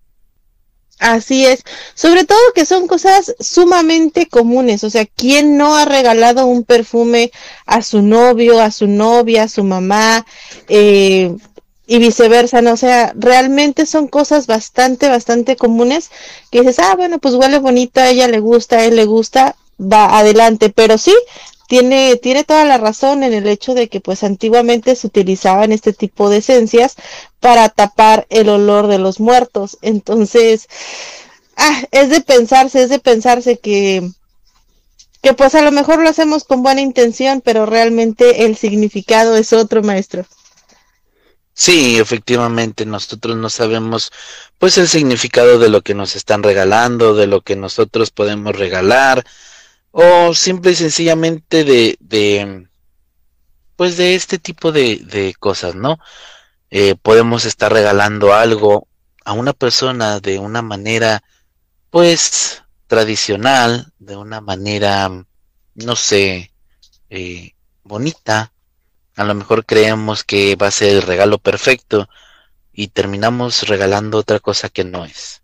Así 1.00 1.44
es, 1.44 1.64
sobre 1.94 2.24
todo 2.24 2.38
que 2.54 2.64
son 2.64 2.86
cosas 2.86 3.34
sumamente 3.40 4.26
comunes, 4.26 4.84
o 4.84 4.90
sea, 4.90 5.04
¿quién 5.04 5.56
no 5.58 5.76
ha 5.76 5.84
regalado 5.84 6.46
un 6.46 6.62
perfume 6.62 7.32
a 7.66 7.82
su 7.82 8.00
novio, 8.00 8.60
a 8.60 8.70
su 8.70 8.86
novia, 8.86 9.42
a 9.42 9.48
su 9.48 9.64
mamá? 9.64 10.24
Eh, 10.68 11.34
y 11.86 11.98
viceversa, 11.98 12.62
¿no? 12.62 12.72
O 12.72 12.76
sea, 12.76 13.12
realmente 13.14 13.84
son 13.86 14.08
cosas 14.08 14.46
bastante, 14.46 15.08
bastante 15.08 15.56
comunes 15.56 16.10
que 16.50 16.60
dices, 16.60 16.78
ah, 16.78 16.94
bueno, 16.96 17.18
pues 17.18 17.34
huele 17.34 17.58
bonito, 17.58 18.00
a 18.00 18.08
ella 18.08 18.26
le 18.28 18.40
gusta, 18.40 18.78
a 18.78 18.84
él 18.86 18.96
le 18.96 19.04
gusta, 19.04 19.56
va 19.78 20.18
adelante, 20.18 20.70
pero 20.70 20.96
sí, 20.96 21.14
tiene, 21.68 22.16
tiene 22.16 22.44
toda 22.44 22.64
la 22.64 22.78
razón 22.78 23.22
en 23.22 23.32
el 23.32 23.46
hecho 23.46 23.74
de 23.74 23.88
que 23.88 24.00
pues 24.00 24.22
antiguamente 24.22 24.94
se 24.96 25.06
utilizaban 25.06 25.72
este 25.72 25.92
tipo 25.92 26.28
de 26.30 26.38
esencias 26.38 26.96
para 27.40 27.68
tapar 27.68 28.26
el 28.30 28.48
olor 28.48 28.86
de 28.86 28.98
los 28.98 29.20
muertos. 29.20 29.78
Entonces, 29.82 30.68
ah, 31.56 31.82
es 31.90 32.10
de 32.10 32.20
pensarse, 32.20 32.82
es 32.82 32.90
de 32.90 32.98
pensarse 32.98 33.58
que, 33.58 34.08
que 35.22 35.34
pues 35.34 35.54
a 35.54 35.62
lo 35.62 35.72
mejor 35.72 36.02
lo 36.02 36.08
hacemos 36.08 36.44
con 36.44 36.62
buena 36.62 36.80
intención, 36.80 37.40
pero 37.40 37.66
realmente 37.66 38.44
el 38.44 38.56
significado 38.56 39.36
es 39.36 39.52
otro, 39.52 39.82
maestro. 39.82 40.26
Sí, 41.56 41.98
efectivamente, 41.98 42.84
nosotros 42.84 43.36
no 43.36 43.48
sabemos 43.48 44.10
pues 44.58 44.76
el 44.76 44.88
significado 44.88 45.58
de 45.60 45.68
lo 45.68 45.82
que 45.82 45.94
nos 45.94 46.16
están 46.16 46.42
regalando, 46.42 47.14
de 47.14 47.28
lo 47.28 47.42
que 47.42 47.54
nosotros 47.54 48.10
podemos 48.10 48.56
regalar, 48.56 49.24
o 49.96 50.34
simple 50.34 50.72
y 50.72 50.74
sencillamente 50.74 51.62
de, 51.62 51.96
de 52.00 52.66
pues 53.76 53.96
de 53.96 54.16
este 54.16 54.38
tipo 54.38 54.72
de, 54.72 54.96
de 54.96 55.34
cosas, 55.38 55.76
¿no? 55.76 56.00
Eh, 56.68 56.96
podemos 57.00 57.44
estar 57.44 57.72
regalando 57.72 58.34
algo 58.34 58.88
a 59.24 59.34
una 59.34 59.52
persona 59.52 60.18
de 60.18 60.40
una 60.40 60.62
manera, 60.62 61.22
pues, 61.90 62.64
tradicional, 62.88 63.92
de 64.00 64.16
una 64.16 64.40
manera, 64.40 65.08
no 65.76 65.94
sé, 65.94 66.50
eh, 67.08 67.52
bonita, 67.84 68.52
a 69.14 69.22
lo 69.22 69.34
mejor 69.36 69.64
creemos 69.64 70.24
que 70.24 70.56
va 70.56 70.66
a 70.66 70.72
ser 70.72 70.88
el 70.88 71.02
regalo 71.02 71.38
perfecto 71.38 72.08
y 72.72 72.88
terminamos 72.88 73.68
regalando 73.68 74.18
otra 74.18 74.40
cosa 74.40 74.68
que 74.70 74.82
no 74.82 75.04
es. 75.04 75.40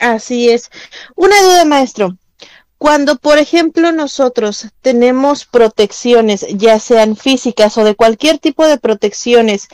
Así 0.00 0.50
es. 0.50 0.68
Una 1.14 1.40
duda, 1.42 1.64
maestro. 1.64 2.18
Cuando, 2.82 3.14
por 3.14 3.38
ejemplo, 3.38 3.92
nosotros 3.92 4.66
tenemos 4.80 5.44
protecciones, 5.44 6.44
ya 6.50 6.80
sean 6.80 7.14
físicas 7.14 7.78
o 7.78 7.84
de 7.84 7.94
cualquier 7.94 8.40
tipo 8.40 8.66
de 8.66 8.76
protecciones, 8.76 9.68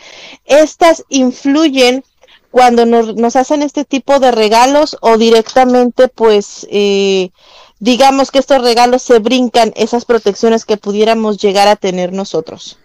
¿estas 0.44 1.04
influyen 1.08 2.04
cuando 2.50 2.84
nos, 2.84 3.34
hacen 3.34 3.62
este 3.62 3.86
tipo 3.86 4.20
de 4.20 4.30
regalos 4.30 4.98
o 5.00 5.16
directamente, 5.16 6.08
pues, 6.08 6.66
eh, 6.70 7.30
digamos 7.78 8.30
que 8.30 8.40
estos 8.40 8.60
regalos 8.60 9.00
se 9.00 9.20
brincan 9.20 9.72
esas 9.74 10.04
protecciones 10.04 10.66
que 10.66 10.76
pudiéramos 10.76 11.38
llegar 11.38 11.66
a 11.66 11.76
tener 11.76 12.12
nosotros? 12.12 12.78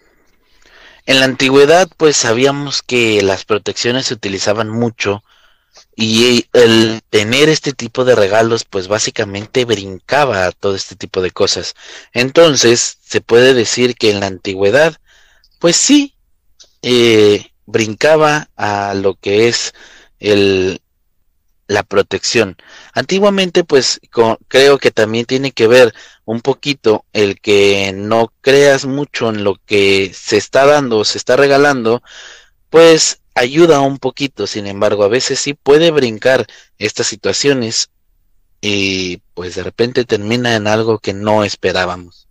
En 1.06 1.20
la 1.20 1.26
antigüedad, 1.26 1.90
pues 1.98 2.16
sabíamos 2.16 2.82
que 2.82 3.22
las 3.24 3.44
protecciones 3.44 4.06
se 4.06 4.14
utilizaban 4.14 4.70
mucho 4.70 5.22
y 5.96 6.48
el 6.54 7.02
tener 7.10 7.50
este 7.50 7.74
tipo 7.74 8.06
de 8.06 8.16
regalos, 8.16 8.66
pues 8.66 8.88
básicamente 8.88 9.66
brincaba 9.66 10.46
a 10.46 10.52
todo 10.52 10.76
este 10.76 10.96
tipo 10.96 11.22
de 11.22 11.32
cosas. 11.32 11.76
Entonces, 12.14 12.98
se 13.04 13.22
puede 13.22 13.54
decir 13.54 13.96
que 13.96 14.12
en 14.12 14.20
la 14.20 14.28
antigüedad, 14.28 14.98
pues 15.60 15.76
sí, 15.76 16.16
eh, 16.82 17.46
brincaba 17.66 18.50
a 18.56 18.94
lo 18.96 19.16
que 19.16 19.48
es 19.48 19.74
el, 20.20 20.82
la 21.68 21.84
protección. 21.84 22.58
Antiguamente, 22.94 23.64
pues 23.64 24.00
creo 24.48 24.78
que 24.78 24.92
también 24.92 25.26
tiene 25.26 25.52
que 25.52 25.68
ver 25.68 25.94
un 26.26 26.42
poquito 26.42 27.06
el 27.14 27.40
que 27.40 27.92
no 27.94 28.32
creas 28.42 28.86
mucho 28.86 29.30
en 29.30 29.44
lo 29.44 29.56
que 29.66 30.12
se 30.14 30.38
está 30.38 30.66
dando 30.66 31.00
o 31.00 31.06
se 31.06 31.18
está 31.18 31.36
regalando, 31.36 32.02
pues 32.74 33.20
ayuda 33.36 33.82
un 33.82 34.00
poquito. 34.00 34.48
Sin 34.48 34.66
embargo, 34.66 35.04
a 35.04 35.08
veces 35.08 35.38
sí 35.38 35.54
puede 35.54 35.92
brincar 35.92 36.48
estas 36.80 37.06
situaciones 37.06 37.92
y 38.62 39.18
pues 39.36 39.54
de 39.54 39.62
repente 39.62 40.06
termina 40.06 40.56
en 40.56 40.66
algo 40.66 40.98
que 40.98 41.14
no 41.14 41.44
esperábamos. 41.44 42.28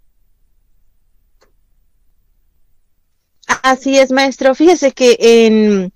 Así 3.62 3.97
es, 3.97 4.11
maestro. 4.11 4.57
Fíjese 4.57 4.90
que 4.90 5.16
en 5.20 5.93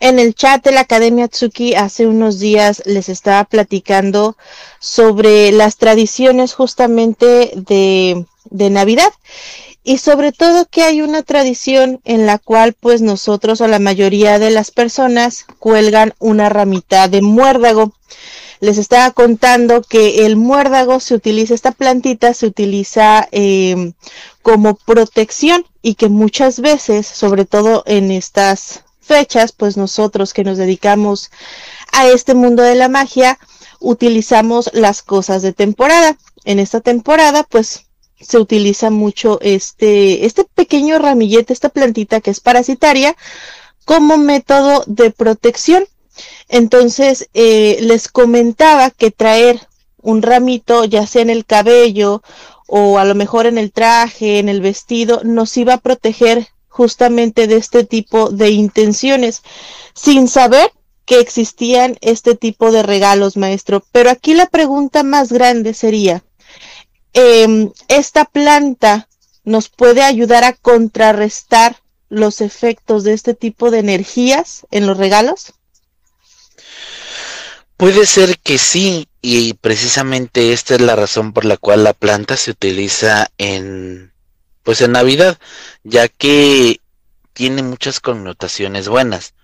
en 0.00 0.18
el 0.18 0.34
chat 0.34 0.64
de 0.64 0.72
la 0.72 0.80
Academia 0.80 1.28
Tsuki 1.28 1.76
hace 1.76 2.08
unos 2.08 2.40
días 2.40 2.82
les 2.86 3.08
estaba 3.08 3.44
platicando 3.44 4.36
sobre 4.80 5.52
las 5.52 5.76
tradiciones 5.76 6.54
justamente 6.54 7.52
de, 7.54 8.26
de 8.50 8.70
Navidad 8.70 9.12
y 9.86 9.98
sobre 9.98 10.32
todo 10.32 10.66
que 10.66 10.82
hay 10.82 11.00
una 11.00 11.22
tradición 11.22 12.00
en 12.04 12.26
la 12.26 12.38
cual 12.38 12.72
pues 12.72 13.02
nosotros 13.02 13.60
o 13.60 13.68
la 13.68 13.78
mayoría 13.78 14.40
de 14.40 14.50
las 14.50 14.72
personas 14.72 15.46
cuelgan 15.60 16.12
una 16.18 16.48
ramita 16.48 17.06
de 17.06 17.22
muérdago. 17.22 17.92
Les 18.58 18.78
estaba 18.78 19.12
contando 19.12 19.82
que 19.82 20.26
el 20.26 20.34
muérdago 20.34 20.98
se 20.98 21.14
utiliza, 21.14 21.54
esta 21.54 21.70
plantita 21.70 22.34
se 22.34 22.46
utiliza 22.46 23.28
eh, 23.30 23.92
como 24.42 24.74
protección 24.74 25.64
y 25.82 25.94
que 25.94 26.08
muchas 26.08 26.58
veces, 26.58 27.06
sobre 27.06 27.44
todo 27.44 27.84
en 27.86 28.10
estas 28.10 28.82
fechas, 29.00 29.52
pues 29.52 29.76
nosotros 29.76 30.34
que 30.34 30.42
nos 30.42 30.58
dedicamos 30.58 31.30
a 31.92 32.08
este 32.08 32.34
mundo 32.34 32.64
de 32.64 32.74
la 32.74 32.88
magia, 32.88 33.38
utilizamos 33.78 34.68
las 34.72 35.02
cosas 35.02 35.42
de 35.42 35.52
temporada. 35.52 36.16
En 36.44 36.58
esta 36.58 36.80
temporada, 36.80 37.44
pues 37.44 37.85
se 38.20 38.38
utiliza 38.38 38.90
mucho 38.90 39.38
este, 39.42 40.26
este 40.26 40.44
pequeño 40.44 40.98
ramillete, 40.98 41.52
esta 41.52 41.68
plantita 41.68 42.20
que 42.20 42.30
es 42.30 42.40
parasitaria, 42.40 43.16
como 43.84 44.16
método 44.16 44.84
de 44.86 45.10
protección. 45.10 45.84
Entonces, 46.48 47.28
eh, 47.34 47.78
les 47.80 48.08
comentaba 48.08 48.90
que 48.90 49.10
traer 49.10 49.60
un 50.00 50.22
ramito, 50.22 50.84
ya 50.84 51.06
sea 51.06 51.22
en 51.22 51.30
el 51.30 51.44
cabello 51.44 52.22
o 52.66 52.98
a 52.98 53.04
lo 53.04 53.14
mejor 53.14 53.46
en 53.46 53.58
el 53.58 53.72
traje, 53.72 54.38
en 54.38 54.48
el 54.48 54.60
vestido, 54.60 55.20
nos 55.24 55.56
iba 55.56 55.74
a 55.74 55.80
proteger 55.80 56.48
justamente 56.68 57.46
de 57.46 57.56
este 57.56 57.84
tipo 57.84 58.30
de 58.30 58.50
intenciones, 58.50 59.42
sin 59.94 60.28
saber 60.28 60.72
que 61.06 61.20
existían 61.20 61.96
este 62.00 62.34
tipo 62.34 62.72
de 62.72 62.82
regalos, 62.82 63.36
maestro. 63.36 63.82
Pero 63.92 64.10
aquí 64.10 64.34
la 64.34 64.46
pregunta 64.46 65.02
más 65.02 65.32
grande 65.32 65.72
sería, 65.72 66.24
em, 67.16 67.72
¿esta 67.88 68.26
planta 68.26 69.08
nos 69.42 69.70
puede 69.70 70.02
ayudar 70.02 70.44
a 70.44 70.52
contrarrestar 70.52 71.76
los 72.08 72.40
efectos 72.40 73.04
de 73.04 73.14
este 73.14 73.34
tipo 73.34 73.70
de 73.70 73.78
energías 73.78 74.66
en 74.70 74.86
los 74.86 74.98
regalos? 74.98 75.54
Puede 77.76 78.06
ser 78.06 78.38
que 78.38 78.58
sí, 78.58 79.08
y 79.20 79.54
precisamente 79.54 80.52
esta 80.52 80.74
es 80.74 80.80
la 80.80 80.94
razón 80.94 81.32
por 81.32 81.44
la 81.44 81.56
cual 81.56 81.84
la 81.84 81.94
planta 81.94 82.36
se 82.36 82.52
utiliza 82.52 83.28
en 83.38 84.12
pues 84.62 84.80
en 84.80 84.92
Navidad, 84.92 85.38
ya 85.84 86.08
que 86.08 86.80
tiene 87.32 87.62
muchas 87.62 88.00
connotaciones 88.00 88.88
buenas. 88.88 89.34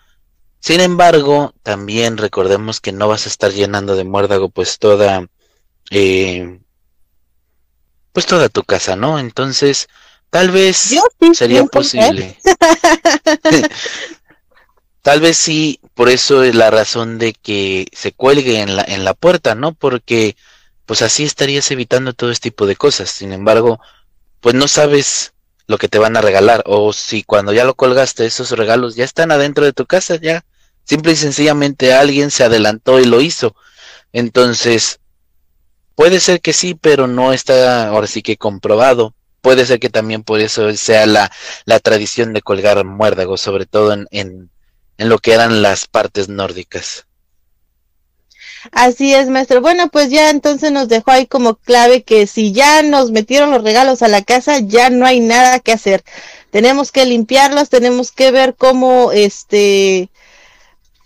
Sin 0.61 0.81
embargo, 0.81 1.55
también 1.63 2.17
recordemos 2.17 2.81
que 2.81 2.93
no 2.93 3.09
vas 3.09 3.27
a 3.27 3.29
estar 3.29 3.53
llenando 3.53 3.97
de 3.97 4.05
muérdago 4.05 4.49
pues 4.49 4.79
toda 4.79 5.27
eh, 5.91 6.61
pues 8.13 8.27
toda 8.27 8.49
tu 8.49 8.63
casa, 8.63 8.97
¿no? 8.97 9.19
Entonces, 9.19 9.89
tal 10.31 10.51
vez 10.51 10.95
sería 11.35 11.65
posible. 11.65 12.39
tal 15.03 15.21
vez 15.21 15.37
sí, 15.37 15.81
por 15.95 16.09
eso 16.09 16.43
es 16.43 16.55
la 16.55 16.71
razón 16.71 17.19
de 17.19 17.33
que 17.33 17.87
se 17.93 18.13
cuelgue 18.13 18.61
en 18.61 18.77
la, 18.77 18.85
en 18.85 19.05
la 19.05 19.15
puerta, 19.15 19.55
¿no? 19.55 19.75
Porque 19.75 20.37
pues 20.87 21.03
así 21.03 21.25
estarías 21.25 21.71
evitando 21.71 22.13
todo 22.13 22.31
este 22.31 22.51
tipo 22.51 22.67
de 22.67 22.77
cosas. 22.77 23.11
Sin 23.11 23.33
embargo, 23.33 23.81
pues 24.41 24.55
no 24.55 24.69
sabes 24.69 25.33
lo 25.67 25.79
que 25.79 25.89
te 25.89 25.99
van 25.99 26.17
a 26.17 26.21
regalar 26.21 26.63
o 26.67 26.93
si 26.93 27.23
cuando 27.23 27.53
ya 27.53 27.65
lo 27.65 27.75
colgaste 27.75 28.27
esos 28.27 28.51
regalos 28.51 28.95
ya 28.95 29.05
están 29.05 29.31
adentro 29.31 29.65
de 29.65 29.73
tu 29.73 29.87
casa 29.87 30.17
ya 30.17 30.45
simple 30.85 31.13
y 31.13 31.17
sencillamente 31.17 31.95
alguien 31.95 32.31
se 32.31 32.45
adelantó 32.45 33.01
y 33.01 33.05
lo 33.05 33.21
hizo 33.21 33.55
entonces 34.13 35.01
puede 35.95 36.21
ser 36.21 36.41
que 36.41 36.53
sí 36.53 36.75
pero 36.75 37.07
no 37.07 37.33
está 37.33 37.89
ahora 37.89 38.07
sí 38.07 38.23
que 38.23 38.37
comprobado 38.37 39.15
puede 39.41 39.67
ser 39.67 39.81
que 39.81 39.91
también 39.91 40.23
por 40.23 40.41
eso 40.41 40.73
sea 40.75 41.07
la, 41.07 41.31
la 41.65 41.81
tradición 41.81 42.33
de 42.33 42.43
colgar 42.43 42.85
muérdagos 42.85 43.41
sobre 43.41 43.67
todo 43.67 43.93
en, 43.93 44.07
en, 44.11 44.51
en 44.99 45.09
lo 45.09 45.19
que 45.19 45.33
eran 45.35 45.63
las 45.63 45.87
partes 45.87 46.29
nórdicas 46.29 47.07
Así 48.71 49.13
es, 49.15 49.29
maestro. 49.29 49.61
Bueno, 49.61 49.89
pues 49.89 50.11
ya 50.11 50.31
entonces 50.31 50.71
nos 50.71 50.89
dejó 50.89 51.11
ahí 51.11 51.27
como 51.27 51.57
clave 51.57 52.05
que 52.05 52.27
si 52.29 52.53
ya 52.53 52.83
nos 52.83 53.11
metieron 53.11 53.51
los 53.51 53.65
regalos 53.65 54.03
a 54.03 54.09
la 54.09 54.23
casa, 54.23 54.61
ya 54.61 54.89
no 54.91 55.05
hay 55.05 55.19
nada 55.21 55.59
que 55.59 55.73
hacer. 55.73 56.05
Tenemos 56.51 56.93
que 56.93 57.05
limpiarlos, 57.05 57.71
tenemos 57.71 58.13
que 58.13 58.31
ver 58.31 58.55
cómo 58.57 59.11
este 59.13 60.11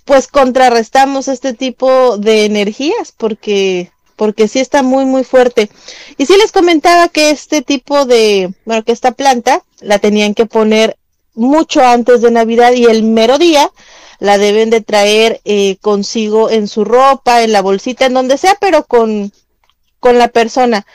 pues 0.05 0.29
contrarrestamos 0.29 1.29
este 1.29 1.53
tipo 1.53 2.17
de 2.19 2.45
energías 2.45 3.13
porque 3.17 3.91
porque 4.17 4.49
sí 4.49 4.59
está 4.59 4.83
muy 4.83 5.05
muy 5.05 5.25
fuerte. 5.25 5.71
Y 6.19 6.27
sí 6.27 6.35
les 6.39 6.53
comentaba 6.53 7.09
que 7.09 7.31
este 7.31 7.63
tipo 7.63 8.05
de, 8.07 8.53
bueno, 8.65 8.83
que 8.85 8.93
esta 8.93 9.13
planta 9.13 9.63
la 9.81 9.99
tenían 9.99 10.35
que 10.35 10.47
poner 10.47 10.97
mucho 11.35 11.83
antes 11.83 12.23
de 12.23 12.31
Navidad 12.31 12.73
y 12.73 12.87
el 12.87 13.03
mero 13.03 13.39
día 13.39 13.71
la 14.19 14.39
deben 14.39 14.71
de 14.71 14.81
traer 14.81 15.41
eh, 15.45 15.77
consigo 15.81 16.51
en 16.51 16.69
su 16.69 16.85
ropa, 16.85 17.43
en 17.43 17.53
la 17.53 17.63
bolsita, 17.63 18.07
en 18.07 18.15
donde 18.15 18.39
sea, 18.39 18.57
pero 18.61 18.85
con, 18.85 19.33
con 20.01 20.19
la 20.19 20.29
persona. 20.29 20.87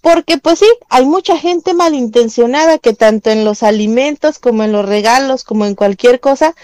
Porque 0.00 0.38
pues 0.38 0.60
sí, 0.60 0.66
hay 0.88 1.04
mucha 1.04 1.36
gente 1.36 1.74
malintencionada 1.74 2.78
que 2.78 2.92
tanto 2.92 3.30
en 3.30 3.44
los 3.44 3.64
alimentos 3.64 4.38
como 4.38 4.62
en 4.62 4.72
los 4.72 4.86
regalos, 4.86 5.42
como 5.42 5.66
en 5.66 5.74
cualquier 5.74 6.20
cosa, 6.20 6.54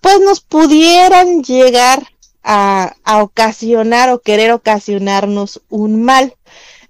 pues 0.00 0.20
nos 0.20 0.40
pudieran 0.40 1.42
llegar 1.42 2.06
a, 2.46 2.94
ocasionar 3.22 4.10
o 4.10 4.20
querer 4.20 4.52
ocasionarnos 4.52 5.60
un 5.68 6.02
mal. 6.02 6.36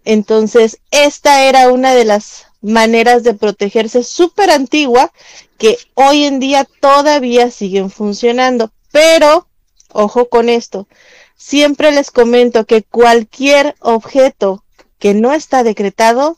Entonces, 0.05 0.79
esta 0.91 1.45
era 1.45 1.73
una 1.73 1.95
de 1.95 2.05
las 2.05 2.47
maneras 2.61 3.23
de 3.23 3.35
protegerse 3.35 4.05
súper 4.05 4.51
antigua 4.51 5.13
que 5.59 5.79
hoy 5.95 6.25
en 6.25 6.41
día 6.41 6.69
todavía 6.81 7.51
siguen 7.51 7.91
funcionando. 7.91 8.71
Pero, 8.93 9.49
ojo 9.93 10.29
con 10.29 10.51
esto, 10.51 10.87
siempre 11.37 11.91
les 11.91 12.11
comento 12.11 12.67
que 12.67 12.83
cualquier 12.83 13.75
objeto 13.81 14.63
que 14.99 15.15
no 15.15 15.33
está 15.33 15.63
decretado 15.63 16.37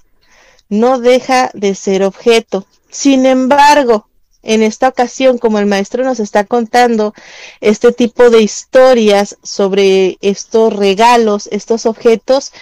no 0.68 1.00
deja 1.00 1.50
de 1.54 1.74
ser 1.74 2.04
objeto. 2.04 2.66
Sin 2.90 3.26
embargo, 3.26 4.07
en 4.42 4.62
esta 4.62 4.88
ocasión, 4.88 5.38
como 5.38 5.58
el 5.58 5.66
maestro 5.66 6.04
nos 6.04 6.20
está 6.20 6.44
contando 6.44 7.14
este 7.60 7.92
tipo 7.92 8.30
de 8.30 8.42
historias 8.42 9.36
sobre 9.42 10.18
estos 10.20 10.72
regalos, 10.72 11.48
estos 11.52 11.86
objetos, 11.86 12.52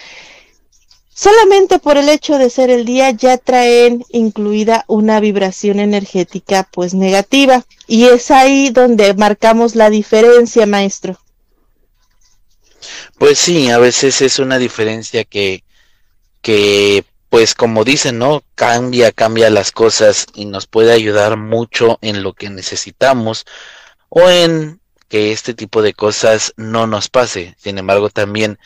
Solamente 1.19 1.79
por 1.79 1.97
el 1.97 2.09
hecho 2.09 2.37
de 2.37 2.51
ser 2.51 2.69
el 2.69 2.85
día 2.85 3.09
ya 3.09 3.39
traen 3.39 4.05
incluida 4.11 4.85
una 4.85 5.19
vibración 5.19 5.79
energética 5.79 6.69
pues 6.71 6.93
negativa. 6.93 7.65
Y 7.87 8.05
es 8.05 8.29
ahí 8.29 8.69
donde 8.69 9.15
marcamos 9.15 9.73
la 9.73 9.89
diferencia, 9.89 10.67
maestro. 10.67 11.19
Pues 13.17 13.39
sí, 13.39 13.71
a 13.71 13.79
veces 13.79 14.21
es 14.21 14.37
una 14.37 14.59
diferencia 14.59 15.23
que, 15.23 15.63
que 16.43 17.03
pues 17.29 17.53
como 17.53 17.83
dicen, 17.83 18.19
¿no? 18.19 18.43
Cambia, 18.55 19.11
cambia 19.11 19.49
las 19.49 19.71
cosas 19.71 20.27
y 20.33 20.45
nos 20.45 20.67
puede 20.67 20.93
ayudar 20.93 21.37
mucho 21.37 21.99
en 22.01 22.23
lo 22.23 22.33
que 22.33 22.49
necesitamos 22.49 23.45
o 24.09 24.29
en 24.29 24.79
que 25.09 25.31
este 25.31 25.53
tipo 25.53 25.81
de 25.81 25.93
cosas 25.93 26.53
no 26.57 26.87
nos 26.87 27.09
pase. 27.09 27.55
Sin 27.59 27.77
embargo, 27.77 28.09
también 28.09 28.57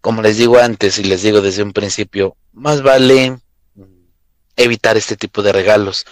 como 0.00 0.22
les 0.22 0.38
digo 0.38 0.58
antes 0.58 0.98
y 0.98 1.04
les 1.04 1.22
digo 1.22 1.40
desde 1.40 1.62
un 1.62 1.72
principio, 1.72 2.36
más 2.52 2.82
vale 2.82 3.38
evitar 4.56 4.96
este 4.96 5.16
tipo 5.16 5.42
de 5.42 5.52
regalos 5.52 6.06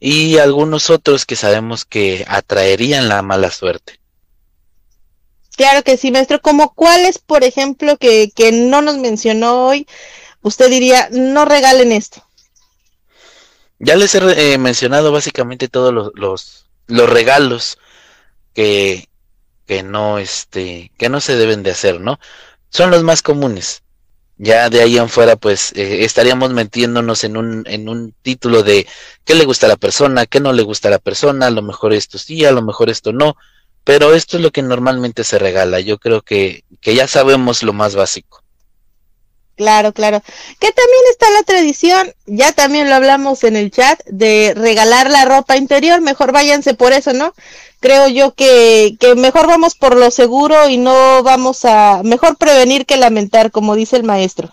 y 0.00 0.38
algunos 0.38 0.90
otros 0.90 1.26
que 1.26 1.36
sabemos 1.36 1.84
que 1.84 2.24
atraerían 2.28 3.08
la 3.08 3.22
mala 3.22 3.50
suerte. 3.50 4.00
Claro 5.56 5.82
que 5.82 5.96
sí, 5.96 6.12
maestro. 6.12 6.40
Como 6.40 6.72
cuáles, 6.72 7.18
por 7.18 7.42
ejemplo, 7.42 7.96
que, 7.96 8.30
que 8.34 8.52
no 8.52 8.80
nos 8.80 8.96
mencionó 8.98 9.66
hoy, 9.66 9.88
usted 10.42 10.70
diría, 10.70 11.08
no 11.10 11.44
regalen 11.44 11.92
esto. 11.92 12.22
Ya 13.78 13.96
les 13.96 14.14
he 14.14 14.54
eh, 14.54 14.58
mencionado 14.58 15.12
básicamente 15.12 15.68
todos 15.68 15.94
los, 15.94 16.10
los, 16.14 16.66
los 16.86 17.08
regalos 17.08 17.78
que, 18.54 19.08
que 19.66 19.82
no, 19.82 20.18
este, 20.18 20.90
que 20.98 21.08
no 21.08 21.20
se 21.20 21.36
deben 21.36 21.62
de 21.62 21.70
hacer, 21.70 22.00
¿no? 22.00 22.18
son 22.70 22.90
los 22.90 23.02
más 23.02 23.22
comunes. 23.22 23.82
Ya 24.40 24.70
de 24.70 24.80
ahí 24.80 24.96
en 24.98 25.08
fuera, 25.08 25.34
pues 25.34 25.72
eh, 25.74 26.04
estaríamos 26.04 26.52
metiéndonos 26.52 27.24
en 27.24 27.36
un, 27.36 27.64
en 27.66 27.88
un 27.88 28.14
título 28.22 28.62
de 28.62 28.86
qué 29.24 29.34
le 29.34 29.44
gusta 29.44 29.66
a 29.66 29.70
la 29.70 29.76
persona, 29.76 30.26
qué 30.26 30.38
no 30.38 30.52
le 30.52 30.62
gusta 30.62 30.88
a 30.88 30.92
la 30.92 31.00
persona, 31.00 31.46
a 31.46 31.50
lo 31.50 31.62
mejor 31.62 31.92
esto 31.92 32.18
sí, 32.18 32.44
a 32.44 32.52
lo 32.52 32.62
mejor 32.62 32.88
esto 32.88 33.12
no, 33.12 33.36
pero 33.82 34.14
esto 34.14 34.36
es 34.36 34.42
lo 34.42 34.52
que 34.52 34.62
normalmente 34.62 35.24
se 35.24 35.40
regala. 35.40 35.80
Yo 35.80 35.98
creo 35.98 36.22
que, 36.22 36.64
que 36.80 36.94
ya 36.94 37.08
sabemos 37.08 37.64
lo 37.64 37.72
más 37.72 37.96
básico. 37.96 38.44
Claro, 39.58 39.92
claro. 39.92 40.22
Que 40.60 40.72
también 40.72 41.02
está 41.10 41.28
la 41.30 41.42
tradición, 41.42 42.14
ya 42.26 42.52
también 42.52 42.88
lo 42.88 42.94
hablamos 42.94 43.42
en 43.42 43.56
el 43.56 43.72
chat, 43.72 44.00
de 44.06 44.54
regalar 44.56 45.10
la 45.10 45.24
ropa 45.24 45.56
interior, 45.56 46.00
mejor 46.00 46.32
váyanse 46.32 46.74
por 46.74 46.92
eso, 46.92 47.12
¿no? 47.12 47.34
creo 47.80 48.08
yo 48.08 48.34
que, 48.34 48.96
que 48.98 49.14
mejor 49.14 49.46
vamos 49.46 49.74
por 49.74 49.96
lo 49.96 50.10
seguro 50.10 50.68
y 50.68 50.78
no 50.78 51.22
vamos 51.22 51.64
a, 51.64 52.02
mejor 52.04 52.36
prevenir 52.36 52.86
que 52.86 52.96
lamentar, 52.96 53.50
como 53.50 53.76
dice 53.76 53.96
el 53.96 54.04
maestro. 54.04 54.52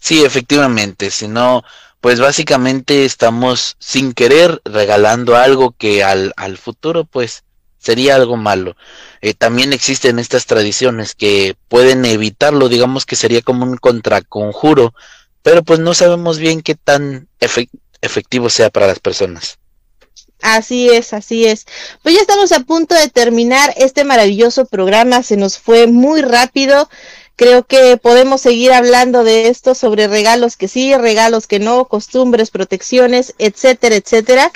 Sí, 0.00 0.24
efectivamente, 0.24 1.10
si 1.10 1.28
no, 1.28 1.62
pues 2.00 2.18
básicamente 2.18 3.04
estamos 3.04 3.76
sin 3.78 4.12
querer 4.12 4.60
regalando 4.64 5.36
algo 5.36 5.72
que 5.78 6.02
al, 6.02 6.32
al 6.36 6.58
futuro 6.58 7.04
pues 7.04 7.44
sería 7.82 8.14
algo 8.14 8.36
malo. 8.36 8.76
Eh, 9.20 9.34
también 9.34 9.72
existen 9.72 10.18
estas 10.18 10.46
tradiciones 10.46 11.14
que 11.14 11.56
pueden 11.68 12.04
evitarlo, 12.04 12.68
digamos 12.68 13.04
que 13.04 13.16
sería 13.16 13.42
como 13.42 13.64
un 13.64 13.76
contraconjuro, 13.76 14.94
pero 15.42 15.62
pues 15.62 15.80
no 15.80 15.92
sabemos 15.94 16.38
bien 16.38 16.62
qué 16.62 16.74
tan 16.74 17.28
efectivo 18.00 18.48
sea 18.48 18.70
para 18.70 18.86
las 18.86 19.00
personas. 19.00 19.58
Así 20.40 20.88
es, 20.90 21.12
así 21.12 21.46
es. 21.46 21.66
Pues 22.02 22.16
ya 22.16 22.20
estamos 22.20 22.50
a 22.52 22.60
punto 22.60 22.94
de 22.94 23.08
terminar 23.08 23.72
este 23.76 24.04
maravilloso 24.04 24.66
programa, 24.66 25.22
se 25.22 25.36
nos 25.36 25.58
fue 25.58 25.86
muy 25.86 26.20
rápido. 26.20 26.88
Creo 27.36 27.64
que 27.64 27.96
podemos 27.96 28.40
seguir 28.40 28.72
hablando 28.72 29.24
de 29.24 29.48
esto 29.48 29.74
sobre 29.74 30.08
regalos 30.08 30.56
que 30.56 30.68
sí, 30.68 30.94
regalos 30.96 31.46
que 31.46 31.60
no, 31.60 31.86
costumbres, 31.86 32.50
protecciones, 32.50 33.34
etcétera, 33.38 33.96
etcétera. 33.96 34.52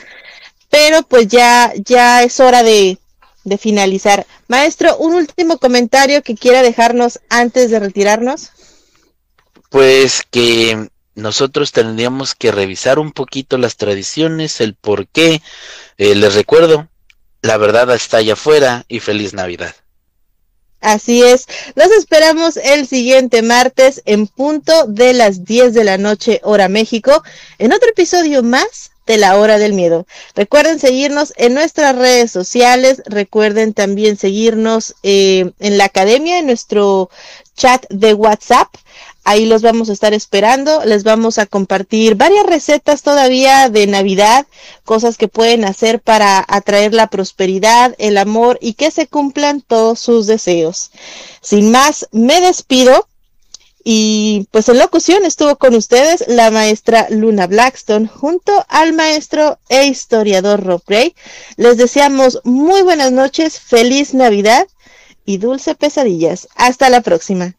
Pero 0.71 1.03
pues 1.03 1.29
ya, 1.29 1.73
ya 1.77 2.23
es 2.25 2.41
hora 2.41 2.65
de, 2.65 2.99
de 3.47 3.59
finalizar. 3.59 4.27
Maestro, 4.49 4.99
un 4.99 5.15
último 5.15 5.59
comentario 5.59 6.23
que 6.23 6.35
quiera 6.35 6.63
dejarnos 6.63 7.21
antes 7.31 7.71
de 7.71 7.79
retirarnos. 7.79 8.51
Pues 9.71 10.23
que 10.29 10.91
nosotros 11.15 11.71
tendríamos 11.73 12.35
que 12.35 12.51
revisar 12.51 12.99
un 12.99 13.13
poquito 13.13 13.57
las 13.57 13.77
tradiciones, 13.77 14.61
el 14.61 14.75
por 14.75 15.07
qué. 15.07 15.41
Eh, 15.97 16.17
les 16.17 16.35
recuerdo, 16.35 16.89
la 17.41 17.57
verdad 17.57 17.95
está 17.95 18.19
allá 18.19 18.33
afuera 18.33 18.85
y 18.89 18.99
feliz 18.99 19.33
Navidad. 19.33 19.75
Así 20.81 21.23
es, 21.23 21.47
los 21.75 21.91
esperamos 21.93 22.57
el 22.57 22.87
siguiente 22.87 23.43
martes 23.43 24.03
en 24.07 24.27
punto 24.27 24.87
de 24.87 25.15
las 25.15 25.45
10 25.45 25.73
de 25.73 25.85
la 25.85 25.99
noche 25.99 26.41
hora 26.43 26.69
México 26.69 27.23
en 27.59 27.73
otro 27.73 27.89
episodio 27.89 28.43
más 28.43 28.91
de 29.07 29.17
la 29.19 29.37
hora 29.39 29.59
del 29.59 29.73
miedo. 29.73 30.07
Recuerden 30.35 30.79
seguirnos 30.79 31.33
en 31.37 31.55
nuestras 31.55 31.97
redes 31.97 32.31
sociales, 32.31 33.03
recuerden 33.07 33.73
también 33.73 34.17
seguirnos 34.17 34.95
eh, 35.03 35.53
en 35.61 35.79
la 35.79 35.85
academia, 35.85 36.39
en 36.39 36.47
nuestro 36.47 37.11
chat 37.57 37.87
de 37.89 38.15
WhatsApp. 38.15 38.69
Ahí 39.25 39.45
los 39.45 39.61
vamos 39.61 39.91
a 39.91 39.93
estar 39.93 40.15
esperando. 40.15 40.85
Les 40.85 41.03
vamos 41.03 41.39
a 41.39 41.47
compartir 41.47 42.15
varias 42.15 42.47
recetas 42.47 43.03
todavía 43.03 43.69
de 43.69 43.89
Navidad, 43.89 44.47
cosas 44.85 45.19
que 45.19 45.27
pueden 45.27 45.65
hacer 45.65 46.01
para 46.01 46.45
atraer 46.47 46.95
la 46.95 47.09
prosperidad, 47.09 47.97
el 47.99 48.19
amor 48.19 48.57
y 48.61 48.75
que 48.75 48.93
se 48.93 49.09
cumplan 49.09 49.63
todos 49.63 49.99
sus 49.99 50.29
deseos. 50.29 50.93
Sin 51.41 51.73
más, 51.73 52.09
me 52.13 52.41
despido. 52.41 53.09
Y 53.89 54.49
pues 54.51 54.69
en 54.69 54.81
locución 54.81 55.25
estuvo 55.25 55.55
con 55.55 55.77
ustedes 55.77 56.25
la 56.27 56.51
maestra 56.51 57.07
Luna 57.09 57.47
Blackstone 57.47 58.09
junto 58.09 58.67
al 58.69 58.93
maestro 58.95 59.61
e 59.69 59.87
historiador 59.87 60.65
Rob 60.65 60.83
Gray. 60.85 61.15
Les 61.57 61.77
deseamos 61.77 62.41
muy 62.43 62.83
buenas 62.83 63.13
noches, 63.13 63.61
feliz 63.61 64.13
Navidad 64.13 64.67
y 65.25 65.39
dulce 65.39 65.77
pesadillas. 65.77 66.49
Hasta 66.57 66.91
la 66.91 67.01
próxima. 67.01 67.55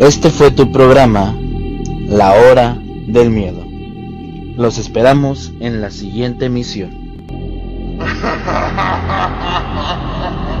Este 0.00 0.30
fue 0.30 0.50
tu 0.50 0.72
programa, 0.72 1.38
La 2.08 2.32
Hora 2.32 2.76
del 3.06 3.30
Miedo. 3.30 3.64
Los 4.56 4.76
esperamos 4.76 5.52
en 5.60 5.80
la 5.80 5.92
siguiente 5.92 6.46
emisión. 6.46 6.90